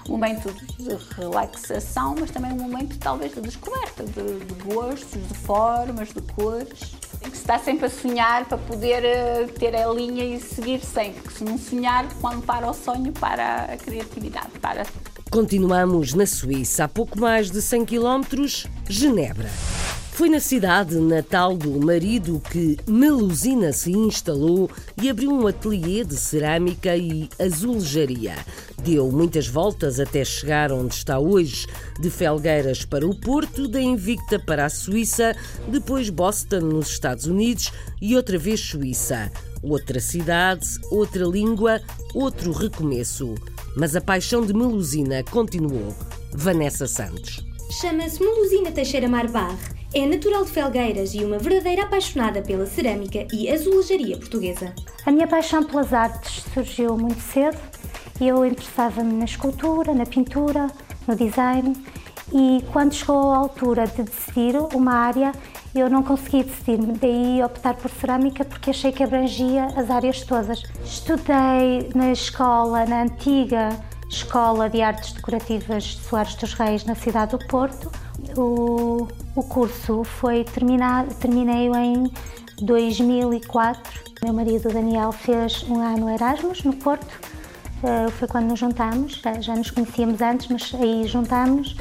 um 0.09 0.11
momento 0.11 0.53
de 0.77 0.97
relaxação, 1.15 2.15
mas 2.19 2.29
também 2.31 2.51
um 2.51 2.57
momento 2.57 2.97
talvez 2.99 3.33
de 3.33 3.41
descoberta 3.41 4.03
de, 4.03 4.39
de 4.45 4.53
gostos, 4.63 5.27
de 5.27 5.33
formas, 5.33 6.09
de 6.09 6.21
cores. 6.21 6.95
Tem 7.19 7.31
que 7.31 7.37
estar 7.37 7.59
sempre 7.59 7.85
a 7.85 7.89
sonhar 7.89 8.45
para 8.45 8.57
poder 8.57 9.03
uh, 9.03 9.47
ter 9.53 9.75
a 9.75 9.87
linha 9.87 10.25
e 10.25 10.41
seguir 10.41 10.81
sempre, 10.81 11.21
porque 11.21 11.37
se 11.37 11.43
não 11.43 11.57
sonhar, 11.57 12.05
quando 12.19 12.43
para 12.43 12.69
o 12.69 12.73
sonho, 12.73 13.13
para 13.13 13.63
a 13.63 13.77
criatividade, 13.77 14.59
para. 14.61 14.83
Continuamos 15.31 16.13
na 16.13 16.25
Suíça, 16.25 16.83
a 16.83 16.87
pouco 16.87 17.17
mais 17.17 17.49
de 17.49 17.61
100 17.61 17.85
km, 17.85 18.45
Genebra. 18.89 19.49
Foi 20.13 20.29
na 20.29 20.39
cidade 20.39 20.95
natal 20.97 21.57
do 21.57 21.71
marido 21.83 22.39
que 22.51 22.77
Melusina 22.87 23.73
se 23.73 23.91
instalou 23.91 24.69
e 25.01 25.09
abriu 25.09 25.31
um 25.31 25.47
ateliê 25.47 26.03
de 26.03 26.15
cerâmica 26.15 26.95
e 26.95 27.27
azulejaria. 27.39 28.35
Deu 28.83 29.11
muitas 29.11 29.47
voltas 29.47 29.99
até 29.99 30.23
chegar 30.23 30.71
onde 30.71 30.93
está 30.93 31.17
hoje, 31.17 31.65
de 31.99 32.11
Felgueiras 32.11 32.85
para 32.85 33.07
o 33.07 33.19
Porto, 33.19 33.67
da 33.67 33.81
Invicta 33.81 34.37
para 34.37 34.65
a 34.65 34.69
Suíça, 34.69 35.35
depois 35.67 36.11
Boston, 36.11 36.59
nos 36.59 36.89
Estados 36.89 37.25
Unidos 37.25 37.71
e 37.99 38.15
outra 38.15 38.37
vez 38.37 38.59
Suíça. 38.59 39.31
Outra 39.63 39.99
cidade, 39.99 40.67
outra 40.91 41.25
língua, 41.25 41.81
outro 42.13 42.51
recomeço. 42.51 43.33
Mas 43.75 43.95
a 43.95 44.01
paixão 44.01 44.45
de 44.45 44.53
Melusina 44.53 45.23
continuou. 45.23 45.91
Vanessa 46.33 46.85
Santos. 46.85 47.43
Chama-se 47.81 48.19
Melusina 48.19 48.71
Teixeira 48.71 49.07
Marbar 49.07 49.57
é 49.93 50.05
natural 50.07 50.43
de 50.43 50.51
Felgueiras 50.51 51.13
e 51.13 51.23
uma 51.23 51.37
verdadeira 51.37 51.83
apaixonada 51.83 52.41
pela 52.41 52.65
cerâmica 52.65 53.27
e 53.31 53.49
azulejaria 53.49 54.17
portuguesa. 54.17 54.73
A 55.05 55.11
minha 55.11 55.27
paixão 55.27 55.63
pelas 55.63 55.93
artes 55.93 56.43
surgiu 56.53 56.97
muito 56.97 57.21
cedo. 57.21 57.57
Eu 58.19 58.45
interessava-me 58.45 59.13
na 59.13 59.25
escultura, 59.25 59.93
na 59.93 60.05
pintura, 60.05 60.67
no 61.07 61.15
design 61.15 61.75
e 62.33 62.63
quando 62.71 62.93
chegou 62.93 63.31
a 63.31 63.37
altura 63.37 63.85
de 63.85 64.03
decidir 64.03 64.55
uma 64.73 64.93
área, 64.93 65.31
eu 65.75 65.89
não 65.89 66.01
consegui 66.01 66.43
decidir, 66.43 66.77
daí 66.99 67.43
optar 67.43 67.75
por 67.75 67.91
cerâmica 67.91 68.43
porque 68.43 68.71
achei 68.71 68.91
que 68.91 69.03
abrangia 69.03 69.65
as 69.75 69.91
áreas 69.91 70.21
todas. 70.21 70.63
Estudei 70.83 71.89
na 71.93 72.11
escola, 72.11 72.85
na 72.85 73.03
antiga 73.03 73.69
Escola 74.09 74.69
de 74.69 74.81
Artes 74.81 75.13
Decorativas 75.13 75.83
de 75.83 76.01
Soares 76.01 76.35
dos 76.35 76.53
Reis, 76.53 76.85
na 76.85 76.95
cidade 76.95 77.37
do 77.37 77.47
Porto. 77.47 77.91
O, 78.37 79.07
o 79.35 79.43
curso 79.43 80.03
foi 80.03 80.43
terminado, 80.43 81.13
terminei-o 81.15 81.75
em 81.75 82.11
2004. 82.61 84.01
Meu 84.23 84.33
marido 84.33 84.69
Daniel 84.69 85.11
fez 85.11 85.63
um 85.69 85.79
ano 85.79 86.09
Erasmus 86.09 86.63
no 86.63 86.73
Porto. 86.73 87.19
Uh, 87.83 88.09
foi 88.11 88.27
quando 88.27 88.49
nos 88.49 88.59
juntámos, 88.59 89.19
já, 89.21 89.39
já, 89.41 89.55
nos 89.55 89.69
conhecíamos 89.69 90.21
antes, 90.21 90.47
mas 90.47 90.73
aí 90.79 91.05
juntámos 91.05 91.75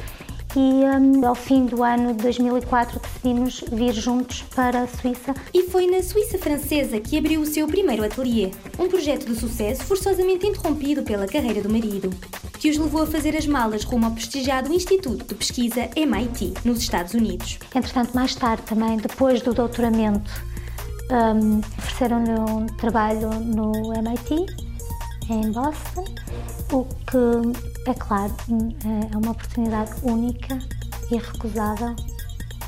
e 0.55 0.59
um, 0.59 1.25
ao 1.25 1.33
fim 1.33 1.65
do 1.65 1.83
ano 1.83 2.13
de 2.13 2.23
2004 2.23 2.99
decidimos 2.99 3.63
vir 3.71 3.93
juntos 3.93 4.43
para 4.55 4.81
a 4.81 4.87
Suíça. 4.87 5.33
E 5.53 5.63
foi 5.63 5.87
na 5.87 6.03
Suíça 6.03 6.37
francesa 6.37 6.99
que 6.99 7.17
abriu 7.17 7.41
o 7.41 7.45
seu 7.45 7.67
primeiro 7.67 8.03
ateliê, 8.03 8.51
um 8.77 8.87
projeto 8.87 9.25
de 9.25 9.35
sucesso 9.35 9.83
forçosamente 9.83 10.45
interrompido 10.45 11.03
pela 11.03 11.27
carreira 11.27 11.61
do 11.61 11.69
marido, 11.69 12.09
que 12.63 12.69
os 12.69 12.77
levou 12.77 13.03
a 13.03 13.05
fazer 13.05 13.35
as 13.35 13.45
malas 13.45 13.83
rumo 13.83 14.05
ao 14.05 14.11
prestigiado 14.13 14.71
Instituto 14.71 15.25
de 15.27 15.35
Pesquisa 15.35 15.89
MIT, 15.97 16.53
nos 16.63 16.79
Estados 16.79 17.13
Unidos. 17.13 17.59
Entretanto, 17.75 18.15
mais 18.15 18.35
tarde 18.35 18.63
também, 18.63 18.95
depois 18.95 19.41
do 19.41 19.53
doutoramento, 19.53 20.31
um, 21.11 21.59
ofereceram-lhe 21.77 22.31
um 22.31 22.65
trabalho 22.77 23.31
no 23.31 23.93
MIT, 23.93 24.45
em 25.29 25.51
Boston, 25.51 26.05
o 26.71 26.85
que 26.85 27.89
é 27.89 27.93
claro, 27.95 28.33
é 29.11 29.17
uma 29.17 29.31
oportunidade 29.31 29.91
única 30.01 30.57
e 31.11 31.15
irrecusável 31.15 31.93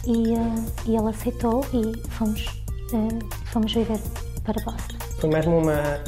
e, 0.06 0.34
eh, 0.34 0.88
e 0.88 0.98
ele 0.98 1.08
aceitou 1.08 1.66
e 1.74 2.10
fomos, 2.10 2.46
eh, 2.92 3.26
fomos 3.46 3.72
viver 3.72 4.02
para 4.44 4.62
Boston. 4.66 4.96
Foi 5.22 5.30
mesmo 5.30 5.58
uma, 5.58 6.04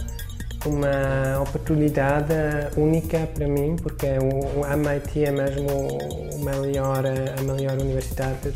uma 0.66 1.42
oportunidade 1.42 2.34
única 2.76 3.28
para 3.34 3.48
mim, 3.48 3.76
porque 3.76 4.08
o, 4.20 4.66
MIT 4.66 5.26
é 5.26 5.32
mesmo 5.32 5.98
a 6.34 6.38
maior, 6.44 7.04
a 7.06 7.44
maior 7.44 7.80
universidade 7.80 8.54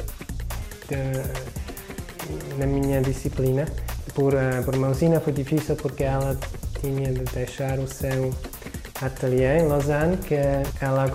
de, 0.87 2.57
na 2.57 2.65
minha 2.65 3.01
disciplina. 3.01 3.65
Por, 4.13 4.33
eh, 4.33 4.61
por 4.63 4.75
Mausina 4.75 5.19
foi 5.19 5.31
difícil 5.31 5.75
porque 5.75 6.03
ela 6.03 6.37
tinha 6.81 7.13
de 7.13 7.23
deixar 7.33 7.79
o 7.79 7.87
seu 7.87 8.33
ateliê 9.01 9.59
em 9.59 9.67
Lausanne, 9.67 10.17
que 10.17 10.35
ela 10.81 11.09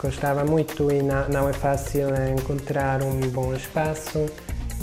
gostava 0.00 0.44
muito 0.44 0.90
e 0.90 1.02
não, 1.02 1.28
não 1.28 1.48
é 1.48 1.52
fácil 1.52 2.08
encontrar 2.38 3.02
um 3.02 3.18
bom 3.30 3.52
espaço 3.54 4.26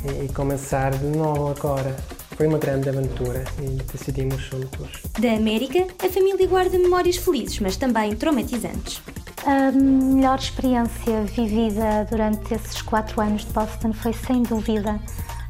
e, 0.06 0.26
e 0.26 0.30
começar 0.30 0.91
de 0.91 1.06
novo 1.06 1.49
agora. 1.49 1.95
Foi 2.36 2.47
uma 2.47 2.57
grande 2.57 2.89
aventura 2.89 3.43
e 3.59 3.81
decidimos 3.91 4.41
juntos. 4.41 5.03
Da 5.19 5.34
América, 5.34 5.88
a 6.03 6.09
família 6.09 6.47
guarda 6.47 6.77
memórias 6.77 7.17
felizes, 7.17 7.59
mas 7.59 7.77
também 7.77 8.15
traumatizantes. 8.15 9.01
A 9.45 9.71
melhor 9.71 10.39
experiência 10.39 11.23
vivida 11.25 12.07
durante 12.09 12.53
esses 12.53 12.81
quatro 12.81 13.21
anos 13.21 13.45
de 13.45 13.51
Boston 13.51 13.93
foi, 13.93 14.13
sem 14.13 14.41
dúvida, 14.43 14.99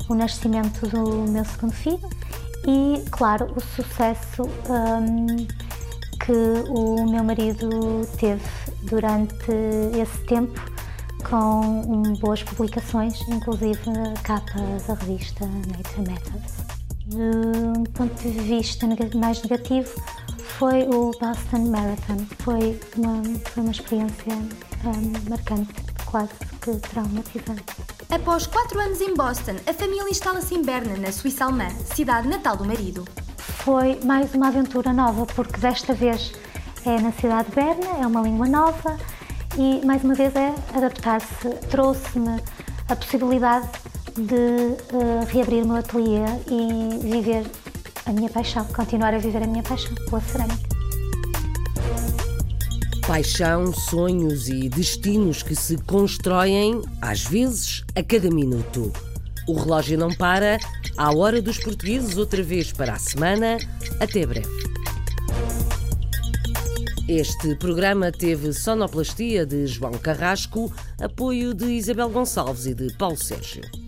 o 0.10 0.16
nascimento 0.16 0.88
do 0.88 1.32
meu 1.32 1.46
segundo 1.46 1.74
filho 1.74 2.10
e, 2.68 3.04
claro, 3.12 3.54
o 3.56 3.60
sucesso 3.62 4.44
um, 4.70 5.48
que 6.26 6.32
o 6.70 7.06
meu 7.10 7.24
marido 7.24 8.02
teve 8.20 8.42
durante 8.84 9.52
esse 10.02 10.18
tempo 10.26 10.60
com 11.30 11.82
um, 11.82 12.14
boas 12.14 12.44
publicações, 12.44 13.22
inclusive 13.28 13.80
capa 14.24 14.60
da 14.88 14.94
revista 14.96 15.46
Nature 15.46 16.10
Methods. 16.10 16.73
De 17.14 17.20
um 17.80 17.84
ponto 17.84 18.16
de 18.24 18.40
vista 18.40 18.88
mais 19.16 19.40
negativo, 19.44 19.88
foi 20.58 20.82
o 20.84 21.12
Boston 21.12 21.70
Marathon. 21.70 22.26
Foi 22.40 22.80
uma, 22.98 23.22
foi 23.52 23.62
uma 23.62 23.72
experiência 23.72 24.34
um, 24.34 25.30
marcante, 25.30 25.74
quase 26.06 26.32
que 26.60 26.76
traumatizante. 26.90 27.64
Após 28.10 28.48
quatro 28.48 28.80
anos 28.80 29.00
em 29.00 29.14
Boston, 29.14 29.58
a 29.68 29.74
família 29.74 30.10
instala-se 30.10 30.56
em 30.56 30.64
Berna, 30.64 30.98
na 30.98 31.12
Suíça 31.12 31.46
alemã, 31.46 31.70
cidade 31.94 32.28
natal 32.28 32.58
do 32.58 32.66
marido 32.66 33.06
foi 33.38 34.00
mais 34.04 34.34
uma 34.34 34.48
aventura 34.48 34.92
nova, 34.92 35.28
porque 35.28 35.60
desta 35.60 35.94
vez 35.94 36.34
é 36.84 37.00
na 37.00 37.12
cidade 37.12 37.50
de 37.50 37.56
Berna, 37.56 38.02
é 38.02 38.08
uma 38.08 38.22
língua 38.22 38.48
nova 38.48 38.98
e 39.56 39.86
mais 39.86 40.04
uma 40.04 40.16
vez 40.16 40.36
é 40.36 40.54
adaptar-se. 40.76 41.48
Trouxe-me 41.70 42.42
a 42.90 42.96
possibilidade 42.96 43.70
de 44.16 44.36
uh, 44.96 45.26
reabrir 45.28 45.64
o 45.64 45.68
meu 45.68 45.78
ateliê 45.78 46.26
e 46.48 47.00
viver 47.00 47.46
a 48.06 48.12
minha 48.12 48.30
paixão, 48.30 48.66
continuar 48.66 49.14
a 49.14 49.18
viver 49.18 49.44
a 49.44 49.48
minha 49.48 49.64
paixão 49.64 49.94
pela 49.96 50.22
cerâmica. 50.22 50.74
Paixão, 53.08 53.74
sonhos 53.74 54.48
e 54.48 54.70
destinos 54.70 55.44
que 55.44 55.56
se 55.56 55.78
constroem, 55.78 56.82
às 57.02 57.24
vezes, 57.24 57.84
a 57.96 58.04
cada 58.04 58.30
minuto. 58.30 58.94
O 59.48 59.54
relógio 59.54 59.98
não 59.98 60.10
para, 60.14 60.58
à 60.98 61.14
hora 61.14 61.42
dos 61.42 61.58
portugueses, 61.58 62.18
outra 62.18 62.42
vez 62.42 62.72
para 62.72 62.94
a 62.94 63.00
semana. 63.00 63.58
Até 64.00 64.26
breve. 64.26 64.48
Este 67.10 67.54
programa 67.56 68.10
teve 68.12 68.54
sonoplastia 68.54 69.46
de 69.46 69.68
João 69.68 69.94
Carrasco, 69.94 70.72
apoio 71.02 71.54
de 71.54 71.66
Isabel 71.66 72.10
Gonçalves 72.10 72.66
e 72.66 72.74
de 72.74 72.94
Paulo 72.94 73.18
Sérgio. 73.18 73.83